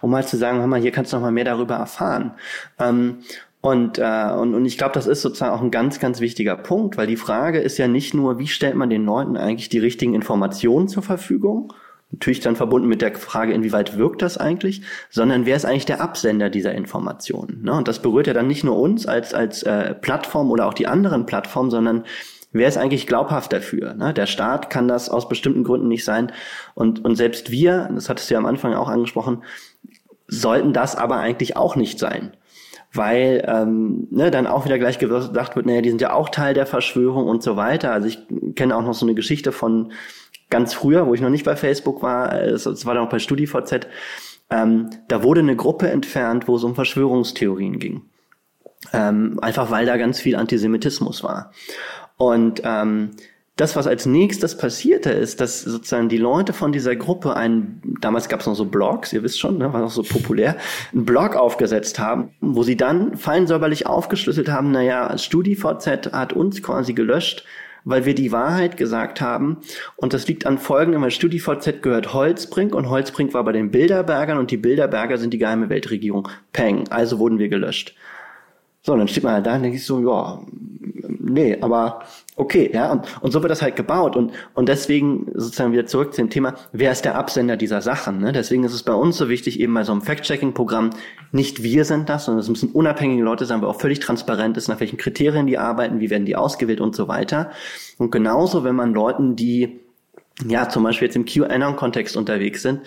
um 0.02 0.12
mal 0.12 0.18
halt 0.18 0.30
zu 0.30 0.38
sagen, 0.38 0.60
hör 0.60 0.68
mal, 0.68 0.80
hier 0.80 0.92
kannst 0.92 1.12
du 1.12 1.18
noch 1.18 1.24
mal 1.24 1.32
mehr 1.32 1.46
darüber 1.46 1.76
erfahren. 1.76 2.32
Ähm, 2.80 3.20
und, 3.64 3.98
äh, 3.98 4.30
und, 4.38 4.56
und 4.56 4.66
ich 4.66 4.78
glaube, 4.78 4.94
das 4.94 5.08
ist 5.08 5.22
sozusagen 5.22 5.54
auch 5.54 5.62
ein 5.62 5.72
ganz, 5.72 6.02
ganz 6.02 6.20
wichtiger 6.20 6.58
Punkt, 6.58 6.98
weil 6.98 7.08
die 7.08 7.16
Frage 7.16 7.60
ist 7.60 7.78
ja 7.78 7.88
nicht 7.88 8.14
nur, 8.14 8.38
wie 8.38 8.48
stellt 8.48 8.76
man 8.76 8.90
den 8.90 9.06
Leuten 9.06 9.38
eigentlich 9.38 9.70
die 9.70 9.80
richtigen 9.80 10.14
Informationen 10.14 10.90
zur 10.90 11.02
Verfügung, 11.02 11.72
natürlich 12.14 12.40
dann 12.40 12.56
verbunden 12.56 12.88
mit 12.88 13.02
der 13.02 13.16
Frage, 13.16 13.54
inwieweit 13.54 13.98
wirkt 13.98 14.22
das 14.22 14.38
eigentlich, 14.38 14.84
sondern 15.10 15.46
wer 15.46 15.56
ist 15.56 15.66
eigentlich 15.66 15.86
der 15.86 16.00
Absender 16.00 16.50
dieser 16.50 16.74
Informationen. 16.74 17.64
Ne? 17.64 17.74
Und 17.74 17.88
das 17.88 18.02
berührt 18.02 18.28
ja 18.28 18.34
dann 18.34 18.48
nicht 18.48 18.64
nur 18.64 18.80
uns 18.80 19.06
als, 19.06 19.34
als 19.34 19.64
äh, 19.64 19.94
Plattform 19.96 20.52
oder 20.52 20.68
auch 20.68 20.76
die 20.76 20.88
anderen 20.88 21.26
Plattformen, 21.26 21.72
sondern 21.72 22.06
wer 22.52 22.68
ist 22.68 22.78
eigentlich 22.78 23.08
glaubhaft 23.08 23.52
dafür? 23.52 23.96
Ne? 23.96 24.14
Der 24.14 24.28
Staat 24.28 24.70
kann 24.70 24.88
das 24.88 25.10
aus 25.10 25.28
bestimmten 25.28 25.64
Gründen 25.64 25.88
nicht 25.88 26.06
sein. 26.06 26.32
Und, 26.76 27.04
und 27.04 27.16
selbst 27.16 27.52
wir, 27.52 27.90
das 27.94 28.10
hattest 28.10 28.30
du 28.30 28.36
ja 28.36 28.40
am 28.40 28.46
Anfang 28.46 28.76
auch 28.76 28.90
angesprochen, 28.90 29.44
sollten 30.28 30.72
das 30.72 30.96
aber 30.96 31.18
eigentlich 31.18 31.58
auch 31.58 31.76
nicht 31.76 32.00
sein 32.00 32.32
weil 32.96 33.44
ähm, 33.48 34.08
ne, 34.12 34.30
dann 34.30 34.46
auch 34.46 34.66
wieder 34.66 34.78
gleich 34.78 35.00
gesagt 35.00 35.56
wird, 35.56 35.66
naja, 35.66 35.82
die 35.82 35.90
sind 35.90 36.00
ja 36.00 36.14
auch 36.14 36.30
Teil 36.30 36.54
der 36.54 36.68
Verschwörung 36.68 37.28
und 37.28 37.42
so 37.42 37.58
weiter. 37.58 37.92
Also 37.92 38.08
ich 38.08 38.20
kenne 38.54 38.78
auch 38.78 38.84
noch 38.84 38.94
so 38.94 39.04
eine 39.04 39.16
Geschichte 39.16 39.52
von 39.52 39.92
ganz 40.50 40.74
früher, 40.74 41.08
wo 41.08 41.14
ich 41.14 41.22
noch 41.22 41.30
nicht 41.30 41.46
bei 41.46 41.56
Facebook 41.56 42.02
war, 42.02 42.42
es, 42.42 42.66
es 42.66 42.86
war 42.86 42.94
dann 42.94 43.06
auch 43.06 43.10
bei 43.10 43.20
StudiVZ, 43.20 43.88
ähm, 44.50 44.90
da 45.08 45.24
wurde 45.24 45.42
eine 45.42 45.56
Gruppe 45.56 45.90
entfernt, 45.90 46.48
wo 46.48 46.56
es 46.56 46.64
um 46.64 46.76
Verschwörungstheorien 46.76 47.80
ging. 47.80 48.04
Ähm, 48.92 49.40
einfach 49.42 49.72
weil 49.72 49.86
da 49.86 49.98
ganz 49.98 50.20
viel 50.20 50.36
Antisemitismus 50.36 51.24
war. 51.24 51.52
Und 52.18 52.62
ähm, 52.66 53.12
das, 53.56 53.76
was 53.76 53.86
als 53.86 54.06
nächstes 54.06 54.58
passierte, 54.58 55.12
ist, 55.12 55.40
dass 55.40 55.62
sozusagen 55.62 56.10
die 56.10 56.18
Leute 56.18 56.54
von 56.54 56.72
dieser 56.72 56.96
Gruppe 56.96 57.36
einen, 57.36 57.98
damals 58.02 58.28
gab 58.28 58.40
es 58.40 58.48
noch 58.48 58.56
so 58.56 58.66
Blogs, 58.66 59.14
ihr 59.14 59.22
wisst 59.22 59.40
schon, 59.40 59.60
ne, 59.60 59.72
war 59.72 59.82
noch 59.82 59.92
so 59.92 60.02
populär, 60.02 60.58
einen 60.92 61.06
Blog 61.06 61.36
aufgesetzt 61.36 62.00
haben, 62.00 62.32
wo 62.42 62.64
sie 62.64 62.76
dann 62.76 63.16
fein 63.16 63.46
säuberlich 63.46 63.86
aufgeschlüsselt 63.86 64.50
haben, 64.50 64.72
naja, 64.72 65.16
StudiVZ 65.16 66.12
hat 66.14 66.34
uns 66.34 66.64
quasi 66.64 66.94
gelöscht, 66.94 67.46
weil 67.86 68.06
wir 68.06 68.16
die 68.16 68.32
Wahrheit 68.32 68.78
gesagt 68.78 69.22
haben. 69.22 69.58
Und 69.96 70.14
das 70.14 70.28
liegt 70.28 70.46
an 70.46 70.58
folgendem, 70.58 71.02
weil 71.02 71.12
StudiVZ 71.12 71.82
gehört 71.82 72.14
Holzbrink 72.14 72.76
und 72.76 72.90
Holzbrink 72.90 73.34
war 73.34 73.44
bei 73.44 73.52
den 73.52 73.72
Bilderbergern 73.72 74.38
und 74.38 74.52
die 74.52 74.58
Bilderberger 74.58 75.18
sind 75.18 75.34
die 75.34 75.38
geheime 75.38 75.70
Weltregierung. 75.70 76.28
Peng, 76.52 76.88
also 76.90 77.20
wurden 77.20 77.40
wir 77.40 77.50
gelöscht. 77.50 77.96
So, 78.82 78.98
dann 78.98 79.08
steht 79.08 79.24
man 79.24 79.34
halt 79.34 79.46
da 79.46 79.56
und 79.56 79.64
denke 79.64 79.78
ich 79.78 79.86
so, 79.86 80.02
ja, 80.02 80.42
nee, 81.20 81.58
aber 81.62 82.04
okay, 82.36 82.70
ja, 82.74 82.92
und, 82.92 83.06
und 83.22 83.32
so 83.32 83.42
wird 83.42 83.52
das 83.52 83.62
halt 83.62 83.76
gebaut 83.76 84.16
und, 84.16 84.32
und 84.54 84.70
deswegen 84.70 85.32
sozusagen 85.36 85.72
wieder 85.72 85.86
zurück 85.86 86.14
zu 86.14 86.22
dem 86.22 86.30
Thema, 86.30 86.56
wer 86.72 86.92
ist 86.92 87.06
der 87.06 87.16
Absender 87.16 87.58
dieser 87.58 87.82
Sachen, 87.82 88.20
ne? 88.20 88.32
Deswegen 88.32 88.64
ist 88.64 88.74
es 88.74 88.84
bei 88.84 88.94
uns 88.94 89.18
so 89.18 89.30
wichtig, 89.30 89.60
eben 89.60 89.74
bei 89.74 89.84
so 89.84 89.92
einem 89.92 90.02
Fact-Checking-Programm, 90.02 90.92
nicht 91.32 91.64
wir 91.64 91.86
sind 91.86 92.10
das, 92.10 92.26
sondern 92.26 92.42
es 92.42 92.50
müssen 92.50 92.72
unabhängige 92.72 93.24
Leute 93.24 93.46
sein, 93.46 93.62
wo 93.62 93.68
auch 93.68 93.80
völlig 93.80 94.00
transparent 94.00 94.58
ist, 94.58 94.68
nach 94.68 94.80
welchen 94.80 94.98
Kriterien 94.98 95.48
die 95.48 95.58
arbeiten, 95.58 96.00
wie 96.00 96.10
werden 96.10 96.26
die 96.26 96.36
ausgewählt 96.36 96.82
und 96.82 96.96
so 96.96 97.08
weiter. 97.08 97.52
Und 97.98 98.12
genauso, 98.12 98.64
wenn 98.64 98.76
man 98.76 98.94
Leuten, 98.94 99.36
die 99.36 99.80
ja, 100.48 100.68
zum 100.68 100.84
Beispiel 100.84 101.08
jetzt 101.08 101.16
im 101.16 101.26
QAnon-Kontext 101.26 102.18
unterwegs 102.18 102.64
sind, 102.64 102.82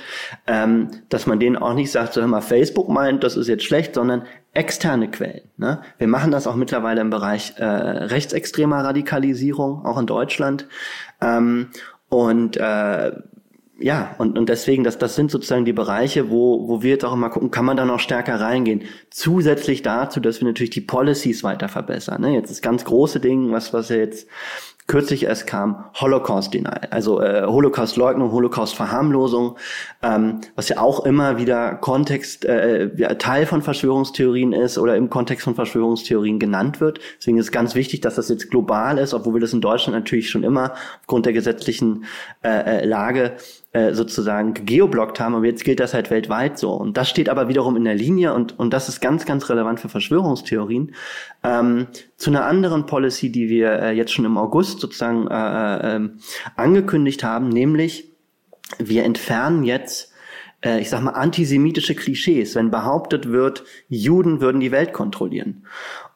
ähm, 0.49 0.89
dass 1.09 1.27
man 1.27 1.39
denen 1.39 1.57
auch 1.57 1.75
nicht 1.75 1.93
sagt, 1.93 2.15
so 2.15 2.21
hör 2.21 2.27
mal, 2.27 2.41
Facebook 2.41 2.89
meint, 2.89 3.23
das 3.23 3.37
ist 3.37 3.47
jetzt 3.47 3.65
schlecht, 3.65 3.95
sondern 3.95 4.25
externe 4.57 5.11
Quellen. 5.11 5.43
Ne? 5.57 5.81
Wir 5.99 6.09
machen 6.09 6.31
das 6.31 6.47
auch 6.47 6.57
mittlerweile 6.57 7.01
im 7.01 7.11
Bereich 7.11 7.55
äh, 7.59 7.65
rechtsextremer 7.65 8.85
Radikalisierung, 8.85 9.85
auch 9.85 9.99
in 9.99 10.07
Deutschland. 10.07 10.67
Ähm, 11.21 11.69
und 12.09 12.57
äh, 12.57 13.13
ja, 13.79 14.15
und, 14.17 14.39
und 14.39 14.49
deswegen, 14.49 14.85
das, 14.85 14.97
das 14.97 15.15
sind 15.15 15.31
sozusagen 15.31 15.67
die 15.67 15.75
Bereiche, 15.75 16.31
wo, 16.31 16.67
wo 16.67 16.83
wir 16.83 16.93
jetzt 16.93 17.05
auch 17.05 17.13
immer 17.13 17.29
gucken, 17.29 17.51
kann 17.51 17.67
man 17.67 17.77
da 17.77 17.85
noch 17.85 18.01
stärker 18.01 18.41
reingehen. 18.41 18.85
Zusätzlich 19.11 19.83
dazu, 19.83 20.19
dass 20.19 20.41
wir 20.41 20.47
natürlich 20.49 20.71
die 20.71 20.81
Policies 20.81 21.45
weiter 21.45 21.69
verbessern. 21.69 22.23
Ne? 22.23 22.35
Jetzt 22.35 22.51
das 22.51 22.63
ganz 22.63 22.85
große 22.85 23.21
Ding, 23.21 23.53
was, 23.53 23.75
was 23.75 23.91
jetzt 23.91 24.29
kürzlich 24.87 25.25
erst 25.25 25.47
kam, 25.47 25.85
Holocaust 25.95 26.55
Denial, 26.55 26.89
also 26.91 27.21
äh, 27.21 27.45
Holocaust 27.45 27.97
Leugnung, 27.97 28.31
Holocaust 28.31 28.75
Verharmlosung, 28.77 29.57
ähm, 30.03 30.41
was 30.55 30.69
ja 30.69 30.79
auch 30.79 31.05
immer 31.05 31.39
wieder 31.39 31.75
Kontext, 31.75 32.45
äh, 32.45 32.91
ja, 32.97 33.15
Teil 33.15 33.47
von 33.47 33.63
Verschwörungstheorien 33.63 34.53
ist 34.53 34.79
oder 34.79 34.97
im 34.97 35.11
Kontext 35.11 35.45
von 35.45 35.55
Verschwörungstheorien 35.55 36.39
genannt 36.39 36.81
wird. 36.81 37.01
Deswegen 37.19 37.39
ist 37.39 37.47
es 37.47 37.53
ganz 37.53 37.75
wichtig, 37.75 38.01
dass 38.01 38.15
das 38.15 38.29
jetzt 38.29 38.51
global 38.51 38.99
ist, 38.99 39.13
obwohl 39.13 39.35
wir 39.35 39.41
das 39.41 39.53
in 39.53 39.61
Deutschland 39.61 39.97
natürlich 39.97 40.31
schon 40.31 40.45
immer 40.45 40.75
aufgrund 41.01 41.27
der 41.27 41.33
gesetzlichen 41.33 42.05
äh, 42.43 42.81
äh 42.81 42.85
Lage 42.85 43.37
äh, 43.77 43.93
sozusagen 43.93 44.55
geoblockt 44.55 45.21
haben, 45.21 45.35
aber 45.35 45.45
jetzt 45.45 45.63
gilt 45.63 45.81
das 45.81 45.93
halt 45.93 46.11
weltweit 46.11 46.59
so. 46.59 46.73
Und 46.73 46.97
das 46.97 47.11
steht 47.11 47.29
aber 47.29 47.49
wiederum 47.49 47.77
in 47.77 47.85
der 47.85 47.95
Linie 47.95 48.33
und, 48.33 48.59
und 48.59 48.73
das 48.73 48.89
ist 48.89 49.03
ganz, 49.03 49.27
ganz 49.27 49.51
relevant 49.51 49.81
für 49.81 49.91
Verschwörungstheorien, 49.91 50.95
ähm, 51.45 51.87
zu 52.17 52.31
einer 52.31 52.47
anderen 52.47 52.87
Policy, 52.87 53.31
die 53.31 53.51
wir 53.51 53.73
äh, 53.73 53.93
jetzt 53.93 54.13
schon 54.13 54.25
im 54.25 54.39
August 54.39 54.81
sozusagen 54.81 55.27
äh, 55.29 55.97
äh, 55.97 56.09
angekündigt 56.57 57.23
haben, 57.23 57.51
nämlich 57.51 58.09
wir 58.79 59.05
entfernen 59.05 59.63
jetzt 59.63 60.11
äh, 60.63 60.81
ich 60.81 60.89
sag 60.89 61.03
mal, 61.03 61.11
antisemitische 61.11 61.95
Klischees, 61.95 62.55
wenn 62.55 62.71
behauptet 62.71 63.31
wird, 63.31 63.65
Juden 63.91 64.41
würden 64.41 64.63
die 64.63 64.73
Welt 64.73 64.95
kontrollieren. 64.95 65.67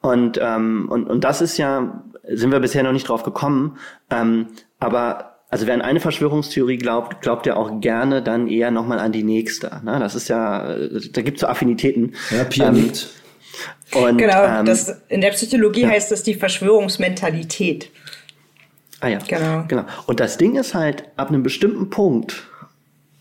Und, 0.01 0.39
ähm, 0.41 0.89
und, 0.91 1.11
und 1.11 1.25
das 1.25 1.43
ist 1.43 1.59
ja, 1.59 2.05
sind 2.27 2.53
wir 2.53 2.61
bisher 2.61 2.83
noch 2.85 2.93
nicht 2.93 3.07
drauf 3.07 3.23
gekommen, 3.23 3.77
ähm, 4.09 4.47
aber 4.79 5.30
also 5.51 5.67
wer 5.67 5.75
an 5.75 5.83
eine 5.83 6.01
Verschwörungstheorie 6.01 6.79
glaubt, 6.79 7.23
glaubt 7.23 7.47
ja 7.47 7.57
auch 7.57 7.81
gerne 7.81 8.23
dann 8.23 8.47
eher 8.47 8.71
nochmal 8.71 9.01
an 9.01 9.13
die 9.13 9.25
nächste. 9.25 9.81
Ne? 9.85 9.99
Das 9.99 10.15
ist 10.15 10.29
ja, 10.29 10.77
da 11.13 11.23
gibt 11.23 11.39
es 11.39 11.41
so 11.41 11.49
Affinitäten. 11.49 12.15
Ja, 12.31 12.45
Pia 12.45 12.69
ähm, 12.69 12.93
und, 13.93 14.19
genau, 14.19 14.45
ähm, 14.45 14.65
das, 14.65 15.03
in 15.09 15.21
der 15.21 15.31
Psychologie 15.31 15.83
ja. 15.83 15.89
heißt 15.89 16.13
das 16.13 16.23
die 16.23 16.35
Verschwörungsmentalität. 16.35 17.91
Ah 19.01 19.09
ja, 19.09 19.19
genau. 19.27 19.65
genau. 19.67 19.85
Und 20.07 20.21
das 20.21 20.37
Ding 20.37 20.57
ist 20.57 20.75
halt, 20.75 21.05
ab 21.17 21.29
einem 21.29 21.43
bestimmten 21.43 21.91
Punkt 21.91 22.50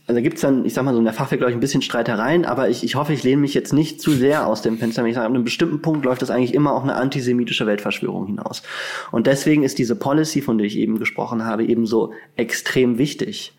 also 0.10 0.18
da 0.18 0.24
gibt's 0.24 0.42
dann, 0.42 0.66
ich 0.66 0.74
sag 0.74 0.84
mal 0.86 0.94
so 0.94 0.98
in 0.98 1.06
der 1.06 1.14
Fachwelt, 1.14 1.40
glaube 1.40 1.52
ich, 1.52 1.58
ein 1.58 1.60
bisschen 1.60 1.84
Streitereien, 1.84 2.44
aber 2.44 2.68
ich, 2.68 2.84
ich 2.84 2.96
hoffe, 2.96 3.14
ich 3.14 3.22
lehne 3.22 3.42
mich 3.42 3.54
jetzt 3.54 3.74
nicht 3.74 4.02
zu 4.02 4.10
sehr 4.10 4.48
aus 4.48 4.64
dem 4.64 4.80
Fenster, 4.80 5.04
wenn 5.04 5.10
ich 5.12 5.16
sage, 5.16 5.28
an 5.28 5.36
einem 5.36 5.44
bestimmten 5.44 5.84
Punkt 5.84 6.04
läuft 6.04 6.24
das 6.24 6.32
eigentlich 6.32 6.56
immer 6.56 6.74
auf 6.74 6.82
eine 6.82 6.96
antisemitische 6.96 7.68
Weltverschwörung 7.68 8.26
hinaus. 8.26 8.64
Und 9.12 9.28
deswegen 9.28 9.62
ist 9.62 9.78
diese 9.78 9.96
Policy, 9.96 10.42
von 10.42 10.58
der 10.58 10.66
ich 10.66 10.78
eben 10.78 10.98
gesprochen 10.98 11.46
habe, 11.46 11.64
eben 11.64 11.86
so 11.86 12.12
extrem 12.38 12.98
wichtig. 12.98 13.54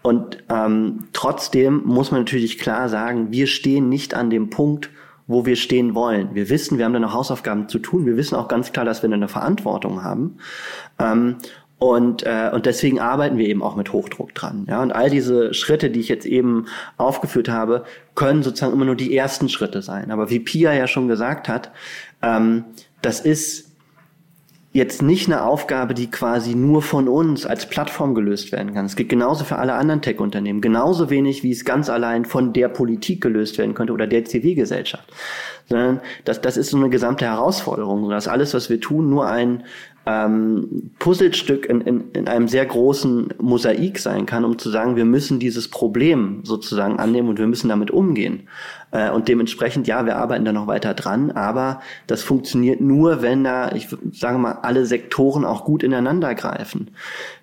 Und 0.00 0.42
ähm, 0.48 1.08
trotzdem 1.12 1.82
muss 1.84 2.12
man 2.12 2.22
natürlich 2.22 2.58
klar 2.58 2.88
sagen, 2.88 3.30
wir 3.30 3.46
stehen 3.46 3.90
nicht 3.90 4.14
an 4.14 4.30
dem 4.30 4.48
Punkt, 4.48 4.88
wo 5.26 5.44
wir 5.44 5.56
stehen 5.56 5.94
wollen. 5.94 6.34
Wir 6.34 6.48
wissen, 6.48 6.78
wir 6.78 6.86
haben 6.86 6.94
da 6.94 6.98
noch 6.98 7.12
Hausaufgaben 7.12 7.68
zu 7.68 7.78
tun. 7.78 8.06
Wir 8.06 8.16
wissen 8.16 8.36
auch 8.36 8.48
ganz 8.48 8.72
klar, 8.72 8.86
dass 8.86 9.02
wir 9.02 9.12
eine 9.12 9.28
Verantwortung 9.28 10.02
haben. 10.02 10.38
Ähm, 10.98 11.36
und, 11.78 12.24
äh, 12.24 12.50
und 12.52 12.66
deswegen 12.66 12.98
arbeiten 12.98 13.38
wir 13.38 13.46
eben 13.46 13.62
auch 13.62 13.76
mit 13.76 13.92
Hochdruck 13.92 14.34
dran. 14.34 14.66
Ja? 14.68 14.82
Und 14.82 14.92
all 14.92 15.10
diese 15.10 15.54
Schritte, 15.54 15.90
die 15.90 16.00
ich 16.00 16.08
jetzt 16.08 16.26
eben 16.26 16.66
aufgeführt 16.96 17.48
habe, 17.48 17.84
können 18.16 18.42
sozusagen 18.42 18.72
immer 18.72 18.84
nur 18.84 18.96
die 18.96 19.16
ersten 19.16 19.48
Schritte 19.48 19.80
sein. 19.80 20.10
Aber 20.10 20.28
wie 20.28 20.40
Pia 20.40 20.72
ja 20.72 20.88
schon 20.88 21.06
gesagt 21.06 21.48
hat, 21.48 21.70
ähm, 22.20 22.64
das 23.00 23.20
ist 23.20 23.68
jetzt 24.72 25.02
nicht 25.02 25.28
eine 25.28 25.44
Aufgabe, 25.44 25.94
die 25.94 26.10
quasi 26.10 26.54
nur 26.54 26.82
von 26.82 27.08
uns 27.08 27.46
als 27.46 27.66
Plattform 27.66 28.14
gelöst 28.14 28.52
werden 28.52 28.74
kann. 28.74 28.84
Es 28.84 28.96
geht 28.96 29.08
genauso 29.08 29.44
für 29.44 29.56
alle 29.56 29.74
anderen 29.74 30.02
Tech-Unternehmen, 30.02 30.60
genauso 30.60 31.10
wenig, 31.10 31.42
wie 31.42 31.52
es 31.52 31.64
ganz 31.64 31.88
allein 31.88 32.24
von 32.24 32.52
der 32.52 32.68
Politik 32.68 33.20
gelöst 33.20 33.56
werden 33.56 33.74
könnte 33.74 33.92
oder 33.92 34.06
der 34.06 34.24
Zivilgesellschaft. 34.24 35.10
Sondern 35.68 36.00
das, 36.24 36.40
das 36.40 36.56
ist 36.56 36.70
so 36.70 36.76
eine 36.76 36.88
gesamte 36.88 37.26
Herausforderung, 37.26 38.08
dass 38.08 38.28
alles, 38.28 38.54
was 38.54 38.70
wir 38.70 38.80
tun, 38.80 39.10
nur 39.10 39.28
ein 39.28 39.64
ähm, 40.08 40.90
Puzzlestück 40.98 41.66
in, 41.66 41.82
in, 41.82 42.10
in 42.12 42.28
einem 42.28 42.48
sehr 42.48 42.64
großen 42.64 43.34
Mosaik 43.40 43.98
sein 43.98 44.24
kann, 44.24 44.46
um 44.46 44.58
zu 44.58 44.70
sagen, 44.70 44.96
wir 44.96 45.04
müssen 45.04 45.38
dieses 45.38 45.68
Problem 45.68 46.40
sozusagen 46.44 46.98
annehmen 46.98 47.28
und 47.28 47.38
wir 47.38 47.46
müssen 47.46 47.68
damit 47.68 47.90
umgehen. 47.90 48.48
Äh, 48.90 49.10
und 49.10 49.28
dementsprechend, 49.28 49.86
ja, 49.86 50.06
wir 50.06 50.16
arbeiten 50.16 50.46
da 50.46 50.52
noch 50.52 50.66
weiter 50.66 50.94
dran, 50.94 51.30
aber 51.30 51.80
das 52.06 52.22
funktioniert 52.22 52.80
nur, 52.80 53.20
wenn 53.20 53.44
da, 53.44 53.72
ich 53.72 53.88
sage 54.12 54.38
mal, 54.38 54.52
alle 54.62 54.86
Sektoren 54.86 55.44
auch 55.44 55.66
gut 55.66 55.82
ineinander 55.82 56.34
greifen. 56.34 56.90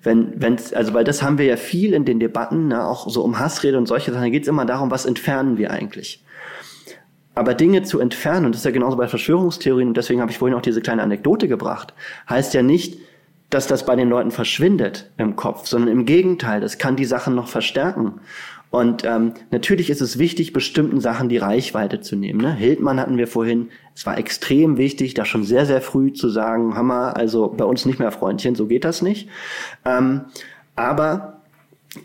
Wenn, 0.01 0.41
wenn's, 0.41 0.73
also 0.73 0.95
weil 0.95 1.03
das 1.03 1.21
haben 1.21 1.38
wir 1.38 1.45
ja 1.45 1.57
viel 1.57 1.93
in 1.93 2.05
den 2.05 2.19
Debatten, 2.19 2.69
ne, 2.69 2.84
auch 2.84 3.07
so 3.07 3.21
um 3.23 3.38
Hassrede 3.38 3.78
und 3.78 3.86
solche 3.86 4.11
Sachen, 4.11 4.32
geht 4.32 4.43
es 4.43 4.49
immer 4.49 4.65
darum, 4.65 4.89
was 4.89 5.05
entfernen 5.05 5.59
wir 5.59 5.69
eigentlich. 5.69 6.24
Aber 7.36 7.53
Dinge 7.53 7.83
zu 7.83 7.99
entfernen, 7.99 8.45
und 8.45 8.55
das 8.55 8.61
ist 8.61 8.65
ja 8.65 8.71
genauso 8.71 8.97
bei 8.97 9.07
Verschwörungstheorien, 9.07 9.89
und 9.89 9.97
deswegen 9.97 10.21
habe 10.21 10.31
ich 10.31 10.38
vorhin 10.38 10.57
auch 10.57 10.61
diese 10.61 10.81
kleine 10.81 11.03
Anekdote 11.03 11.47
gebracht, 11.47 11.93
heißt 12.29 12.53
ja 12.53 12.63
nicht, 12.63 12.97
dass 13.49 13.67
das 13.67 13.86
bei 13.86 13.95
den 13.95 14.09
Leuten 14.09 14.31
verschwindet 14.31 15.11
im 15.17 15.36
Kopf, 15.36 15.67
sondern 15.67 15.89
im 15.89 16.05
Gegenteil, 16.05 16.61
das 16.61 16.77
kann 16.77 16.95
die 16.95 17.05
Sachen 17.05 17.36
noch 17.36 17.47
verstärken. 17.47 18.21
Und 18.71 19.05
ähm, 19.05 19.33
natürlich 19.51 19.89
ist 19.89 20.01
es 20.01 20.17
wichtig, 20.17 20.51
bestimmten 20.51 20.99
Sachen 20.99 21.29
die 21.29 21.38
Reichweite 21.38 22.01
zu 22.01 22.15
nehmen. 22.15 22.41
Ne? 22.41 22.53
Hildmann 22.53 22.99
hatten 22.99 23.17
wir 23.17 23.27
vorhin. 23.27 23.69
Es 23.93 24.05
war 24.05 24.17
extrem 24.17 24.77
wichtig, 24.77 25.13
da 25.13 25.23
schon 25.23 25.45
sehr, 25.45 25.65
sehr 25.65 25.81
früh 25.81 26.11
zu 26.11 26.27
sagen, 26.27 26.75
Hammer, 26.75 27.15
also 27.15 27.47
bei 27.47 27.63
uns 27.63 27.86
nicht 27.86 27.99
mehr 27.99 28.11
Freundchen, 28.11 28.55
so 28.55 28.67
geht 28.67 28.83
das 28.83 29.01
nicht. 29.01 29.29
Ähm, 29.86 30.25
aber 30.75 31.34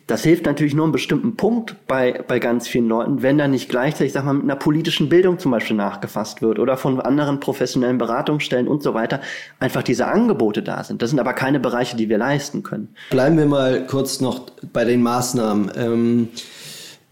das 0.06 0.22
hilft 0.22 0.46
natürlich 0.46 0.74
nur 0.74 0.84
einen 0.84 0.92
bestimmten 0.92 1.36
Punkt 1.36 1.76
bei, 1.86 2.22
bei 2.26 2.38
ganz 2.38 2.68
vielen 2.68 2.88
Leuten, 2.88 3.22
wenn 3.22 3.38
da 3.38 3.48
nicht 3.48 3.68
gleichzeitig, 3.68 4.12
sag 4.12 4.24
mal, 4.24 4.34
mit 4.34 4.44
einer 4.44 4.56
politischen 4.56 5.08
Bildung 5.08 5.38
zum 5.38 5.50
Beispiel 5.50 5.76
nachgefasst 5.76 6.42
wird 6.42 6.58
oder 6.58 6.76
von 6.76 7.00
anderen 7.00 7.40
professionellen 7.40 7.98
Beratungsstellen 7.98 8.68
und 8.68 8.82
so 8.82 8.94
weiter, 8.94 9.20
einfach 9.58 9.82
diese 9.82 10.06
Angebote 10.06 10.62
da 10.62 10.84
sind. 10.84 11.02
Das 11.02 11.10
sind 11.10 11.18
aber 11.18 11.32
keine 11.32 11.60
Bereiche, 11.60 11.96
die 11.96 12.08
wir 12.08 12.18
leisten 12.18 12.62
können. 12.62 12.94
Bleiben 13.10 13.36
wir 13.36 13.46
mal 13.46 13.86
kurz 13.86 14.20
noch 14.20 14.46
bei 14.72 14.84
den 14.84 15.02
Maßnahmen. 15.02 15.72
Ähm, 15.76 16.28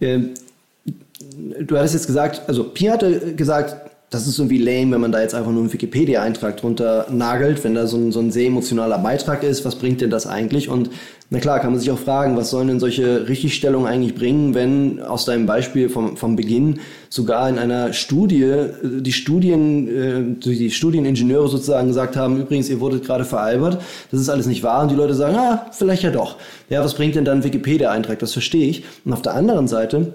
äh, 0.00 0.18
du 1.60 1.76
hattest 1.76 1.94
jetzt 1.94 2.06
gesagt, 2.06 2.42
also 2.48 2.64
Pia 2.64 2.92
hatte 2.92 3.34
gesagt, 3.34 3.88
das 4.10 4.26
ist 4.26 4.38
irgendwie 4.38 4.58
lame, 4.58 4.92
wenn 4.92 5.02
man 5.02 5.12
da 5.12 5.20
jetzt 5.20 5.34
einfach 5.34 5.50
nur 5.50 5.60
einen 5.60 5.72
Wikipedia-Eintrag 5.72 6.56
drunter 6.56 7.06
nagelt, 7.10 7.62
wenn 7.62 7.74
da 7.74 7.86
so 7.86 7.98
ein, 7.98 8.10
so 8.10 8.20
ein 8.20 8.30
sehr 8.30 8.46
emotionaler 8.46 8.98
Beitrag 8.98 9.42
ist, 9.42 9.66
was 9.66 9.76
bringt 9.76 10.00
denn 10.00 10.08
das 10.10 10.26
eigentlich? 10.26 10.70
Und 10.70 10.90
na 11.30 11.40
klar, 11.40 11.60
kann 11.60 11.72
man 11.72 11.80
sich 11.80 11.90
auch 11.90 11.98
fragen, 11.98 12.38
was 12.38 12.48
sollen 12.48 12.68
denn 12.68 12.80
solche 12.80 13.28
Richtigstellungen 13.28 13.86
eigentlich 13.86 14.14
bringen, 14.14 14.54
wenn 14.54 15.02
aus 15.02 15.26
deinem 15.26 15.44
Beispiel 15.44 15.90
vom, 15.90 16.16
vom 16.16 16.36
Beginn 16.36 16.80
sogar 17.10 17.50
in 17.50 17.58
einer 17.58 17.92
Studie 17.92 18.44
äh, 18.44 18.70
die 18.82 19.12
Studien, 19.12 19.88
äh, 19.88 20.22
die 20.40 20.70
Studieningenieure 20.70 21.48
sozusagen 21.48 21.88
gesagt 21.88 22.16
haben, 22.16 22.40
übrigens, 22.40 22.70
ihr 22.70 22.80
wurdet 22.80 23.04
gerade 23.04 23.26
veralbert, 23.26 23.82
das 24.10 24.20
ist 24.20 24.30
alles 24.30 24.46
nicht 24.46 24.62
wahr 24.62 24.82
und 24.82 24.90
die 24.90 24.94
Leute 24.94 25.14
sagen, 25.14 25.36
ah, 25.36 25.66
vielleicht 25.72 26.02
ja 26.02 26.10
doch. 26.10 26.36
Ja, 26.70 26.82
was 26.82 26.94
bringt 26.94 27.14
denn 27.14 27.26
dann 27.26 27.38
ein 27.38 27.44
Wikipedia-Eintrag? 27.44 28.18
Das 28.20 28.32
verstehe 28.32 28.66
ich. 28.66 28.84
Und 29.04 29.12
auf 29.12 29.20
der 29.20 29.34
anderen 29.34 29.68
Seite 29.68 30.14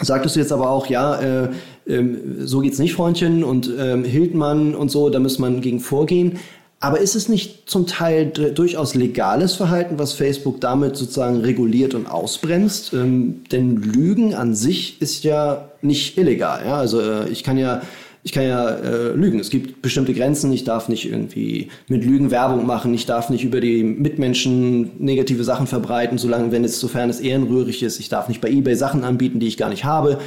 sagtest 0.00 0.36
du 0.36 0.40
jetzt 0.40 0.52
aber 0.52 0.70
auch, 0.70 0.86
ja, 0.86 1.18
äh, 1.20 1.48
äh, 1.86 2.04
so 2.40 2.60
geht's 2.60 2.78
nicht, 2.78 2.92
Freundchen, 2.92 3.42
und 3.42 3.68
äh, 3.68 4.02
Hildmann 4.04 4.74
und 4.74 4.90
so, 4.90 5.08
da 5.08 5.18
muss 5.18 5.38
man 5.38 5.62
gegen 5.62 5.80
vorgehen. 5.80 6.38
Aber 6.82 6.98
ist 6.98 7.14
es 7.14 7.28
nicht 7.28 7.70
zum 7.70 7.86
Teil 7.86 8.26
durchaus 8.26 8.96
legales 8.96 9.54
Verhalten, 9.54 10.00
was 10.00 10.14
Facebook 10.14 10.60
damit 10.60 10.96
sozusagen 10.96 11.36
reguliert 11.36 11.94
und 11.94 12.08
ausbremst? 12.08 12.92
Ähm, 12.92 13.44
denn 13.52 13.76
Lügen 13.76 14.34
an 14.34 14.56
sich 14.56 15.00
ist 15.00 15.22
ja 15.22 15.68
nicht 15.80 16.18
illegal. 16.18 16.66
Ja? 16.66 16.78
Also 16.78 17.00
äh, 17.00 17.28
ich 17.28 17.44
kann 17.44 17.56
ja 17.56 17.82
ich 18.24 18.32
kann 18.32 18.44
ja 18.44 18.68
äh, 18.68 19.12
lügen. 19.12 19.38
Es 19.38 19.50
gibt 19.50 19.80
bestimmte 19.82 20.12
Grenzen. 20.12 20.52
Ich 20.52 20.64
darf 20.64 20.88
nicht 20.88 21.08
irgendwie 21.08 21.68
mit 21.88 22.04
Lügen 22.04 22.30
Werbung 22.32 22.66
machen. 22.66 22.94
Ich 22.94 23.06
darf 23.06 23.30
nicht 23.30 23.44
über 23.44 23.60
die 23.60 23.82
Mitmenschen 23.84 24.92
negative 24.98 25.44
Sachen 25.44 25.68
verbreiten, 25.68 26.18
solange, 26.18 26.52
wenn 26.52 26.64
es, 26.64 26.78
sofern 26.80 27.10
es 27.10 27.20
ehrenrührig 27.20 27.82
ist. 27.82 27.98
Ich 28.00 28.08
darf 28.08 28.28
nicht 28.28 28.40
bei 28.40 28.48
eBay 28.48 28.76
Sachen 28.76 29.02
anbieten, 29.04 29.40
die 29.40 29.48
ich 29.48 29.56
gar 29.56 29.70
nicht 29.70 29.84
habe. 29.84 30.18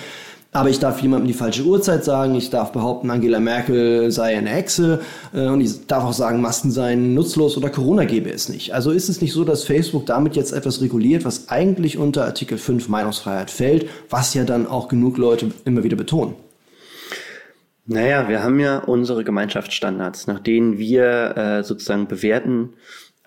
Aber 0.56 0.70
ich 0.70 0.80
darf 0.80 1.02
jemandem 1.02 1.28
die 1.28 1.34
falsche 1.34 1.64
Uhrzeit 1.64 2.06
sagen, 2.06 2.34
ich 2.34 2.50
darf 2.50 2.72
behaupten, 2.72 3.12
Angela 3.12 3.42
Merkel 3.42 4.10
sei 4.10 4.38
eine 4.38 4.52
Hexe 4.52 5.02
äh, 5.34 5.48
und 5.48 5.60
ich 5.60 5.86
darf 5.86 6.06
auch 6.06 6.14
sagen, 6.14 6.40
Masken 6.40 6.72
seien 6.72 7.14
nutzlos 7.14 7.58
oder 7.58 7.70
Corona 7.70 8.06
gäbe 8.06 8.30
es 8.30 8.48
nicht. 8.48 8.74
Also 8.74 8.92
ist 8.92 9.10
es 9.10 9.20
nicht 9.20 9.34
so, 9.34 9.44
dass 9.44 9.66
Facebook 9.66 10.06
damit 10.06 10.38
jetzt 10.38 10.54
etwas 10.54 10.80
reguliert, 10.80 11.26
was 11.26 11.50
eigentlich 11.50 11.98
unter 11.98 12.24
Artikel 12.24 12.58
5 12.58 12.88
Meinungsfreiheit 12.88 13.52
fällt, 13.52 13.90
was 14.10 14.34
ja 14.34 14.46
dann 14.46 14.66
auch 14.66 14.88
genug 14.88 15.18
Leute 15.18 15.52
immer 15.66 15.84
wieder 15.84 15.98
betonen? 15.98 16.36
Naja, 17.86 18.30
wir 18.30 18.42
haben 18.42 18.62
ja 18.62 18.78
unsere 18.80 19.26
Gemeinschaftsstandards, 19.26 20.26
nach 20.26 20.40
denen 20.40 20.78
wir 20.78 21.36
äh, 21.36 21.64
sozusagen 21.66 22.08
bewerten, 22.08 22.70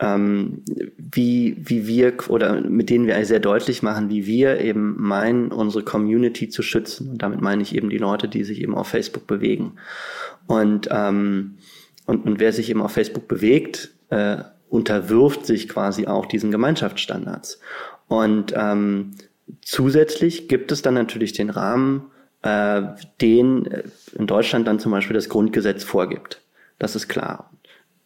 ähm, 0.01 0.63
wie, 0.97 1.57
wie 1.59 1.87
wir 1.87 2.15
oder 2.29 2.61
mit 2.61 2.91
denen 2.91 3.07
wir 3.07 3.25
sehr 3.25 3.41
deutlich 3.41 3.83
machen, 3.83 4.11
wie 4.11 4.27
wir 4.27 4.61
eben 4.61 4.97
meinen, 4.99 5.51
unsere 5.51 5.85
Community 5.85 6.49
zu 6.49 6.63
schützen. 6.63 7.11
Und 7.11 7.23
damit 7.23 7.41
meine 7.41 7.63
ich 7.63 7.75
eben 7.75 7.91
die 7.91 7.99
Leute, 7.99 8.29
die 8.29 8.45
sich 8.45 8.61
eben 8.61 8.75
auf 8.75 8.89
Facebook 8.89 9.27
bewegen. 9.27 9.73
Und, 10.47 10.89
ähm, 10.91 11.59
und, 12.07 12.25
und 12.25 12.41
wer 12.41 12.53
sich 12.53 12.71
eben 12.71 12.81
auf 12.81 12.93
Facebook 12.93 13.27
bewegt, 13.27 13.91
äh, 14.11 14.39
unterwirft 14.71 15.47
sich 15.47 15.69
quasi 15.69 16.07
auch 16.07 16.27
diesen 16.27 16.51
Gemeinschaftsstandards. 16.51 17.61
Und 18.07 18.55
ähm, 18.57 19.13
zusätzlich 19.63 20.49
gibt 20.49 20.71
es 20.71 20.83
dann 20.83 20.95
natürlich 20.95 21.33
den 21.33 21.51
Rahmen, 21.51 22.05
äh, 22.43 22.83
den 23.21 23.67
äh, 23.67 23.83
in 24.15 24.27
Deutschland 24.27 24.69
dann 24.69 24.79
zum 24.79 24.93
Beispiel 24.93 25.15
das 25.15 25.29
Grundgesetz 25.29 25.83
vorgibt. 25.83 26.41
Das 26.79 26.95
ist 26.95 27.09
klar 27.09 27.48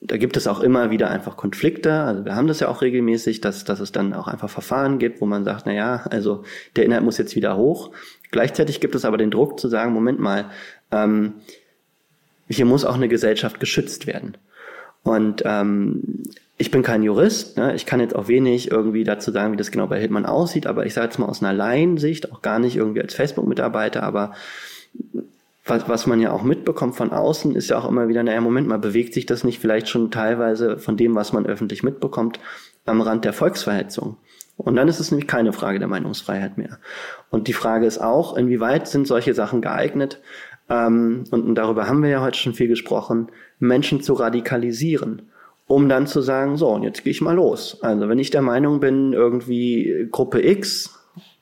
da 0.04 0.16
gibt 0.16 0.36
es 0.36 0.46
auch 0.46 0.60
immer 0.60 0.90
wieder 0.90 1.10
einfach 1.10 1.36
Konflikte. 1.36 1.92
Also 1.92 2.24
wir 2.24 2.34
haben 2.34 2.48
das 2.48 2.60
ja 2.60 2.68
auch 2.68 2.82
regelmäßig, 2.82 3.40
dass, 3.40 3.64
dass 3.64 3.80
es 3.80 3.92
dann 3.92 4.14
auch 4.14 4.26
einfach 4.26 4.50
Verfahren 4.50 4.98
gibt, 4.98 5.20
wo 5.20 5.26
man 5.26 5.44
sagt, 5.44 5.66
na 5.66 5.72
ja, 5.72 6.04
also 6.10 6.44
der 6.76 6.84
Inhalt 6.84 7.04
muss 7.04 7.18
jetzt 7.18 7.36
wieder 7.36 7.56
hoch. 7.56 7.90
Gleichzeitig 8.30 8.80
gibt 8.80 8.94
es 8.94 9.04
aber 9.04 9.16
den 9.16 9.30
Druck 9.30 9.60
zu 9.60 9.68
sagen, 9.68 9.92
Moment 9.92 10.18
mal, 10.18 10.46
ähm, 10.90 11.34
hier 12.48 12.64
muss 12.64 12.84
auch 12.84 12.96
eine 12.96 13.08
Gesellschaft 13.08 13.60
geschützt 13.60 14.06
werden. 14.06 14.36
Und 15.04 15.42
ähm, 15.44 16.22
ich 16.58 16.70
bin 16.70 16.82
kein 16.82 17.02
Jurist, 17.02 17.56
ne? 17.56 17.74
ich 17.74 17.86
kann 17.86 18.00
jetzt 18.00 18.14
auch 18.14 18.28
wenig 18.28 18.70
irgendwie 18.70 19.04
dazu 19.04 19.30
sagen, 19.32 19.52
wie 19.52 19.56
das 19.56 19.70
genau 19.70 19.86
bei 19.86 19.98
Hildmann 19.98 20.26
aussieht, 20.26 20.66
aber 20.66 20.86
ich 20.86 20.94
sage 20.94 21.08
jetzt 21.08 21.18
mal 21.18 21.26
aus 21.26 21.42
einer 21.42 21.52
Laiensicht, 21.52 22.30
auch 22.30 22.42
gar 22.42 22.58
nicht 22.58 22.76
irgendwie 22.76 23.00
als 23.00 23.14
Facebook-Mitarbeiter, 23.14 24.02
aber 24.02 24.34
was, 25.64 25.88
was 25.88 26.06
man 26.06 26.20
ja 26.20 26.32
auch 26.32 26.42
mitbekommt 26.42 26.96
von 26.96 27.12
außen, 27.12 27.54
ist 27.54 27.70
ja 27.70 27.78
auch 27.78 27.88
immer 27.88 28.08
wieder, 28.08 28.22
naja, 28.22 28.40
Moment 28.40 28.66
mal, 28.66 28.78
bewegt 28.78 29.14
sich 29.14 29.26
das 29.26 29.44
nicht 29.44 29.60
vielleicht 29.60 29.88
schon 29.88 30.10
teilweise 30.10 30.78
von 30.78 30.96
dem, 30.96 31.14
was 31.14 31.32
man 31.32 31.46
öffentlich 31.46 31.82
mitbekommt, 31.82 32.40
am 32.84 33.00
Rand 33.00 33.24
der 33.24 33.32
Volksverhetzung? 33.32 34.16
Und 34.56 34.76
dann 34.76 34.88
ist 34.88 35.00
es 35.00 35.10
nämlich 35.10 35.28
keine 35.28 35.52
Frage 35.52 35.78
der 35.78 35.88
Meinungsfreiheit 35.88 36.58
mehr. 36.58 36.78
Und 37.30 37.48
die 37.48 37.52
Frage 37.52 37.86
ist 37.86 37.98
auch, 37.98 38.36
inwieweit 38.36 38.88
sind 38.88 39.06
solche 39.06 39.34
Sachen 39.34 39.62
geeignet, 39.62 40.20
ähm, 40.68 41.24
und, 41.30 41.54
darüber 41.56 41.88
haben 41.88 42.02
wir 42.02 42.10
ja 42.10 42.22
heute 42.22 42.38
schon 42.38 42.54
viel 42.54 42.68
gesprochen, 42.68 43.30
Menschen 43.58 44.00
zu 44.00 44.14
radikalisieren 44.14 45.22
um 45.66 45.88
dann 45.88 46.06
zu 46.06 46.20
sagen, 46.20 46.58
so, 46.58 46.68
und 46.68 46.82
jetzt 46.82 47.02
gehe 47.02 47.12
ich 47.12 47.22
mal 47.22 47.34
los. 47.34 47.78
Also 47.82 48.08
wenn 48.08 48.18
ich 48.18 48.30
der 48.30 48.42
Meinung 48.42 48.80
bin, 48.80 49.14
irgendwie 49.14 50.06
Gruppe 50.10 50.46
X, 50.46 50.98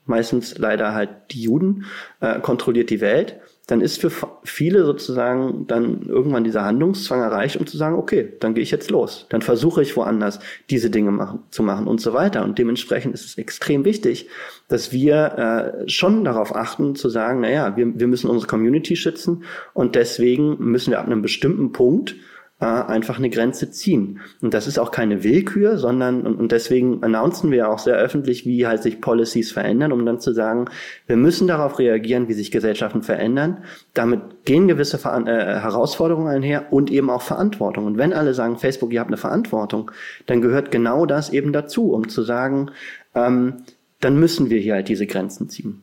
meistens 0.06 0.56
leider 0.56 0.94
halt 0.94 1.10
die 1.30 1.42
Juden, 1.42 1.86
äh, 2.20 2.38
kontrolliert 2.38 2.90
die 2.90 3.00
Welt, 3.00 3.40
dann 3.70 3.80
ist 3.80 4.00
für 4.00 4.10
viele 4.42 4.84
sozusagen 4.84 5.66
dann 5.66 6.02
irgendwann 6.02 6.44
dieser 6.44 6.64
Handlungszwang 6.64 7.20
erreicht, 7.20 7.56
um 7.56 7.66
zu 7.66 7.76
sagen, 7.76 7.96
okay, 7.96 8.32
dann 8.40 8.54
gehe 8.54 8.62
ich 8.62 8.70
jetzt 8.70 8.90
los. 8.90 9.26
Dann 9.28 9.42
versuche 9.42 9.82
ich 9.82 9.96
woanders 9.96 10.40
diese 10.70 10.90
Dinge 10.90 11.12
machen, 11.12 11.44
zu 11.50 11.62
machen 11.62 11.86
und 11.86 12.00
so 12.00 12.12
weiter. 12.12 12.42
Und 12.42 12.58
dementsprechend 12.58 13.14
ist 13.14 13.24
es 13.24 13.38
extrem 13.38 13.84
wichtig, 13.84 14.28
dass 14.68 14.92
wir 14.92 15.84
äh, 15.84 15.88
schon 15.88 16.24
darauf 16.24 16.54
achten, 16.54 16.94
zu 16.94 17.08
sagen, 17.08 17.40
naja, 17.40 17.76
wir, 17.76 17.98
wir 17.98 18.06
müssen 18.08 18.28
unsere 18.28 18.48
Community 18.48 18.96
schützen 18.96 19.44
und 19.72 19.94
deswegen 19.94 20.56
müssen 20.58 20.90
wir 20.90 20.98
ab 20.98 21.06
einem 21.06 21.22
bestimmten 21.22 21.72
Punkt 21.72 22.16
äh, 22.60 22.64
einfach 22.64 23.18
eine 23.18 23.30
Grenze 23.30 23.70
ziehen. 23.70 24.20
Und 24.42 24.54
das 24.54 24.66
ist 24.66 24.78
auch 24.78 24.90
keine 24.90 25.24
Willkür, 25.24 25.78
sondern, 25.78 26.26
und, 26.26 26.36
und 26.38 26.52
deswegen 26.52 27.02
announcen 27.02 27.50
wir 27.50 27.70
auch 27.70 27.78
sehr 27.78 27.96
öffentlich, 27.96 28.44
wie 28.44 28.66
halt 28.66 28.82
sich 28.82 29.00
Policies 29.00 29.50
verändern, 29.50 29.92
um 29.92 30.04
dann 30.04 30.20
zu 30.20 30.32
sagen, 30.32 30.66
wir 31.06 31.16
müssen 31.16 31.48
darauf 31.48 31.78
reagieren, 31.78 32.28
wie 32.28 32.34
sich 32.34 32.50
Gesellschaften 32.50 33.02
verändern. 33.02 33.64
Damit 33.94 34.44
gehen 34.44 34.68
gewisse 34.68 34.98
Ver 34.98 35.26
äh, 35.26 35.60
Herausforderungen 35.60 36.28
einher 36.28 36.72
und 36.72 36.90
eben 36.90 37.10
auch 37.10 37.22
Verantwortung. 37.22 37.86
Und 37.86 37.98
wenn 37.98 38.12
alle 38.12 38.34
sagen, 38.34 38.58
Facebook, 38.58 38.92
ihr 38.92 39.00
habt 39.00 39.10
eine 39.10 39.16
Verantwortung, 39.16 39.90
dann 40.26 40.42
gehört 40.42 40.70
genau 40.70 41.06
das 41.06 41.30
eben 41.30 41.52
dazu, 41.52 41.92
um 41.92 42.08
zu 42.08 42.22
sagen, 42.22 42.70
ähm, 43.14 43.62
dann 44.00 44.18
müssen 44.18 44.50
wir 44.50 44.60
hier 44.60 44.74
halt 44.74 44.88
diese 44.88 45.06
Grenzen 45.06 45.48
ziehen. 45.48 45.82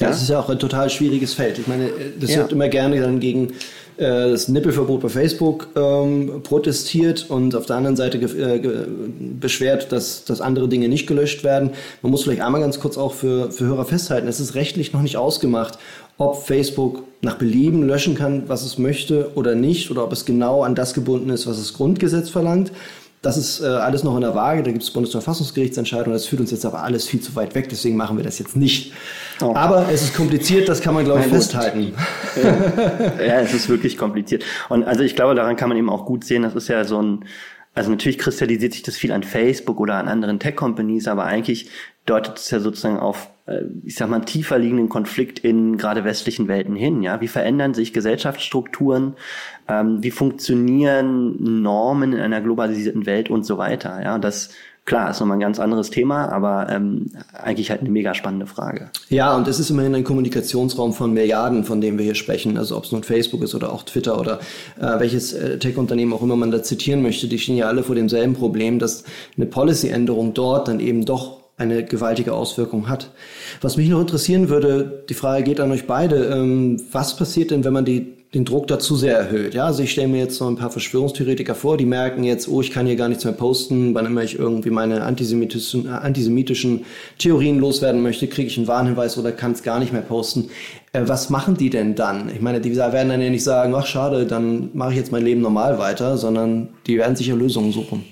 Ja, 0.00 0.08
das 0.08 0.22
ist 0.22 0.28
ja 0.28 0.40
auch 0.40 0.48
ein 0.48 0.58
total 0.58 0.90
schwieriges 0.90 1.34
Feld. 1.34 1.58
Ich 1.58 1.66
meine, 1.66 1.90
das 2.20 2.30
ja. 2.30 2.38
wird 2.38 2.52
immer 2.52 2.68
gerne 2.68 3.00
dann 3.00 3.18
gegen 3.20 3.52
äh, 3.96 4.30
das 4.30 4.48
Nippelverbot 4.48 5.00
bei 5.00 5.08
Facebook 5.08 5.68
ähm, 5.74 6.42
protestiert 6.42 7.26
und 7.30 7.54
auf 7.54 7.66
der 7.66 7.76
anderen 7.76 7.96
Seite 7.96 8.18
äh, 8.18 8.86
beschwert, 9.40 9.90
dass, 9.92 10.24
dass 10.24 10.40
andere 10.40 10.68
Dinge 10.68 10.88
nicht 10.88 11.06
gelöscht 11.06 11.44
werden. 11.44 11.70
Man 12.02 12.12
muss 12.12 12.24
vielleicht 12.24 12.42
einmal 12.42 12.60
ganz 12.60 12.78
kurz 12.78 12.98
auch 12.98 13.14
für, 13.14 13.50
für 13.50 13.64
Hörer 13.64 13.86
festhalten, 13.86 14.28
es 14.28 14.40
ist 14.40 14.54
rechtlich 14.54 14.92
noch 14.92 15.02
nicht 15.02 15.16
ausgemacht, 15.16 15.78
ob 16.18 16.44
Facebook 16.44 17.04
nach 17.22 17.36
Belieben 17.36 17.86
löschen 17.86 18.14
kann, 18.14 18.44
was 18.48 18.64
es 18.64 18.78
möchte 18.78 19.30
oder 19.34 19.54
nicht, 19.54 19.90
oder 19.90 20.04
ob 20.04 20.12
es 20.12 20.24
genau 20.24 20.62
an 20.62 20.74
das 20.74 20.92
gebunden 20.94 21.30
ist, 21.30 21.46
was 21.46 21.58
das 21.58 21.72
Grundgesetz 21.72 22.28
verlangt. 22.28 22.72
Das 23.26 23.36
ist 23.36 23.60
äh, 23.60 23.66
alles 23.66 24.04
noch 24.04 24.14
in 24.14 24.20
der 24.20 24.36
Waage, 24.36 24.62
da 24.62 24.70
gibt 24.70 24.84
es 24.84 24.90
Bundesverfassungsgerichtsentscheidungen, 24.92 26.12
das 26.12 26.26
führt 26.26 26.40
uns 26.40 26.52
jetzt 26.52 26.64
aber 26.64 26.84
alles 26.84 27.08
viel 27.08 27.20
zu 27.20 27.34
weit 27.34 27.56
weg, 27.56 27.68
deswegen 27.68 27.96
machen 27.96 28.16
wir 28.16 28.22
das 28.22 28.38
jetzt 28.38 28.54
nicht. 28.54 28.92
Oh. 29.42 29.52
Aber 29.52 29.88
es 29.90 30.02
ist 30.02 30.14
kompliziert, 30.14 30.68
das 30.68 30.80
kann 30.80 30.94
man, 30.94 31.04
glaube 31.04 31.22
ich, 31.22 31.26
festhalten. 31.26 31.92
Ja. 32.40 33.24
ja, 33.26 33.40
es 33.40 33.52
ist 33.52 33.68
wirklich 33.68 33.98
kompliziert. 33.98 34.44
Und 34.68 34.84
also 34.84 35.02
ich 35.02 35.16
glaube, 35.16 35.34
daran 35.34 35.56
kann 35.56 35.68
man 35.68 35.76
eben 35.76 35.90
auch 35.90 36.06
gut 36.06 36.22
sehen, 36.22 36.42
das 36.42 36.54
ist 36.54 36.68
ja 36.68 36.84
so 36.84 37.02
ein, 37.02 37.24
also 37.76 37.90
natürlich 37.90 38.16
kristallisiert 38.16 38.72
sich 38.72 38.82
das 38.82 38.96
viel 38.96 39.12
an 39.12 39.22
Facebook 39.22 39.80
oder 39.80 39.96
an 39.96 40.08
anderen 40.08 40.40
Tech-Companies, 40.40 41.08
aber 41.08 41.24
eigentlich 41.24 41.68
deutet 42.06 42.38
es 42.38 42.50
ja 42.50 42.58
sozusagen 42.58 42.98
auf, 42.98 43.28
äh, 43.44 43.64
ich 43.84 43.96
sag 43.96 44.08
mal, 44.08 44.20
tiefer 44.20 44.58
liegenden 44.58 44.88
Konflikt 44.88 45.40
in 45.40 45.76
gerade 45.76 46.02
westlichen 46.02 46.48
Welten 46.48 46.74
hin. 46.74 47.02
Ja, 47.02 47.20
wie 47.20 47.28
verändern 47.28 47.74
sich 47.74 47.92
Gesellschaftsstrukturen? 47.92 49.14
Ähm, 49.68 50.02
wie 50.02 50.10
funktionieren 50.10 51.62
Normen 51.62 52.14
in 52.14 52.20
einer 52.20 52.40
globalisierten 52.40 53.04
Welt 53.04 53.28
und 53.28 53.44
so 53.44 53.58
weiter? 53.58 54.02
Ja, 54.02 54.18
das 54.18 54.54
Klar, 54.86 55.10
ist 55.10 55.18
nochmal 55.18 55.36
ein 55.36 55.40
ganz 55.40 55.58
anderes 55.58 55.90
Thema, 55.90 56.28
aber 56.28 56.68
ähm, 56.70 57.06
eigentlich 57.32 57.70
halt 57.70 57.80
eine 57.80 57.90
mega 57.90 58.14
spannende 58.14 58.46
Frage. 58.46 58.88
Ja, 59.08 59.36
und 59.36 59.48
es 59.48 59.58
ist 59.58 59.68
immerhin 59.68 59.96
ein 59.96 60.04
Kommunikationsraum 60.04 60.92
von 60.92 61.12
Milliarden, 61.12 61.64
von 61.64 61.80
dem 61.80 61.98
wir 61.98 62.04
hier 62.04 62.14
sprechen. 62.14 62.56
Also 62.56 62.76
ob 62.76 62.84
es 62.84 62.92
nun 62.92 63.02
Facebook 63.02 63.42
ist 63.42 63.56
oder 63.56 63.72
auch 63.72 63.82
Twitter 63.82 64.18
oder 64.20 64.38
äh, 64.80 65.00
welches 65.00 65.32
äh, 65.32 65.58
Tech-Unternehmen 65.58 66.12
auch 66.12 66.22
immer 66.22 66.36
man 66.36 66.52
da 66.52 66.62
zitieren 66.62 67.02
möchte, 67.02 67.26
die 67.26 67.40
stehen 67.40 67.56
ja 67.56 67.66
alle 67.66 67.82
vor 67.82 67.96
demselben 67.96 68.34
Problem, 68.34 68.78
dass 68.78 69.02
eine 69.36 69.46
Policy-Änderung 69.46 70.34
dort 70.34 70.68
dann 70.68 70.78
eben 70.78 71.04
doch 71.04 71.45
eine 71.56 71.84
gewaltige 71.84 72.34
Auswirkung 72.34 72.88
hat. 72.88 73.12
Was 73.60 73.76
mich 73.76 73.88
noch 73.88 74.00
interessieren 74.00 74.48
würde, 74.48 75.04
die 75.08 75.14
Frage 75.14 75.44
geht 75.44 75.60
an 75.60 75.72
euch 75.72 75.86
beide, 75.86 76.26
ähm, 76.26 76.82
was 76.92 77.16
passiert 77.16 77.50
denn, 77.50 77.64
wenn 77.64 77.72
man 77.72 77.84
die 77.84 78.16
den 78.34 78.44
Druck 78.44 78.66
dazu 78.66 78.96
sehr 78.96 79.16
erhöht. 79.16 79.54
Ja, 79.54 79.64
also 79.64 79.82
ich 79.82 79.92
stelle 79.92 80.08
mir 80.08 80.18
jetzt 80.18 80.36
so 80.36 80.46
ein 80.46 80.56
paar 80.56 80.70
Verschwörungstheoretiker 80.70 81.54
vor, 81.54 81.78
die 81.78 81.86
merken 81.86 82.24
jetzt, 82.24 82.48
oh, 82.48 82.60
ich 82.60 82.70
kann 82.70 82.84
hier 82.84 82.96
gar 82.96 83.08
nichts 83.08 83.24
mehr 83.24 83.32
posten, 83.32 83.94
wann 83.94 84.04
immer 84.04 84.22
ich 84.22 84.38
irgendwie 84.38 84.68
meine 84.68 85.04
antisemitischen, 85.04 85.88
antisemitischen 85.88 86.84
Theorien 87.18 87.58
loswerden 87.58 88.02
möchte, 88.02 88.26
kriege 88.26 88.48
ich 88.48 88.58
einen 88.58 88.66
Warnhinweis 88.66 89.16
oder 89.16 89.32
kann 89.32 89.52
es 89.52 89.62
gar 89.62 89.78
nicht 89.78 89.92
mehr 89.92 90.02
posten. 90.02 90.50
Äh, 90.92 91.02
was 91.06 91.30
machen 91.30 91.56
die 91.56 91.70
denn 91.70 91.94
dann? 91.94 92.28
Ich 92.28 92.42
meine, 92.42 92.60
die 92.60 92.76
werden 92.76 93.08
dann 93.08 93.22
ja 93.22 93.30
nicht 93.30 93.44
sagen, 93.44 93.74
ach 93.74 93.86
schade, 93.86 94.26
dann 94.26 94.70
mache 94.74 94.90
ich 94.90 94.96
jetzt 94.96 95.12
mein 95.12 95.24
Leben 95.24 95.40
normal 95.40 95.78
weiter, 95.78 96.18
sondern 96.18 96.70
die 96.86 96.98
werden 96.98 97.16
sicher 97.16 97.36
Lösungen 97.36 97.72
suchen. 97.72 98.04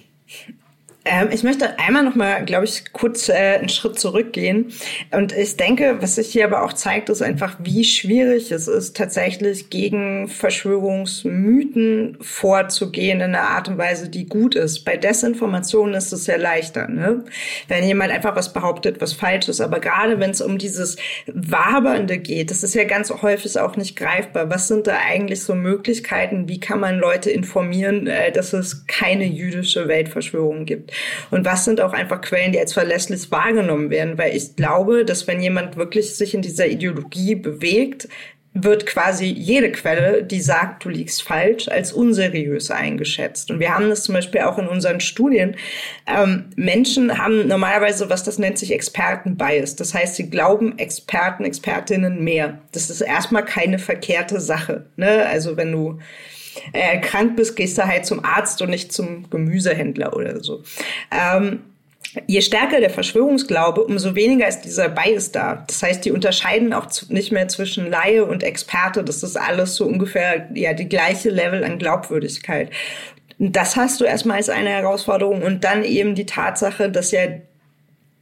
Ähm, 1.07 1.29
ich 1.31 1.43
möchte 1.43 1.79
einmal 1.79 2.03
noch 2.03 2.15
mal, 2.15 2.45
glaube 2.47 2.65
ich, 2.65 2.93
kurz 2.93 3.29
äh, 3.29 3.33
einen 3.33 3.69
Schritt 3.69 3.99
zurückgehen. 3.99 4.73
Und 5.11 5.37
ich 5.37 5.57
denke, 5.59 5.99
was 6.01 6.15
sich 6.15 6.29
hier 6.29 6.47
aber 6.47 6.63
auch 6.63 6.73
zeigt, 6.73 7.11
ist 7.11 7.21
einfach, 7.21 7.57
wie 7.59 7.85
schwierig 7.85 8.51
es 8.51 8.69
ist, 8.69 8.97
tatsächlich 8.97 9.69
gegen 9.69 10.29
Verschwörungsmythen 10.29 12.17
vorzugehen 12.23 13.21
in 13.21 13.35
einer 13.35 13.51
Art 13.51 13.69
und 13.69 13.77
Weise, 13.77 14.09
die 14.09 14.27
gut 14.27 14.55
ist. 14.55 14.85
Bei 14.87 14.97
Desinformationen 14.97 15.95
ist 15.95 16.13
es 16.13 16.27
ja 16.27 16.37
leichter, 16.37 16.89
ne? 16.89 17.25
Wenn 17.69 17.85
jemand 17.85 18.11
einfach 18.11 18.35
was 18.35 18.55
behauptet, 18.55 19.03
was 19.03 19.13
falsch 19.13 19.49
ist. 19.49 19.61
Aber 19.61 19.81
gerade 19.81 20.21
wenn 20.21 20.31
es 20.31 20.41
um 20.41 20.57
dieses 20.57 20.97
Wabernde 21.27 22.17
geht, 22.17 22.51
das 22.51 22.63
ist 22.63 22.75
ja 22.75 22.85
ganz 22.85 23.11
häufig 23.11 23.59
auch 23.59 23.77
nicht 23.77 23.97
greifbar. 23.97 24.49
Was 24.49 24.69
sind 24.69 24.87
da 24.87 24.97
eigentlich 25.07 25.43
so 25.43 25.55
Möglichkeiten? 25.55 26.49
Wie 26.49 26.61
kann 26.61 26.81
man 26.81 26.99
Leute 26.99 27.31
informieren, 27.31 28.07
äh, 28.07 28.33
dass 28.33 28.55
es 28.55 28.87
keine 28.87 29.27
jüdische 29.27 29.87
Weltverschwörung 29.87 30.65
gibt? 30.65 30.94
Und 31.31 31.45
was 31.45 31.65
sind 31.65 31.81
auch 31.81 31.93
einfach 31.93 32.21
Quellen, 32.21 32.53
die 32.53 32.61
als 32.61 32.73
verlässlich 32.73 33.31
wahrgenommen 33.31 33.91
werden? 33.91 34.19
Weil 34.19 34.37
ich 34.37 34.57
glaube, 34.57 35.05
dass 35.05 35.27
wenn 35.27 35.41
jemand 35.41 35.77
wirklich 35.77 36.15
sich 36.15 36.35
in 36.35 36.43
dieser 36.43 36.67
Ideologie 36.67 37.35
bewegt, 37.35 38.09
wird 38.55 38.87
quasi 38.87 39.27
jede 39.27 39.73
Quelle, 39.73 40.23
die 40.23 40.41
sagt, 40.41 40.85
du 40.85 40.89
liegst 40.89 41.25
falsch, 41.25 41.69
als 41.69 41.93
unseriös 41.93 42.71
eingeschätzt. 42.71 43.51
Und 43.51 43.59
wir 43.59 43.75
haben 43.75 43.91
das 43.91 44.05
zum 44.05 44.15
Beispiel 44.15 44.43
auch 44.43 44.59
in 44.59 44.69
unseren 44.69 45.01
Studien. 45.01 45.57
Ähm, 46.07 46.45
Menschen 46.55 47.19
haben 47.19 47.49
normalerweise, 47.49 48.09
was 48.11 48.23
das 48.23 48.39
nennt 48.39 48.59
sich 48.59 48.73
Expertenbias. 48.73 49.75
Das 49.75 49.93
heißt, 49.93 50.15
sie 50.15 50.31
glauben 50.31 50.79
Experten, 50.79 51.45
Expertinnen 51.45 52.23
mehr. 52.23 52.61
Das 52.71 52.91
ist 52.91 53.01
erstmal 53.01 53.45
keine 53.45 53.81
verkehrte 53.81 54.39
Sache. 54.39 54.87
Ne? 54.97 55.27
Also 55.27 55.57
wenn 55.57 55.73
du 55.73 55.99
äh, 56.73 56.99
krank 57.01 57.37
bist, 57.37 57.57
gehst 57.57 57.79
du 57.79 57.87
halt 57.87 58.07
zum 58.07 58.25
Arzt 58.25 58.61
und 58.63 58.71
nicht 58.71 58.93
zum 58.93 59.29
Gemüsehändler 59.31 60.17
oder 60.17 60.43
so. 60.43 60.63
Ähm, 61.11 61.61
Je 62.29 62.43
stärker 62.43 62.81
der 62.81 62.91
Verschwörungsglaube, 62.91 63.83
umso 63.83 64.15
weniger 64.15 64.47
ist 64.47 64.61
dieser 64.61 64.89
Bias 64.89 65.33
da. 65.33 65.65
Das 65.67 65.83
heißt, 65.83 66.05
die 66.05 66.13
unterscheiden 66.13 66.73
auch 66.73 66.87
nicht 67.09 67.33
mehr 67.33 67.49
zwischen 67.49 67.91
Laie 67.91 68.25
und 68.25 68.45
Experte. 68.45 69.03
Das 69.03 69.23
ist 69.23 69.37
alles 69.37 69.75
so 69.75 69.85
ungefähr 69.85 70.49
ja 70.55 70.75
die 70.75 70.89
gleiche 70.89 71.31
Level 71.31 71.65
an 71.65 71.79
Glaubwürdigkeit. 71.79 72.71
Das 73.39 73.75
hast 73.75 74.01
du 74.01 74.05
erstmal 74.05 74.37
als 74.37 74.49
eine 74.49 74.71
Herausforderung 74.71 75.43
und 75.43 75.65
dann 75.65 75.83
eben 75.83 76.15
die 76.15 76.27
Tatsache, 76.27 76.89
dass 76.89 77.11
ja 77.11 77.23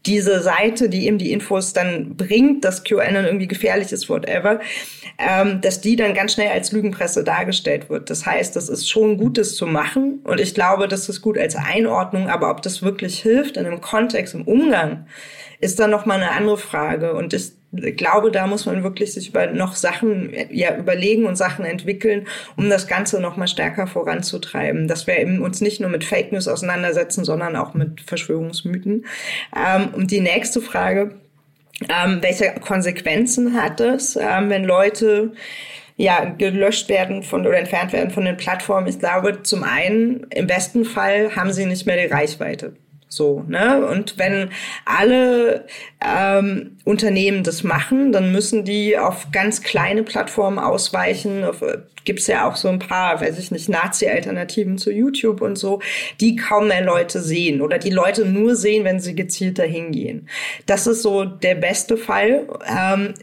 diese 0.07 0.41
Seite, 0.41 0.89
die 0.89 1.07
eben 1.07 1.19
die 1.19 1.33
Infos 1.33 1.73
dann 1.73 2.17
bringt, 2.17 2.65
dass 2.65 2.85
QAnon 2.85 3.25
irgendwie 3.25 3.47
gefährlich 3.47 3.93
ist, 3.93 4.09
whatever, 4.09 4.61
ähm, 5.19 5.61
dass 5.61 5.81
die 5.81 5.97
dann 5.97 6.15
ganz 6.15 6.33
schnell 6.35 6.49
als 6.49 6.73
Lügenpresse 6.73 7.23
dargestellt 7.23 7.89
wird. 7.89 8.11
Das 8.11 8.27
heißt, 8.27 8.57
das 8.57 8.69
ist 8.69 8.89
schon 8.89 9.17
Gutes 9.17 9.57
zu 9.57 9.67
machen 9.67 10.21
und 10.25 10.41
ich 10.41 10.55
glaube, 10.55 10.89
das 10.89 11.09
ist 11.09 11.23
gut 11.23 11.39
als 11.39 11.55
Einordnung, 11.57 12.29
aber 12.29 12.51
ob 12.51 12.63
das 12.63 12.83
wirklich 12.83 13.21
hilft 13.21 13.57
in 13.57 13.67
einem 13.67 13.81
Kontext, 13.81 14.35
im 14.35 14.43
Umgang, 14.43 15.07
ist 15.63 15.79
dann 15.79 15.91
nochmal 15.91 16.21
eine 16.21 16.33
andere 16.33 16.59
Frage 16.59 17.15
und 17.15 17.33
ich 17.33 17.97
glaube, 17.97 18.31
da 18.31 18.47
muss 18.47 18.67
man 18.67 18.83
wirklich 18.83 19.15
sich 19.15 19.29
über 19.29 19.47
noch 19.47 19.77
Sachen 19.77 20.35
ja 20.51 20.77
überlegen 20.77 21.25
und 21.25 21.37
Sachen 21.37 21.65
entwickeln, 21.65 22.27
um 22.57 22.69
das 22.69 22.89
Ganze 22.89 23.21
noch 23.21 23.37
mal 23.37 23.47
stärker 23.47 23.87
voranzutreiben, 23.87 24.89
dass 24.89 25.07
wir 25.07 25.19
eben 25.19 25.41
uns 25.41 25.61
nicht 25.61 25.81
nur 25.81 25.89
mit 25.89 26.05
Fake 26.05 26.33
News 26.33 26.49
auseinandersetzen, 26.49 27.25
sondern 27.25 27.57
auch 27.57 27.75
mit 27.75 28.01
Verschwörungsmythen. 28.01 29.07
Ähm, 29.57 29.89
und 29.95 30.11
die 30.11 30.21
nächste 30.21 30.61
Frage, 30.61 31.15
ähm, 31.89 32.19
welche 32.21 32.53
Konsequenzen 32.61 33.55
hat 33.55 33.81
es, 33.81 34.17
ähm, 34.17 34.51
wenn 34.51 34.65
Leute 34.65 35.33
ja, 35.97 36.25
gelöscht 36.25 36.89
werden 36.89 37.23
von 37.23 37.47
oder 37.47 37.59
entfernt 37.59 37.93
werden 37.93 38.11
von 38.11 38.25
den 38.25 38.37
Plattformen. 38.37 38.89
Ich 38.89 38.99
glaube, 38.99 39.43
zum 39.45 39.63
einen, 39.63 40.27
im 40.31 40.49
besten 40.49 40.85
Fall 40.85 41.37
haben 41.37 41.53
sie 41.53 41.67
nicht 41.67 41.87
mehr 41.87 41.97
die 41.97 42.13
Reichweite. 42.13 42.75
So, 43.13 43.45
ne? 43.47 43.87
Und 43.87 44.17
wenn 44.17 44.49
alle 44.87 45.67
ähm, 46.01 46.79
Unternehmen 46.85 47.43
das 47.43 47.63
machen, 47.63 48.11
dann 48.11 48.33
müssen 48.33 48.65
die 48.65 48.97
auf 48.97 49.31
ganz 49.33 49.63
kleine 49.63 50.03
Plattformen 50.03 50.59
ausweichen. 50.59 51.45
Auf, 51.45 51.63
gibt's 52.05 52.27
ja 52.27 52.49
auch 52.49 52.57
so 52.57 52.69
ein 52.69 52.79
paar, 52.79 53.21
weiß 53.21 53.39
ich 53.39 53.51
nicht, 53.51 53.69
Nazi-Alternativen 53.69 54.79
zu 54.79 54.91
YouTube 54.91 55.43
und 55.43 55.57
so, 55.57 55.81
die 56.21 56.37
kaum 56.37 56.69
mehr 56.69 56.83
Leute 56.83 57.21
sehen 57.21 57.61
oder 57.61 57.79
die 57.79 57.91
Leute 57.91 58.25
nur 58.25 58.57
sehen, 58.57 58.85
wenn 58.85 58.99
sie 58.99 59.15
gezielt 59.15 59.59
dahin 59.59 59.93
gehen. 59.93 60.29
Das 60.65 60.87
ist 60.87 61.03
so 61.03 61.27
der 61.27 61.55
beste 61.55 61.99
Fall. 61.99 62.49
Ähm, 62.67 63.15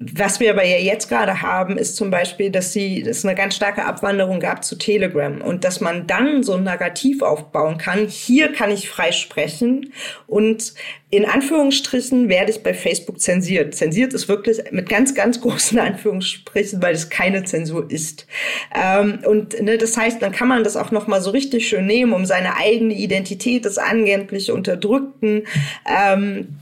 was 0.00 0.38
wir 0.38 0.50
aber 0.50 0.64
ja 0.64 0.76
jetzt 0.76 1.08
gerade 1.08 1.42
haben, 1.42 1.76
ist 1.76 1.96
zum 1.96 2.10
Beispiel, 2.10 2.50
dass 2.50 2.72
sie, 2.72 3.02
dass 3.02 3.18
es 3.18 3.24
eine 3.24 3.34
ganz 3.34 3.56
starke 3.56 3.84
Abwanderung 3.84 4.38
gab 4.38 4.64
zu 4.64 4.76
Telegram 4.76 5.40
und 5.40 5.64
dass 5.64 5.80
man 5.80 6.06
dann 6.06 6.44
so 6.44 6.54
ein 6.54 6.62
Narrativ 6.62 7.22
aufbauen 7.22 7.78
kann. 7.78 8.06
Hier 8.06 8.52
kann 8.52 8.70
ich 8.70 8.88
frei 8.88 9.10
sprechen 9.10 9.92
und 10.28 10.74
in 11.10 11.24
Anführungsstrichen 11.24 12.28
werde 12.28 12.52
ich 12.52 12.62
bei 12.62 12.74
Facebook 12.74 13.18
zensiert. 13.18 13.74
Zensiert 13.74 14.14
ist 14.14 14.28
wirklich 14.28 14.70
mit 14.70 14.88
ganz, 14.88 15.16
ganz 15.16 15.40
großen 15.40 15.78
Anführungsstrichen, 15.80 16.80
weil 16.80 16.94
es 16.94 17.10
keine 17.10 17.42
Zensur 17.42 17.90
ist. 17.90 18.26
Ähm, 18.72 19.18
und 19.26 19.60
ne, 19.60 19.78
das 19.78 19.96
heißt, 19.96 20.22
dann 20.22 20.30
kann 20.30 20.46
man 20.46 20.62
das 20.62 20.76
auch 20.76 20.92
noch 20.92 21.08
mal 21.08 21.20
so 21.20 21.30
richtig 21.30 21.66
schön 21.66 21.86
nehmen, 21.86 22.12
um 22.12 22.24
seine 22.24 22.56
eigene 22.56 22.94
Identität 22.94 23.64
des 23.64 23.78
angeblich 23.78 24.52
Unterdrückten 24.52 25.42
ähm, 25.86 26.58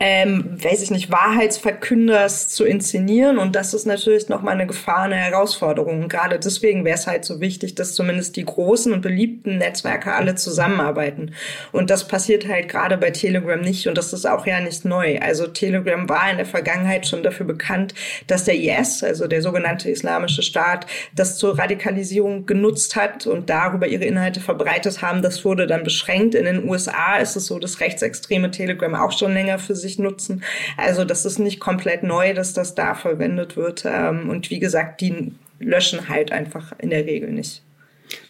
ähm, 0.00 0.58
weiß 0.62 0.82
ich 0.82 0.90
nicht, 0.90 1.10
Wahrheitsverkünders 1.10 2.48
zu 2.48 2.64
inszenieren. 2.64 3.38
Und 3.38 3.54
das 3.56 3.74
ist 3.74 3.86
natürlich 3.86 4.28
nochmal 4.28 4.54
eine 4.54 4.66
Gefahr, 4.66 5.02
eine 5.02 5.16
Herausforderung. 5.16 6.02
Und 6.02 6.08
gerade 6.08 6.38
deswegen 6.38 6.84
wäre 6.84 6.96
es 6.96 7.06
halt 7.06 7.24
so 7.24 7.40
wichtig, 7.40 7.74
dass 7.74 7.94
zumindest 7.94 8.36
die 8.36 8.44
großen 8.44 8.92
und 8.92 9.00
beliebten 9.00 9.58
Netzwerke 9.58 10.12
alle 10.14 10.34
zusammenarbeiten. 10.34 11.32
Und 11.72 11.90
das 11.90 12.06
passiert 12.08 12.48
halt 12.48 12.68
gerade 12.68 12.96
bei 12.96 13.10
Telegram 13.10 13.60
nicht. 13.60 13.86
Und 13.88 13.98
das 13.98 14.12
ist 14.12 14.26
auch 14.26 14.46
ja 14.46 14.60
nicht 14.60 14.84
neu. 14.84 15.18
Also 15.20 15.46
Telegram 15.46 16.08
war 16.08 16.30
in 16.30 16.36
der 16.36 16.46
Vergangenheit 16.46 17.06
schon 17.06 17.22
dafür 17.22 17.46
bekannt, 17.46 17.94
dass 18.26 18.44
der 18.44 18.56
IS, 18.56 19.02
also 19.02 19.26
der 19.26 19.42
sogenannte 19.42 19.90
Islamische 19.90 20.42
Staat, 20.42 20.86
das 21.14 21.36
zur 21.38 21.58
Radikalisierung 21.58 22.46
genutzt 22.46 22.96
hat 22.96 23.26
und 23.26 23.50
darüber 23.50 23.86
ihre 23.86 24.04
Inhalte 24.04 24.40
verbreitet 24.40 25.02
haben. 25.02 25.22
Das 25.22 25.44
wurde 25.44 25.66
dann 25.66 25.82
beschränkt. 25.82 26.34
In 26.34 26.44
den 26.44 26.68
USA 26.68 27.16
ist 27.16 27.36
es 27.36 27.46
so, 27.46 27.58
dass 27.58 27.80
rechtsextreme 27.80 28.50
Telegram 28.50 28.94
auch 28.94 29.12
schon 29.12 29.32
länger 29.32 29.58
für 29.58 29.74
sich 29.78 29.98
nutzen. 29.98 30.42
Also 30.76 31.04
das 31.04 31.24
ist 31.24 31.38
nicht 31.38 31.60
komplett 31.60 32.02
neu, 32.02 32.34
dass 32.34 32.52
das 32.52 32.74
da 32.74 32.94
verwendet 32.94 33.56
wird. 33.56 33.84
Ähm, 33.86 34.28
und 34.28 34.50
wie 34.50 34.58
gesagt, 34.58 35.00
die 35.00 35.32
löschen 35.58 36.08
halt 36.08 36.32
einfach 36.32 36.72
in 36.78 36.90
der 36.90 37.06
Regel 37.06 37.32
nicht. 37.32 37.62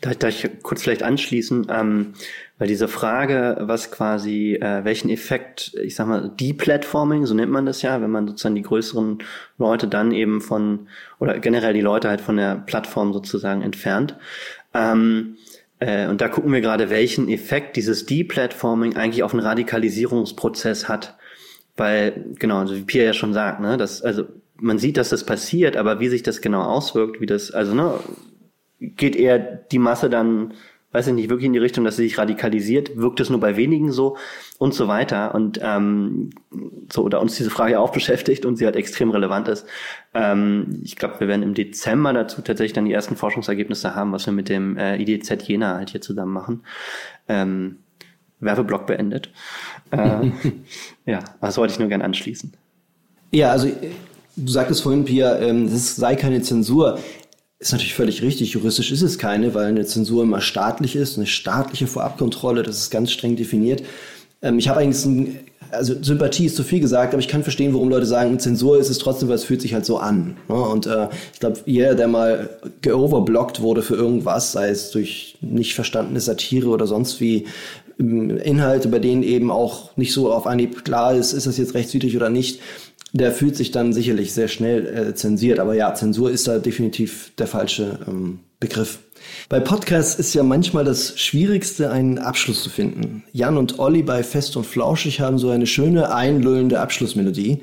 Da, 0.01 0.13
da 0.15 0.29
ich 0.29 0.49
kurz 0.63 0.83
vielleicht 0.83 1.03
anschließen, 1.03 1.69
ähm, 1.71 2.15
weil 2.59 2.67
diese 2.67 2.89
Frage, 2.89 3.57
was 3.61 3.91
quasi, 3.91 4.55
äh, 4.55 4.85
welchen 4.85 5.09
Effekt, 5.09 5.73
ich 5.83 5.95
sag 5.95 6.09
mal, 6.09 6.33
Deplatforming, 6.41 7.27
so 7.27 7.35
nennt 7.35 7.53
man 7.53 7.67
das 7.67 7.83
ja, 7.83 8.01
wenn 8.03 8.11
man 8.11 8.27
sozusagen 8.27 8.57
die 8.57 8.63
größeren 8.63 9.19
Leute 9.59 9.87
dann 9.87 10.11
eben 10.13 10.41
von, 10.41 10.89
oder 11.21 11.39
generell 11.39 11.75
die 11.75 11.81
Leute 11.81 12.09
halt 12.09 12.21
von 12.21 12.37
der 12.37 12.57
Plattform 12.57 13.13
sozusagen 13.13 13.63
entfernt. 13.63 14.17
Ähm, 14.75 15.37
äh, 15.81 16.09
und 16.09 16.21
da 16.21 16.29
gucken 16.29 16.53
wir 16.53 16.61
gerade, 16.61 16.91
welchen 16.91 17.29
Effekt 17.29 17.77
dieses 17.77 18.07
Deplatforming 18.07 18.97
eigentlich 18.97 19.23
auf 19.23 19.33
einen 19.33 19.45
Radikalisierungsprozess 19.45 20.89
hat. 20.89 21.17
Weil, 21.79 22.25
genau, 22.39 22.59
also 22.59 22.77
wie 22.77 22.83
Pia 22.83 23.05
ja 23.05 23.13
schon 23.13 23.33
sagt, 23.33 23.61
ne, 23.61 23.77
das, 23.77 24.03
also 24.03 24.25
man 24.57 24.79
sieht, 24.79 24.97
dass 24.97 25.09
das 25.09 25.25
passiert, 25.25 25.77
aber 25.77 26.01
wie 26.01 26.09
sich 26.09 26.23
das 26.25 26.41
genau 26.41 26.63
auswirkt, 26.63 27.21
wie 27.21 27.27
das, 27.27 27.53
also 27.53 27.75
ne, 27.75 27.95
geht 28.81 29.17
eher 29.17 29.39
die 29.39 29.79
Masse 29.79 30.11
dann, 30.11 30.55
weiß 30.91 31.07
ich 31.07 31.13
nicht, 31.15 31.29
wirklich 31.29 31.47
in 31.47 31.53
die 31.53 31.59
Richtung, 31.61 31.85
dass 31.85 31.97
sie 31.97 32.03
sich 32.03 32.19
radikalisiert, 32.19 32.97
wirkt 32.97 33.21
es 33.21 33.31
nur 33.31 33.39
bei 33.39 33.57
wenigen 33.57 33.93
so 33.93 34.17
und 34.59 34.75
so 34.75 34.89
weiter. 34.89 35.35
Und 35.35 35.61
ähm, 35.63 36.31
so, 36.91 37.03
oder 37.03 37.21
uns 37.21 37.37
diese 37.37 37.51
Frage 37.51 37.79
auch 37.79 37.93
beschäftigt 37.93 38.45
und 38.45 38.57
sie 38.57 38.65
halt 38.65 38.77
extrem 38.77 39.11
relevant 39.11 39.49
ist. 39.49 39.67
Ähm, 40.15 40.81
ich 40.83 40.97
glaube, 40.97 41.21
wir 41.21 41.29
werden 41.29 41.43
im 41.43 41.55
Dezember 41.55 42.13
dazu 42.13 42.41
tatsächlich 42.43 42.73
dann 42.73 42.87
die 42.87 42.93
ersten 42.93 43.17
Forschungsergebnisse 43.17 43.95
haben, 43.95 44.13
was 44.13 44.27
wir 44.27 44.33
mit 44.33 44.49
dem 44.49 44.77
äh, 44.77 45.01
IDZ 45.01 45.47
Jena 45.47 45.77
halt 45.77 45.91
hier 45.91 46.01
zusammen 46.01 46.33
machen. 46.33 46.63
Ähm, 47.29 47.77
Werbeblock 48.41 48.87
beendet. 48.87 49.31
Äh, 49.91 50.31
ja, 51.07 51.21
das 51.41 51.57
wollte 51.57 51.73
ich 51.73 51.79
nur 51.79 51.89
gern 51.89 52.03
anschließen. 52.03 52.53
Ja, 53.31 53.51
also 53.51 53.69
du 54.37 54.53
sagtest 54.53 54.83
vorhin, 54.83 55.05
Pia, 55.05 55.39
ähm, 55.39 55.67
es 55.67 55.97
sei 55.97 56.17
keine 56.17 56.43
Zensur. 56.43 56.99
Ist 57.59 57.73
natürlich 57.73 57.95
völlig 57.95 58.23
richtig. 58.23 58.53
Juristisch 58.53 58.93
ist 58.93 59.03
es 59.03 59.19
keine, 59.19 59.55
weil 59.55 59.67
eine 59.67 59.85
Zensur 59.85 60.23
immer 60.23 60.41
staatlich 60.41 60.95
ist, 60.95 61.17
eine 61.17 61.27
staatliche 61.27 61.89
Vorabkontrolle, 61.89 62.63
das 62.63 62.79
ist 62.79 62.91
ganz 62.91 63.11
streng 63.11 63.37
definiert. 63.37 63.83
Ähm, 64.43 64.59
ich 64.59 64.69
habe 64.69 64.81
eigentlich 64.81 65.05
ein, 65.05 65.39
also 65.71 66.01
Sympathie 66.01 66.47
ist 66.47 66.57
zu 66.57 66.63
viel 66.63 66.81
gesagt, 66.81 67.13
aber 67.13 67.21
ich 67.21 67.29
kann 67.29 67.43
verstehen, 67.43 67.75
warum 67.75 67.89
Leute 67.89 68.07
sagen, 68.07 68.39
Zensur 68.39 68.79
ist 68.79 68.89
es 68.89 68.99
trotzdem, 68.99 69.29
weil 69.29 69.35
es 69.35 69.45
fühlt 69.45 69.61
sich 69.61 69.75
halt 69.75 69.85
so 69.85 69.99
an. 69.99 70.37
Ne? 70.49 70.55
Und 70.55 70.87
äh, 70.87 71.09
ich 71.35 71.41
glaube, 71.41 71.59
jeder, 71.67 71.95
der 71.97 72.09
mal 72.09 72.49
geoverblockt 72.81 73.61
wurde 73.61 73.83
für 73.83 73.97
irgendwas, 73.97 74.53
sei 74.53 74.71
es 74.71 74.93
durch 74.93 75.37
nicht 75.41 75.75
verstandene 75.75 76.21
Satire 76.21 76.69
oder 76.69 76.87
sonst 76.87 77.21
wie, 77.21 77.47
Inhalte, 77.99 78.89
bei 78.89 79.01
denen 79.01 79.23
eben 79.23 79.51
auch 79.51 79.97
nicht 79.97 80.13
so 80.13 80.33
auf 80.33 80.47
Anhieb 80.47 80.85
klar 80.85 81.15
ist, 81.15 81.33
ist 81.33 81.47
das 81.47 81.59
jetzt 81.59 81.75
rechtswidrig 81.75 82.17
oder 82.17 82.31
nicht, 82.31 82.61
der 83.13 83.33
fühlt 83.33 83.57
sich 83.57 83.71
dann 83.71 83.93
sicherlich 83.93 84.33
sehr 84.33 84.49
schnell 84.49 84.87
äh, 84.87 85.15
zensiert. 85.15 85.59
Aber 85.59 85.75
ja, 85.75 85.95
Zensur 85.95 86.31
ist 86.31 86.47
da 86.47 86.59
definitiv 86.59 87.33
der 87.39 87.47
falsche 87.47 87.99
ähm, 88.07 88.41
Begriff. 88.61 89.01
Bei 89.49 89.61
Podcasts 89.61 90.19
ist 90.19 90.35
ja 90.35 90.43
manchmal 90.43 90.85
das 90.85 91.19
Schwierigste, 91.19 91.91
einen 91.91 92.19
Abschluss 92.19 92.63
zu 92.63 92.71
finden. 92.71 93.25
Jan 93.33 93.57
und 93.57 93.79
Olli 93.79 94.03
bei 94.03 94.23
Fest 94.23 94.57
und 94.57 94.67
Flauschig 94.67 95.21
haben 95.21 95.39
so 95.39 95.51
eine 95.51 95.67
schöne, 95.67 96.15
einlöhnende 96.15 96.81
Abschlussmelodie. 96.81 97.61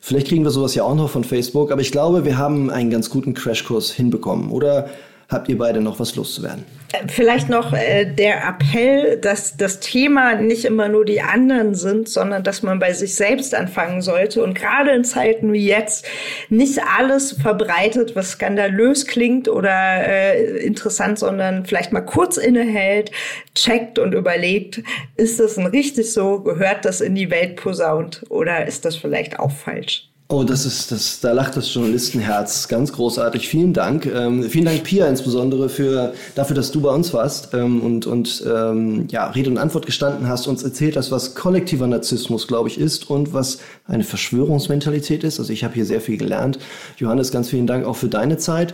Vielleicht 0.00 0.28
kriegen 0.28 0.44
wir 0.44 0.50
sowas 0.50 0.74
ja 0.74 0.84
auch 0.84 0.94
noch 0.94 1.10
von 1.10 1.24
Facebook, 1.24 1.70
aber 1.72 1.80
ich 1.80 1.92
glaube, 1.92 2.24
wir 2.24 2.38
haben 2.38 2.70
einen 2.70 2.90
ganz 2.90 3.10
guten 3.10 3.34
Crashkurs 3.34 3.90
hinbekommen. 3.90 4.50
Oder 4.50 4.88
habt 5.28 5.48
ihr 5.48 5.58
beide 5.58 5.80
noch 5.80 5.98
was 5.98 6.14
loszuwerden? 6.16 6.64
Vielleicht 7.08 7.48
noch 7.48 7.72
äh, 7.72 8.04
der 8.04 8.46
Appell, 8.46 9.18
dass 9.18 9.56
das 9.56 9.80
Thema 9.80 10.36
nicht 10.36 10.64
immer 10.64 10.88
nur 10.88 11.04
die 11.04 11.20
anderen 11.20 11.74
sind, 11.74 12.08
sondern 12.08 12.42
dass 12.42 12.62
man 12.62 12.78
bei 12.78 12.92
sich 12.92 13.16
selbst 13.16 13.54
anfangen 13.54 14.02
sollte 14.02 14.42
und 14.42 14.54
gerade 14.54 14.92
in 14.92 15.04
Zeiten 15.04 15.52
wie 15.52 15.66
jetzt 15.66 16.06
nicht 16.48 16.80
alles 16.96 17.32
verbreitet, 17.32 18.14
was 18.14 18.32
skandalös 18.32 19.06
klingt 19.06 19.48
oder 19.48 20.06
äh, 20.06 20.58
interessant, 20.64 21.18
sondern 21.18 21.66
vielleicht 21.66 21.92
mal 21.92 22.02
kurz 22.02 22.36
innehält, 22.36 23.10
checkt 23.54 23.98
und 23.98 24.12
überlegt, 24.12 24.82
ist 25.16 25.40
das 25.40 25.56
denn 25.56 25.66
richtig 25.66 26.12
so, 26.12 26.40
gehört 26.40 26.84
das 26.84 27.00
in 27.00 27.14
die 27.14 27.30
Welt 27.30 27.56
posaunt 27.56 28.24
oder 28.28 28.66
ist 28.66 28.84
das 28.84 28.96
vielleicht 28.96 29.38
auch 29.38 29.50
falsch? 29.50 30.08
Oh, 30.28 30.42
das 30.42 30.66
ist, 30.66 30.90
das, 30.90 31.20
da 31.20 31.30
lacht 31.30 31.56
das 31.56 31.72
Journalistenherz 31.72 32.66
ganz 32.66 32.92
großartig. 32.92 33.48
Vielen 33.48 33.72
Dank. 33.72 34.06
Ähm, 34.06 34.42
vielen 34.50 34.64
Dank, 34.64 34.82
Pia, 34.82 35.06
insbesondere 35.06 35.68
für, 35.68 36.14
dafür, 36.34 36.56
dass 36.56 36.72
du 36.72 36.80
bei 36.80 36.92
uns 36.92 37.14
warst 37.14 37.54
ähm, 37.54 37.80
und, 37.80 38.06
und 38.06 38.44
ähm, 38.44 39.06
ja, 39.08 39.28
Rede 39.28 39.50
und 39.50 39.56
Antwort 39.56 39.86
gestanden 39.86 40.26
hast, 40.26 40.48
uns 40.48 40.64
erzählt 40.64 40.96
hast, 40.96 41.12
was 41.12 41.36
kollektiver 41.36 41.86
Narzissmus, 41.86 42.48
glaube 42.48 42.68
ich, 42.68 42.80
ist 42.80 43.08
und 43.08 43.34
was 43.34 43.58
eine 43.86 44.02
Verschwörungsmentalität 44.02 45.22
ist. 45.22 45.38
Also 45.38 45.52
ich 45.52 45.62
habe 45.62 45.74
hier 45.74 45.84
sehr 45.84 46.00
viel 46.00 46.16
gelernt. 46.16 46.58
Johannes, 46.96 47.30
ganz 47.30 47.50
vielen 47.50 47.68
Dank 47.68 47.86
auch 47.86 47.96
für 47.96 48.08
deine 48.08 48.36
Zeit. 48.36 48.72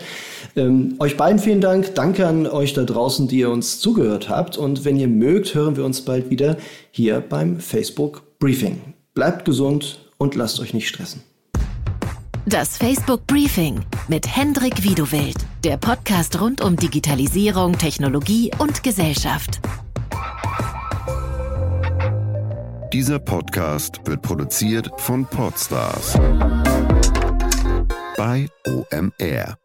Ähm, 0.56 0.94
euch 1.00 1.18
beiden 1.18 1.38
vielen 1.38 1.60
Dank. 1.60 1.94
Danke 1.94 2.26
an 2.26 2.46
euch 2.46 2.72
da 2.72 2.84
draußen, 2.84 3.28
die 3.28 3.40
ihr 3.40 3.50
uns 3.50 3.78
zugehört 3.78 4.30
habt. 4.30 4.56
Und 4.56 4.86
wenn 4.86 4.96
ihr 4.96 5.08
mögt, 5.08 5.54
hören 5.54 5.76
wir 5.76 5.84
uns 5.84 6.00
bald 6.00 6.30
wieder 6.30 6.56
hier 6.92 7.20
beim 7.20 7.60
Facebook 7.60 8.22
Briefing. 8.38 8.80
Bleibt 9.12 9.44
gesund 9.44 9.98
und 10.16 10.34
lasst 10.34 10.58
euch 10.58 10.72
nicht 10.72 10.88
stressen. 10.88 11.20
Das 12.46 12.76
Facebook 12.76 13.24
Briefing 13.28 13.84
mit 14.08 14.26
Hendrik 14.26 14.82
Wiedewild, 14.82 15.36
der 15.62 15.76
Podcast 15.76 16.40
rund 16.40 16.60
um 16.60 16.74
Digitalisierung, 16.74 17.78
Technologie 17.78 18.50
und 18.58 18.82
Gesellschaft. 18.82 19.60
Dieser 22.92 23.20
Podcast 23.20 24.00
wird 24.04 24.22
produziert 24.22 24.90
von 24.96 25.24
Podstars 25.24 26.18
bei 28.16 28.48
OMR. 28.66 29.61